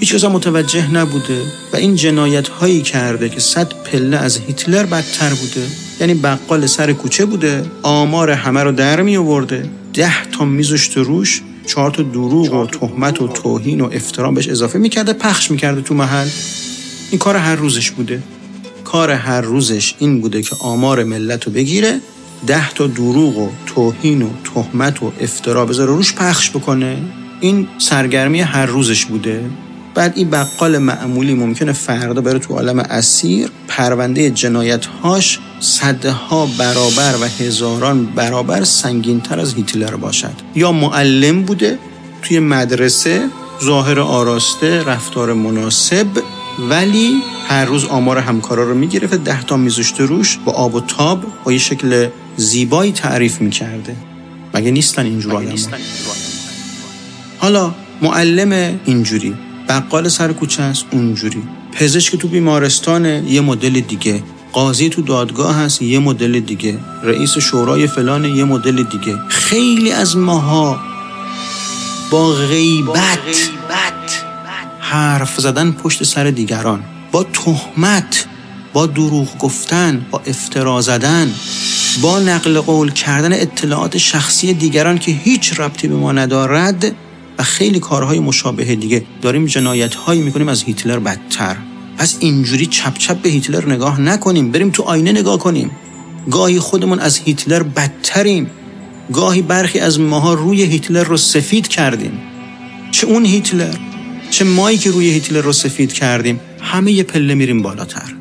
هیچ 0.00 0.24
متوجه 0.24 0.92
نبوده 0.92 1.42
و 1.72 1.76
این 1.76 1.94
جنایت 1.94 2.48
هایی 2.48 2.82
کرده 2.82 3.28
که 3.28 3.40
صد 3.40 3.72
پله 3.84 4.16
از 4.16 4.38
هیتلر 4.38 4.86
بدتر 4.86 5.28
بوده. 5.28 5.66
یعنی 6.02 6.14
بقال 6.14 6.66
سر 6.66 6.92
کوچه 6.92 7.24
بوده 7.24 7.64
آمار 7.82 8.30
همه 8.30 8.62
رو 8.62 8.72
در 8.72 9.02
می 9.02 9.16
آورده. 9.16 9.70
ده 9.94 10.24
تا 10.24 10.44
میزشت 10.44 10.96
روش 10.96 11.42
چهار 11.66 11.90
تا 11.90 12.02
دروغ 12.02 12.54
و 12.54 12.66
تهمت 12.66 13.22
و 13.22 13.28
توهین 13.28 13.80
و 13.80 13.88
افترام 13.92 14.34
بهش 14.34 14.48
اضافه 14.48 14.78
می‌کرده 14.78 15.12
پخش 15.12 15.50
می‌کرده 15.50 15.80
تو 15.80 15.94
محل. 15.94 16.28
این 17.10 17.18
کار 17.18 17.36
هر 17.36 17.56
روزش 17.56 17.90
بوده. 17.90 18.22
کار 18.84 19.10
هر 19.10 19.40
روزش 19.40 19.94
این 19.98 20.20
بوده 20.20 20.42
که 20.42 20.56
آمار 20.58 21.04
ملت 21.04 21.44
رو 21.44 21.52
بگیره 21.52 22.00
ده 22.46 22.70
تا 22.70 22.86
دروغ 22.86 23.38
و 23.38 23.50
توهین 23.66 24.22
و 24.22 24.28
تهمت 24.54 25.02
و 25.02 25.12
افترا 25.20 25.66
بذاره 25.66 25.90
روش 25.90 26.14
پخش 26.14 26.50
بکنه. 26.50 26.96
این 27.40 27.68
سرگرمی 27.78 28.40
هر 28.40 28.66
روزش 28.66 29.04
بوده. 29.04 29.44
بعد 29.94 30.12
این 30.16 30.30
بقال 30.30 30.78
معمولی 30.78 31.34
ممکنه 31.34 31.72
فردا 31.72 32.20
بره 32.20 32.38
تو 32.38 32.54
عالم 32.54 32.78
اسیر. 32.78 33.50
پرونده 33.68 34.30
جنایت 34.30 34.86
هاش 34.86 35.38
صدها 35.60 36.46
برابر 36.58 37.14
و 37.20 37.24
هزاران 37.24 38.06
برابر 38.06 38.64
سنگین 38.64 39.20
تر 39.20 39.40
از 39.40 39.54
هیتلر 39.54 39.96
باشد. 39.96 40.34
یا 40.54 40.72
معلم 40.72 41.42
بوده 41.42 41.78
توی 42.22 42.38
مدرسه 42.38 43.28
ظاهر 43.64 44.00
آراسته 44.00 44.84
رفتار 44.84 45.32
مناسب 45.32 46.06
ولی 46.70 47.22
هر 47.48 47.64
روز 47.64 47.84
آمار 47.84 48.18
همکارا 48.18 48.64
رو 48.64 48.74
می‌گرفته 48.74 49.16
ده 49.16 49.42
تا 49.42 49.56
میذاشته 49.56 50.04
روش 50.04 50.38
با 50.44 50.52
آب 50.52 50.74
و 50.74 50.80
تاب 50.80 51.24
با 51.44 51.52
یه 51.52 51.58
شکل 51.58 52.08
زیبایی 52.36 52.92
تعریف 52.92 53.40
می‌کرده. 53.40 53.96
مگه 54.54 54.70
نیستن 54.70 55.04
اینجور 55.04 55.36
آدم 55.36 55.54
حالا 57.38 57.74
معلم 58.02 58.78
اینجوری. 58.84 59.34
بقال 59.80 60.08
سر 60.08 60.32
کوچه 60.32 60.62
است 60.62 60.84
اونجوری. 60.90 61.42
پزشک 61.72 62.16
تو 62.16 62.28
بیمارستان 62.28 63.04
یه 63.04 63.40
مدل 63.40 63.80
دیگه. 63.80 64.22
قاضی 64.52 64.88
تو 64.88 65.02
دادگاه 65.02 65.56
هست 65.56 65.82
یه 65.82 65.98
مدل 65.98 66.40
دیگه. 66.40 66.78
رئیس 67.02 67.38
شورای 67.38 67.86
فلان 67.86 68.24
یه 68.24 68.44
مدل 68.44 68.82
دیگه. 68.82 69.18
خیلی 69.28 69.92
از 69.92 70.16
ماها 70.16 70.80
با 72.10 72.32
غیبت 72.32 73.50
حرف 74.80 75.40
زدن 75.40 75.72
پشت 75.72 76.04
سر 76.04 76.24
دیگران. 76.24 76.84
با 77.12 77.22
تهمت 77.24 78.26
با 78.72 78.86
دروغ 78.86 79.38
گفتن 79.38 80.06
با 80.10 80.22
افترا 80.26 80.80
زدن 80.80 81.32
با 82.02 82.18
نقل 82.18 82.60
قول 82.60 82.90
کردن 82.90 83.32
اطلاعات 83.32 83.98
شخصی 83.98 84.54
دیگران 84.54 84.98
که 84.98 85.12
هیچ 85.12 85.60
ربطی 85.60 85.88
به 85.88 85.94
ما 85.94 86.12
ندارد 86.12 86.94
و 87.38 87.42
خیلی 87.42 87.80
کارهای 87.80 88.18
مشابه 88.18 88.64
دیگه. 88.74 89.02
داریم 89.22 89.46
جنایت 89.46 89.94
هایی 89.94 90.22
می‌کنیم 90.22 90.48
از 90.48 90.62
هیتلر 90.62 90.98
بدتر. 90.98 91.56
پس 91.98 92.16
اینجوری 92.20 92.66
چپ 92.66 92.98
چپ 92.98 93.22
به 93.22 93.28
هیتلر 93.28 93.72
نگاه 93.72 94.00
نکنیم. 94.00 94.50
بریم 94.50 94.70
تو 94.70 94.82
آینه 94.82 95.12
نگاه 95.12 95.38
کنیم. 95.38 95.70
گاهی 96.30 96.58
خودمون 96.58 96.98
از 96.98 97.18
هیتلر 97.18 97.62
بدتریم. 97.62 98.50
گاهی 99.12 99.42
برخی 99.42 99.78
از 99.78 100.00
ماها 100.00 100.34
روی 100.34 100.62
هیتلر 100.62 101.04
رو 101.04 101.16
سفید 101.16 101.68
کردیم. 101.68 102.12
چه 102.90 103.06
اون 103.06 103.24
هیتلر 103.24 103.76
چه 104.30 104.44
مایی 104.44 104.78
که 104.78 104.90
روی 104.90 105.10
هیتلر 105.10 105.40
رو 105.40 105.52
سفید 105.52 105.92
کردیم 105.92 106.40
همه 106.60 106.92
یه 106.92 107.02
پله 107.02 107.34
میریم 107.34 107.62
بالاتر. 107.62 108.12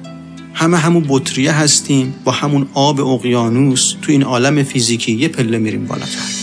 همه 0.54 0.78
همون 0.78 1.06
بطریه 1.08 1.52
هستیم. 1.52 2.14
با 2.24 2.32
همون 2.32 2.68
آب 2.74 3.02
اقیانوس 3.02 3.94
تو 4.02 4.12
این 4.12 4.24
عالم 4.24 4.64
فیزیکی 4.64 5.12
یه 5.12 5.28
پله 5.28 5.58
میریم 5.58 5.86
بالاتر. 5.86 6.41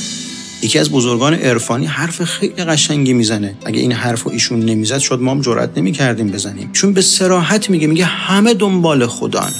یکی 0.62 0.78
از 0.78 0.90
بزرگان 0.90 1.34
عرفانی 1.34 1.86
حرف 1.86 2.24
خیلی 2.24 2.64
قشنگی 2.64 3.12
می‌زنه. 3.12 3.56
اگه 3.64 3.80
این 3.80 3.92
حرف 3.92 4.22
رو 4.22 4.30
ایشون 4.30 4.60
نمی‌زد 4.60 4.98
شد 4.98 5.20
ما 5.20 5.30
هم 5.30 5.40
جرئت 5.40 5.78
نمی‌کردیم 5.78 6.26
بزنیم. 6.28 6.70
چون 6.72 6.92
به 6.92 7.02
سراحت 7.02 7.70
میگه 7.70 7.86
میگه 7.86 8.04
همه 8.04 8.54
دنبال 8.54 9.06
خدان. 9.06 9.52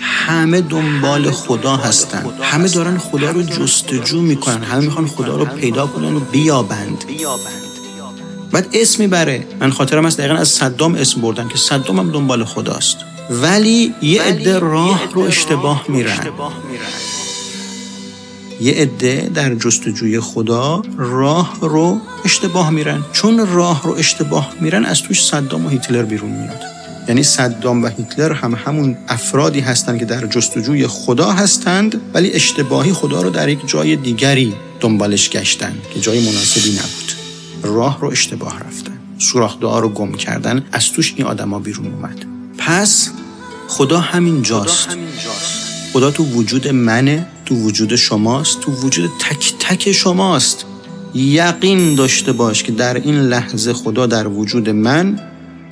همه 0.00 0.60
دنبال 0.60 1.30
خدا 1.30 1.76
هستن. 1.76 2.26
همه 2.42 2.68
دارن 2.68 2.98
خدا 2.98 3.30
رو 3.30 3.42
جستجو 3.42 4.20
می‌کنن. 4.20 4.62
همه 4.62 4.84
می‌خوان 4.84 5.06
خدا 5.06 5.36
رو 5.36 5.44
پیدا 5.44 5.86
کنن 5.86 6.16
و 6.16 6.20
بیابند. 6.20 7.04
بعد 8.52 8.68
اسم 8.72 9.02
می‌بره. 9.02 9.46
من 9.60 9.70
خاطرم 9.70 10.04
از 10.04 10.16
دقیقا 10.16 10.34
از 10.34 10.48
صدام 10.48 10.94
اسم 10.94 11.20
بردن 11.20 11.48
که 11.48 11.56
صدام 11.56 11.98
هم 11.98 12.10
دنبال 12.10 12.44
خداست. 12.44 12.96
ولی 13.30 13.94
یه 14.02 14.22
عده 14.22 14.58
راه 14.58 15.02
رو 15.14 15.22
اشتباه 15.22 15.84
میرن. 15.88 16.18
یه 18.60 18.72
عده 18.72 19.30
در 19.34 19.54
جستجوی 19.54 20.20
خدا 20.20 20.82
راه 20.98 21.58
رو 21.60 22.00
اشتباه 22.24 22.70
میرن. 22.70 23.04
چون 23.12 23.46
راه 23.46 23.82
رو 23.82 23.92
اشتباه 23.92 24.52
میرن 24.60 24.84
از 24.84 25.02
توش 25.02 25.24
صدام 25.24 25.66
و 25.66 25.68
هیتلر 25.68 26.02
بیرون 26.02 26.30
میاد. 26.30 26.60
یعنی 27.08 27.22
صدام 27.22 27.82
و 27.82 27.86
هیتلر 27.86 28.32
هم 28.32 28.54
همون 28.54 28.96
افرادی 29.08 29.60
هستند 29.60 29.98
که 29.98 30.04
در 30.04 30.26
جستجوی 30.26 30.86
خدا 30.86 31.32
هستند 31.32 32.00
ولی 32.14 32.32
اشتباهی 32.32 32.92
خدا 32.92 33.22
رو 33.22 33.30
در 33.30 33.48
یک 33.48 33.58
جای 33.66 33.96
دیگری 33.96 34.54
دنبالش 34.80 35.30
گشتن 35.30 35.72
که 35.94 36.00
جای 36.00 36.20
مناسبی 36.30 36.70
نبود. 36.70 37.12
راه 37.62 38.00
رو 38.00 38.08
اشتباه 38.08 38.60
رفتن. 38.60 38.98
سوراخدار 39.18 39.82
رو 39.82 39.88
گم 39.88 40.12
کردن. 40.12 40.64
از 40.72 40.92
توش 40.92 41.14
این 41.16 41.26
آدما 41.26 41.58
بیرون 41.58 41.94
اومد. 41.94 42.24
پس 42.58 43.10
خدا 43.68 44.00
همین 44.00 44.42
جاست. 44.42 44.88
خدا 44.88 45.63
تو 46.00 46.24
وجود 46.24 46.68
منه 46.68 47.26
تو 47.46 47.54
وجود 47.54 47.96
شماست 47.96 48.60
تو 48.60 48.72
وجود 48.72 49.10
تک 49.20 49.54
تک 49.58 49.92
شماست. 49.92 50.64
یقین 51.14 51.94
داشته 51.94 52.32
باش 52.32 52.62
که 52.62 52.72
در 52.72 52.94
این 52.94 53.20
لحظه 53.20 53.72
خدا 53.72 54.06
در 54.06 54.28
وجود 54.28 54.70
من 54.70 55.20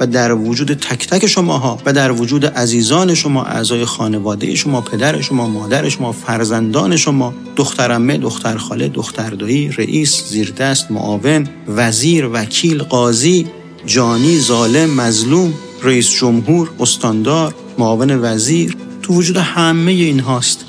و 0.01 0.07
در 0.07 0.33
وجود 0.33 0.73
تک 0.75 1.07
تک 1.09 1.27
شماها 1.27 1.79
و 1.87 1.93
در 1.93 2.13
وجود 2.13 2.47
عزیزان 2.47 3.15
شما 3.15 3.45
اعضای 3.45 3.85
خانواده 3.85 4.55
شما 4.55 4.81
پدر 4.81 5.21
شما 5.21 5.49
مادر 5.49 5.89
شما 5.89 6.13
فرزندان 6.13 6.97
شما 6.97 7.35
دخترمه 7.57 8.19
دختر 8.19 8.57
خاله 8.57 8.89
دختر 8.89 9.31
دایی 9.31 9.69
رئیس 9.69 10.25
زیردست 10.29 10.91
معاون 10.91 11.47
وزیر 11.69 12.29
وکیل 12.33 12.83
قاضی 12.83 13.47
جانی 13.87 14.39
ظالم 14.39 14.91
مظلوم 14.91 15.55
رئیس 15.83 16.11
جمهور 16.11 16.71
استاندار 16.81 17.55
معاون 17.79 18.11
وزیر 18.11 18.77
تو 19.13 19.19
وجود 19.19 19.37
همه 19.37 19.93
این 19.93 20.21
هاست 20.21 20.65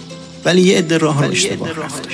ولی 0.45 0.61
یه 0.61 0.77
عده 0.77 0.97
راه 0.97 1.21
رو 1.21 1.31
اشتباه 1.31 1.69
رفته 1.69 2.09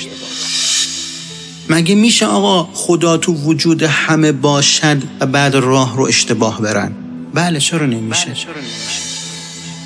مگه 1.69 1.95
میشه 1.95 2.25
آقا 2.25 2.69
خدا 2.73 3.17
تو 3.17 3.33
وجود 3.33 3.83
همه 3.83 4.31
باشد 4.31 4.97
و 5.19 5.25
بعد 5.25 5.55
راه 5.55 5.97
رو 5.97 6.03
اشتباه 6.03 6.61
برن؟ 6.61 6.91
بله 7.33 7.59
چرا 7.59 7.85
نمیشه؟ 7.85 8.25
بله 8.25 8.35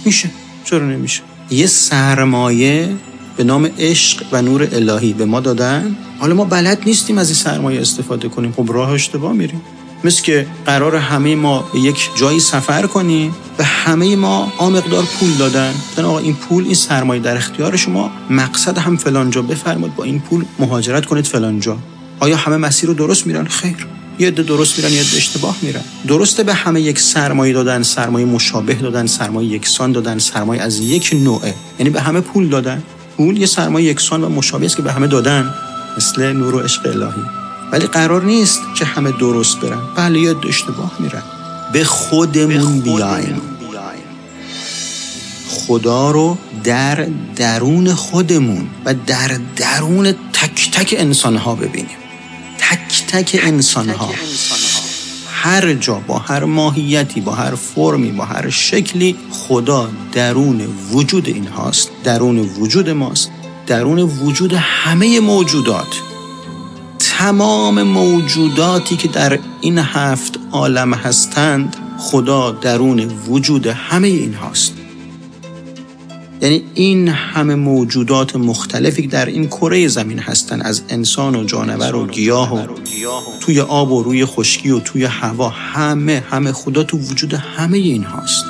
میشه 0.06 0.30
چرا 0.66 0.86
نمیشه؟ 0.86 1.22
یه 1.50 1.68
سرمایه 1.68 2.90
به 3.38 3.44
نام 3.44 3.70
عشق 3.80 4.26
و 4.32 4.42
نور 4.42 4.68
الهی 4.72 5.14
به 5.14 5.26
ما 5.26 5.40
دادن. 5.40 5.96
حالا 6.20 6.36
ما 6.36 6.46
بلد 6.46 6.82
نیستیم 6.86 7.18
از 7.18 7.30
این 7.30 7.36
سرمایه 7.36 7.82
استفاده 7.82 8.30
کنیم. 8.30 8.52
خب 8.52 8.74
راه 8.74 8.90
اشتباه 8.90 9.34
میریم. 9.34 9.62
مثل 10.04 10.24
که 10.24 10.48
قرار 10.66 10.96
همه 10.96 11.36
ما 11.36 11.70
به 11.74 11.80
یک 11.80 12.10
جایی 12.16 12.40
سفر 12.40 12.88
کنیم 12.88 13.36
به 13.58 13.64
همه 13.64 14.16
ما 14.16 14.54
آمقدار 14.58 15.04
پول 15.04 15.34
دادن. 15.34 15.72
گفتن 15.72 16.06
آقا 16.06 16.20
این 16.20 16.34
پول 16.36 16.64
این 16.64 16.74
سرمایه 16.74 17.22
در 17.22 17.38
اختیار 17.38 17.76
شما. 17.76 18.12
مقصد 18.30 18.78
هم 18.78 18.98
فلانجا 18.98 19.42
بفرمایید 19.42 19.96
با 19.96 20.04
این 20.04 20.20
پول 20.20 20.46
مهاجرت 20.60 21.06
کنید 21.06 21.26
فلانجا 21.26 21.78
آیا 22.20 22.38
همه 22.38 22.58
مسیر 22.58 22.90
رو 22.90 22.96
درست 22.96 23.28
میرن؟ 23.28 23.46
خیر. 23.46 23.88
یه 24.20 24.28
عده 24.28 24.44
درست 24.44 24.80
میرن 24.80 24.92
یه 24.92 25.02
عده 25.02 25.18
اشتباه 25.18 25.58
میرن. 25.62 25.82
درسته 26.08 26.44
به 26.44 26.54
همه 26.54 26.82
یک 26.82 27.00
سرمایه 27.00 27.54
دادن 27.54 27.84
سرمایه 27.84 28.26
مشابه 28.26 28.74
دادن 28.74 29.06
سرمایه 29.06 29.50
یکسان 29.50 29.92
دادن 29.92 30.18
سرمایه 30.18 30.62
از 30.62 30.80
یک 30.80 31.10
نوعه. 31.14 31.54
یعنی 31.80 31.90
به 31.90 32.02
همه 32.02 32.22
پول 32.22 32.50
دادن. 32.50 32.84
پول 33.18 33.38
یه 33.38 33.46
سرمایه 33.46 33.90
یکسان 33.90 34.24
و 34.24 34.30
مشابه 34.30 34.66
است 34.66 34.76
که 34.78 34.82
به 34.82 34.92
همه 34.92 35.08
دادن. 35.08 35.54
مثل 35.98 36.34
نور 36.34 36.56
و 36.56 36.60
عشق 36.60 36.86
الهی. 36.86 37.43
ولی 37.74 37.88
قرار 37.88 38.24
نیست 38.24 38.62
که 38.78 38.86
همه 38.86 39.12
درست 39.12 39.60
برن. 39.60 39.82
بله 39.96 40.20
یه 40.20 40.36
اشتباه 40.48 40.92
میرن 41.00 41.24
به 41.74 41.84
خودمون 41.84 42.80
بیایم. 42.80 43.42
خدا 45.50 46.12
رو 46.12 46.38
در 46.64 47.08
درون 47.36 47.94
خودمون 47.94 48.68
و 48.86 48.94
در 48.94 49.40
درون 49.56 50.12
تک 50.12 50.72
تک 50.72 50.96
انسان 50.98 51.36
ها 51.36 51.56
ببینیم. 51.56 51.98
تک 52.58 53.06
تک 53.08 53.40
انسان 53.44 53.90
ها 53.90 54.10
هر 55.32 55.74
جا 55.74 55.96
با 56.08 56.18
هر 56.18 56.44
ماهیتی 56.44 57.22
با 57.22 57.32
هر 57.32 57.56
فرمی 57.56 58.12
با 58.12 58.26
هر 58.26 58.50
شکلی 58.50 59.16
خدا 59.32 59.90
درون 60.12 60.62
وجود 60.92 61.28
این 61.28 61.48
هاست 61.48 61.90
درون 62.04 62.40
وجود 62.40 62.90
ماست 62.90 63.32
درون 63.68 64.00
وجود 64.00 64.54
همه 64.54 65.20
موجودات. 65.20 66.13
تمام 67.24 67.84
موجوداتی 67.84 68.96
که 68.96 69.08
در 69.08 69.40
این 69.62 69.78
هفت 69.78 70.40
عالم 70.52 70.94
هستند 70.94 71.76
خدا 72.00 72.52
درون 72.52 73.00
وجود 73.00 73.68
همه 73.68 74.08
این 74.08 74.34
هاست. 74.34 74.74
یعنی 76.42 76.64
این 76.74 77.08
همه 77.08 77.56
موجودات 77.56 78.36
مختلفی 78.36 79.02
که 79.02 79.08
در 79.08 79.26
این 79.26 79.48
کره 79.48 79.88
زمین 79.88 80.20
هستن 80.20 80.62
از 80.62 80.82
انسان 80.90 81.36
و 81.36 81.44
جانور 81.44 81.96
و 81.96 82.08
گیاه 82.08 82.56
و 82.56 82.68
توی 83.40 83.60
آب 83.62 83.92
و 83.92 84.04
روی 84.04 84.26
خشکی 84.26 84.70
و 84.70 84.80
توی 84.80 85.06
هوا 85.06 85.50
همه 85.50 86.24
همه 86.30 86.52
خدا 86.52 86.84
تو 86.84 86.98
وجود 86.98 87.34
همه 87.34 87.78
این 87.78 88.04
هاست. 88.04 88.46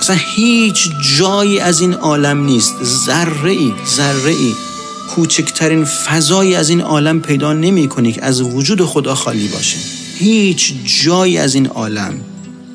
اصلا 0.00 0.16
هیچ 0.16 0.90
جایی 1.18 1.60
از 1.60 1.80
این 1.80 1.94
عالم 1.94 2.44
نیست. 2.44 2.74
ذره 2.84 3.50
ای 3.50 3.72
ذره 3.86 4.30
ای 4.30 4.54
کوچکترین 5.10 5.84
فضایی 5.84 6.54
از 6.54 6.68
این 6.70 6.80
عالم 6.80 7.20
پیدا 7.20 7.52
نمی 7.52 7.88
کنی 7.88 8.12
که 8.12 8.24
از 8.24 8.42
وجود 8.42 8.82
خدا 8.82 9.14
خالی 9.14 9.48
باشه. 9.48 9.76
هیچ 10.18 10.74
جایی 11.04 11.38
از 11.38 11.54
این 11.54 11.66
عالم 11.66 12.14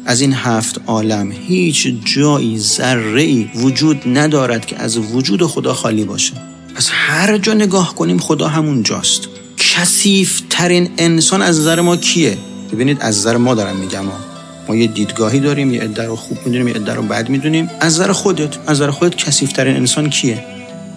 از 0.06 0.22
این 0.22 0.34
هفت 0.34 0.82
عالم 0.88 1.32
هیچ 1.32 1.88
جایی 2.16 2.60
ذره 2.60 3.22
ای 3.22 3.50
وجود 3.56 4.02
ندارد 4.06 4.66
که 4.66 4.78
از 4.78 4.98
وجود 4.98 5.44
خدا 5.44 5.74
خالی 5.74 6.04
باشه. 6.04 6.34
پس 6.76 6.90
هر 6.92 7.38
جا 7.38 7.54
نگاه 7.54 7.96
کنیم 7.96 8.20
خدا 8.20 8.48
همون 8.48 8.84
جاست. 8.84 9.22
کسیف 9.58 10.42
ترین 10.50 10.90
انسان 10.98 11.42
از 11.42 11.60
نظر 11.60 11.82
ما 11.82 11.98
کیه؟ 11.98 12.38
ببینید 12.74 12.98
از 13.02 13.18
نظر 13.18 13.38
ما 13.38 13.56
دارم 13.56 13.76
میگم. 13.76 14.06
ما. 14.06 14.20
ما 14.68 14.76
یه 14.76 14.88
دیدگاهی 14.88 15.40
داریم 15.40 15.74
یه 15.74 15.82
عده 15.82 16.16
خوب 16.16 16.38
می‌دونیم 16.46 16.68
یه 16.68 16.74
عده 16.74 16.94
رو 16.94 17.02
بد 17.02 17.30
می‌دونیم. 17.30 17.70
از 17.80 17.94
نظر 17.94 18.12
خودت 18.12 18.58
از 18.68 18.70
نظر 18.70 18.92
خودت 18.92 19.16
کسیف 19.16 19.52
ترین 19.52 19.76
انسان 19.76 20.10
کیه؟ 20.10 20.44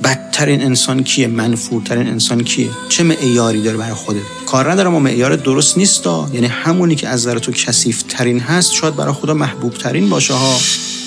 بدترین 0.05 0.63
انسان 0.63 1.03
کیه؟ 1.03 1.27
منفورترین 1.27 2.07
انسان 2.07 2.45
کیه؟ 2.45 2.71
چه 2.89 3.03
معیاری 3.03 3.63
داره 3.63 3.77
برای 3.77 3.95
خودت؟ 3.95 4.23
کار 4.47 4.73
ندارم 4.73 4.93
ما 4.93 4.99
معیار 4.99 5.37
درست 5.37 5.79
نیست 5.79 6.07
یعنی 6.07 6.47
همونی 6.47 6.95
که 6.95 7.09
از 7.09 7.21
نظر 7.21 7.39
تو 7.39 7.53
کثیف 7.53 8.03
ترین 8.03 8.41
هست 8.41 8.73
شاید 8.73 8.97
برای 8.97 9.13
خدا 9.13 9.35
محبوب 9.35 9.75
ترین 9.75 10.09
باشه 10.09 10.35
ها. 10.35 10.59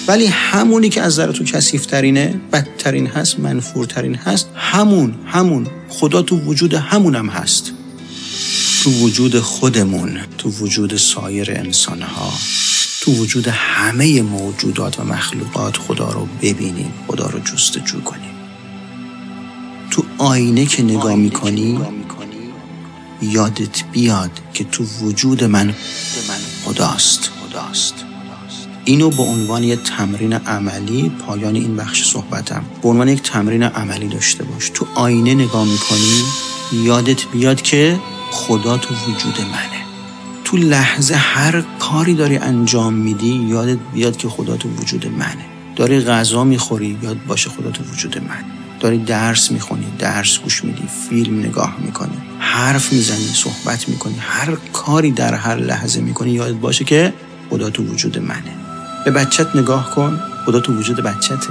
ولی 0.07 0.25
همونی 0.25 0.89
که 0.89 1.01
از 1.01 1.13
نظر 1.13 1.31
تو 1.31 1.43
کثیف 1.43 1.85
ترینه 1.85 2.41
بدترین 2.53 3.07
هست 3.07 3.39
منفورترین 3.39 4.15
هست 4.15 4.49
همون 4.55 5.15
همون. 5.25 5.67
خدا 5.89 6.21
تو 6.21 6.37
وجود 6.37 6.73
همونم 6.73 7.29
هست. 7.29 7.71
تو 8.83 8.91
وجود 8.91 9.39
خودمون 9.39 10.19
تو 10.37 10.49
وجود 10.49 10.97
سایر 10.97 11.51
انسان 11.51 12.01
ها 12.01 12.33
تو 13.01 13.11
وجود 13.11 13.47
همه 13.47 14.21
موجودات 14.21 14.99
و 14.99 15.03
مخلوقات 15.03 15.77
خدا 15.77 16.11
رو 16.11 16.27
ببینیم 16.41 16.93
خدا 17.07 17.25
رو 17.27 17.39
جستجو 17.39 18.01
کنیم. 18.01 18.34
تو 19.95 20.03
آینه 20.17 20.65
که 20.65 20.83
نگاه 20.83 21.15
می‌کنی 21.15 21.79
یادت 23.21 23.83
بیاد 23.91 24.31
که 24.53 24.63
تو 24.63 24.83
وجود 24.83 25.43
من 25.43 25.73
خداست. 26.65 27.31
خداست. 27.41 27.93
اینو 28.85 29.09
به 29.09 29.23
عنوان 29.23 29.63
یک 29.63 29.79
تمرین 29.79 30.33
عملی 30.33 31.09
پایان 31.09 31.55
این 31.55 31.75
بخش 31.75 32.03
صحبتم. 32.03 32.65
به 32.81 32.89
عنوان 32.89 33.07
یک 33.07 33.21
تمرین 33.21 33.63
عملی 33.63 34.07
داشته 34.07 34.43
باش. 34.43 34.71
تو 34.73 34.87
آینه 34.95 35.33
نگاه 35.33 35.65
می‌کنی 35.65 36.23
یادت 36.71 37.25
بیاد 37.25 37.61
که 37.61 37.99
خدا 38.31 38.77
تو 38.77 38.95
وجود 38.95 39.41
منه. 39.41 39.85
تو 40.43 40.57
لحظه 40.57 41.15
هر 41.15 41.63
کاری 41.79 42.13
داری 42.13 42.37
انجام 42.37 42.93
میدی 42.93 43.33
یادت 43.49 43.79
بیاد 43.93 44.17
که 44.17 44.29
خدا 44.29 44.57
تو 44.57 44.69
وجود 44.69 45.07
منه. 45.07 45.45
داری 45.75 46.01
غذا 46.01 46.43
می‌خوری 46.43 46.97
یاد 47.01 47.25
باشه 47.25 47.49
خدا 47.49 47.71
تو 47.71 47.83
وجود 47.83 48.17
منه. 48.17 48.45
داری 48.79 48.97
درس 48.97 49.51
می‌خونی 49.51 49.85
درس 49.99 50.39
گوش 50.39 50.63
میدی 50.63 50.83
فیلم 51.09 51.39
نگاه 51.39 51.75
می‌کنی 51.79 52.17
حرف 52.39 52.93
می‌زنی 52.93 53.27
صحبت 53.33 53.89
می‌کنی 53.89 54.15
هر 54.19 54.57
کاری 54.73 55.11
در 55.11 55.33
هر 55.33 55.55
لحظه 55.55 56.01
می‌کنی 56.01 56.31
یاد 56.31 56.59
باشه 56.59 56.85
که 56.85 57.13
خدا 57.49 57.69
تو 57.69 57.83
وجود 57.83 58.19
منه. 58.19 58.55
به 59.05 59.11
بچت 59.11 59.55
نگاه 59.55 59.91
کن 59.91 60.19
خدا 60.45 60.59
تو 60.59 60.73
وجود 60.73 60.99
بچته. 60.99 61.49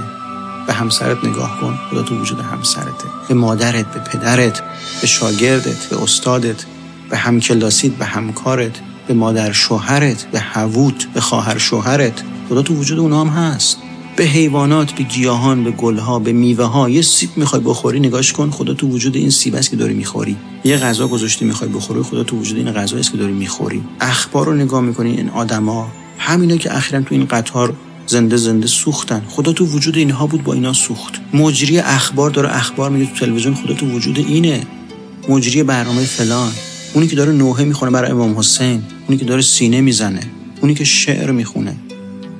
به 0.67 0.73
همسرت 0.73 1.23
نگاه 1.23 1.61
کن 1.61 1.79
خدا 1.89 2.03
تو 2.03 2.21
وجود 2.21 2.39
همسرته. 2.39 3.05
به 3.27 3.33
مادرت 3.33 3.85
به 3.85 3.99
پدرت 3.99 4.61
به 5.01 5.07
شاگردت 5.07 5.85
به 5.85 6.03
استادت 6.03 6.65
به 7.09 7.17
همکلاسیت 7.17 7.91
به 7.91 8.05
همکارت 8.05 8.71
به 9.07 9.13
مادر 9.13 9.51
شوهرت 9.51 10.23
به 10.23 10.39
هووت 10.39 11.05
به 11.13 11.21
خواهر 11.21 11.57
شوهرت 11.57 12.23
خدا 12.49 12.61
تو 12.61 12.75
وجود 12.75 12.99
اونها 12.99 13.21
هم 13.21 13.27
هست. 13.29 13.77
به 14.15 14.23
حیوانات 14.23 14.91
به 14.91 15.03
گیاهان 15.03 15.63
به 15.63 15.71
گلها 15.71 16.19
به 16.19 16.33
میوه 16.33 16.65
ها 16.65 16.89
یه 16.89 17.01
سیب 17.01 17.29
می‌خوای 17.35 17.61
بخوری 17.61 17.99
نگاش 17.99 18.33
کن 18.33 18.49
خدا 18.49 18.73
تو 18.73 18.87
وجود 18.87 19.15
این 19.15 19.29
سیب 19.29 19.55
است 19.55 19.69
که 19.69 19.75
داری 19.75 19.93
می‌خوری. 19.93 20.35
یه 20.63 20.77
غذا 20.77 21.07
گذاشتی 21.07 21.45
می‌خوای 21.45 21.69
بخوری 21.69 22.01
خدا 22.01 22.23
تو 22.23 22.37
وجود 22.37 22.57
این 22.57 22.71
غذا 22.71 22.97
است 22.97 23.11
که 23.11 23.17
داری 23.17 23.33
می‌خوری. 23.33 23.83
اخبار 24.01 24.45
رو 24.45 24.53
نگاه 24.53 24.81
می‌کنی 24.81 25.11
این 25.11 25.29
آدما 25.29 25.91
همینا 26.17 26.57
که 26.57 26.77
اخیرا 26.77 27.01
تو 27.01 27.15
این 27.15 27.25
قطار 27.25 27.73
زنده 28.07 28.37
زنده 28.37 28.67
سوختن. 28.67 29.21
خدا 29.29 29.53
تو 29.53 29.65
وجود 29.65 29.97
اینها 29.97 30.27
بود 30.27 30.43
با 30.43 30.53
اینا 30.53 30.73
سوخت. 30.73 31.13
مجری 31.33 31.79
اخبار 31.79 32.29
داره 32.29 32.55
اخبار 32.55 32.89
میگه 32.89 33.11
تو 33.11 33.25
تلویزیون 33.25 33.55
خدا 33.55 33.73
تو 33.73 33.85
وجود 33.85 34.17
اینه. 34.17 34.63
مجری 35.29 35.63
برنامه 35.63 36.01
فلان. 36.01 36.51
اونی 36.93 37.07
که 37.07 37.15
داره 37.15 37.31
نوحه 37.31 37.65
می‌خونه 37.65 37.91
برای 37.91 38.11
امام 38.11 38.37
حسین. 38.37 38.83
اونی 39.07 39.19
که 39.19 39.25
داره 39.25 39.41
سینه 39.41 39.81
می‌زنه. 39.81 40.21
اونی 40.61 40.73
که 40.73 40.83
شعر 40.83 41.31
می‌خونه. 41.31 41.75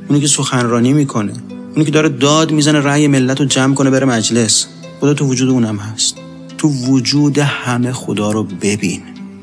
اونی 0.07 0.21
که 0.21 0.27
سخنرانی 0.27 0.93
می‌کنه. 0.93 1.33
اونی 1.75 1.85
که 1.85 1.91
داره 1.91 2.09
داد 2.09 2.51
می‌زنه 2.51 2.79
رأی 2.79 3.07
ملت 3.07 3.39
رو 3.39 3.45
جمع 3.45 3.73
کنه 3.75 3.89
بره 3.89 4.05
مجلس. 4.05 4.65
خدا 4.99 5.13
تو 5.13 5.25
وجود 5.25 5.49
اونم 5.49 5.77
هست. 5.77 6.15
تو 6.57 6.67
وجود 6.67 7.37
همه 7.37 7.91
خدا 7.91 8.31
رو 8.31 8.43
ببین. 8.43 9.01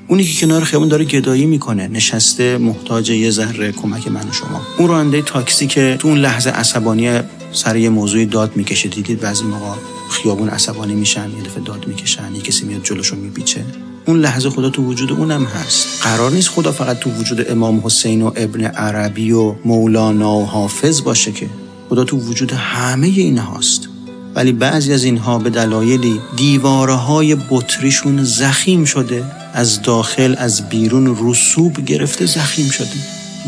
اونی 0.08 0.24
که 0.24 0.40
کنار 0.40 0.64
خیابون 0.64 0.88
داره 0.88 1.04
گدایی 1.04 1.46
می‌کنه 1.46 1.88
نشسته 1.88 2.58
محتاج 2.58 3.10
یه 3.10 3.30
ذره 3.30 3.72
کمک 3.72 4.08
من 4.08 4.28
و 4.28 4.32
شما. 4.32 4.60
اون 4.78 4.88
راننده 4.88 5.22
تاکسی 5.22 5.66
که 5.66 5.96
تو 5.98 6.08
اون 6.08 6.18
لحظه 6.18 6.50
عصبانی 6.50 7.20
سر 7.52 7.76
یه 7.76 7.88
موضوعی 7.88 8.26
داد 8.26 8.56
می‌کشه 8.56 8.88
دیدید 8.88 9.20
بعضی 9.20 9.44
موقع 9.44 9.74
خیابون 10.10 10.48
عصبانی 10.48 10.94
میشن 10.94 11.30
یه 11.36 11.42
دفعه 11.42 11.64
داد 11.64 11.88
می‌کشن 11.88 12.34
یه 12.34 12.40
کسی 12.40 12.64
میاد 12.64 12.82
جلوشون 12.82 13.18
میپیچه. 13.18 13.64
اون 14.06 14.20
لحظه 14.20 14.50
خدا 14.50 14.70
تو 14.70 14.82
وجود 14.82 15.12
اونم 15.12 15.44
هست. 15.44 16.02
قرار 16.02 16.30
نیست 16.30 16.48
خدا 16.48 16.72
فقط 16.72 16.98
تو 16.98 17.10
وجود 17.10 17.50
امام 17.50 17.80
حسین 17.84 18.22
و 18.22 18.32
ابن 18.36 18.64
عربی 18.64 19.32
و 19.32 19.54
مولانا 19.64 20.36
و 20.36 20.46
حافظ 20.46 21.02
باشه 21.02 21.32
که. 21.32 21.46
خدا 21.92 22.04
تو 22.04 22.16
وجود 22.16 22.52
همه 22.52 23.06
این 23.06 23.38
هاست. 23.38 23.88
ولی 24.34 24.52
بعضی 24.52 24.92
از 24.92 25.04
اینها 25.04 25.38
به 25.38 25.50
دلایلی 25.50 26.20
دیواره 26.36 26.92
های 26.92 27.36
بطریشون 27.50 28.24
زخیم 28.24 28.84
شده 28.84 29.24
از 29.54 29.82
داخل 29.82 30.34
از 30.38 30.68
بیرون 30.68 31.16
رسوب 31.20 31.84
گرفته 31.84 32.26
زخیم 32.26 32.70
شده. 32.70 32.88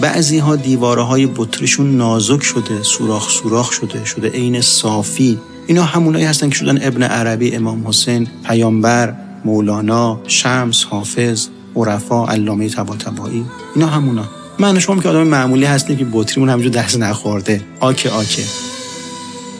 بعضی 0.01 0.39
ها 0.39 0.57
دیواره 0.57 1.03
های 1.03 1.27
بطریشون 1.27 1.97
نازک 1.97 2.43
شده 2.43 2.83
سوراخ 2.83 3.31
سوراخ 3.31 3.73
شده 3.73 4.05
شده 4.05 4.29
عین 4.29 4.61
صافی. 4.61 5.39
اینا 5.67 5.83
همونایی 5.83 6.25
هستن 6.25 6.49
که 6.49 6.55
شدن 6.55 6.87
ابن 6.87 7.03
عربی 7.03 7.57
امام 7.57 7.89
حسین 7.89 8.29
پیامبر 8.47 9.15
مولانا 9.45 10.21
شمس 10.27 10.85
حافظ 10.85 11.49
عرفا 11.77 12.27
علامه 12.27 12.69
طباطبایی. 12.69 13.45
اینا 13.75 13.87
همونا. 13.87 14.44
من 14.59 14.79
شما 14.79 15.03
که 15.03 15.09
آدم 15.09 15.23
معمولی 15.23 15.65
هستیم 15.65 15.97
که 15.97 16.07
بطریمون 16.13 16.51
همینجور 16.51 16.83
دست 16.83 16.99
نخورده. 16.99 17.63
آکه 17.81 18.11
آکه. 18.11 18.43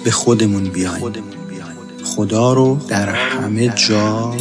به 0.05 0.11
خودمون 0.11 0.65
بیایم. 0.65 1.13
خدا 2.05 2.53
رو 2.53 2.81
در 2.89 3.09
همه 3.09 3.69
جا 3.69 4.35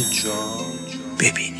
ببین 1.20 1.53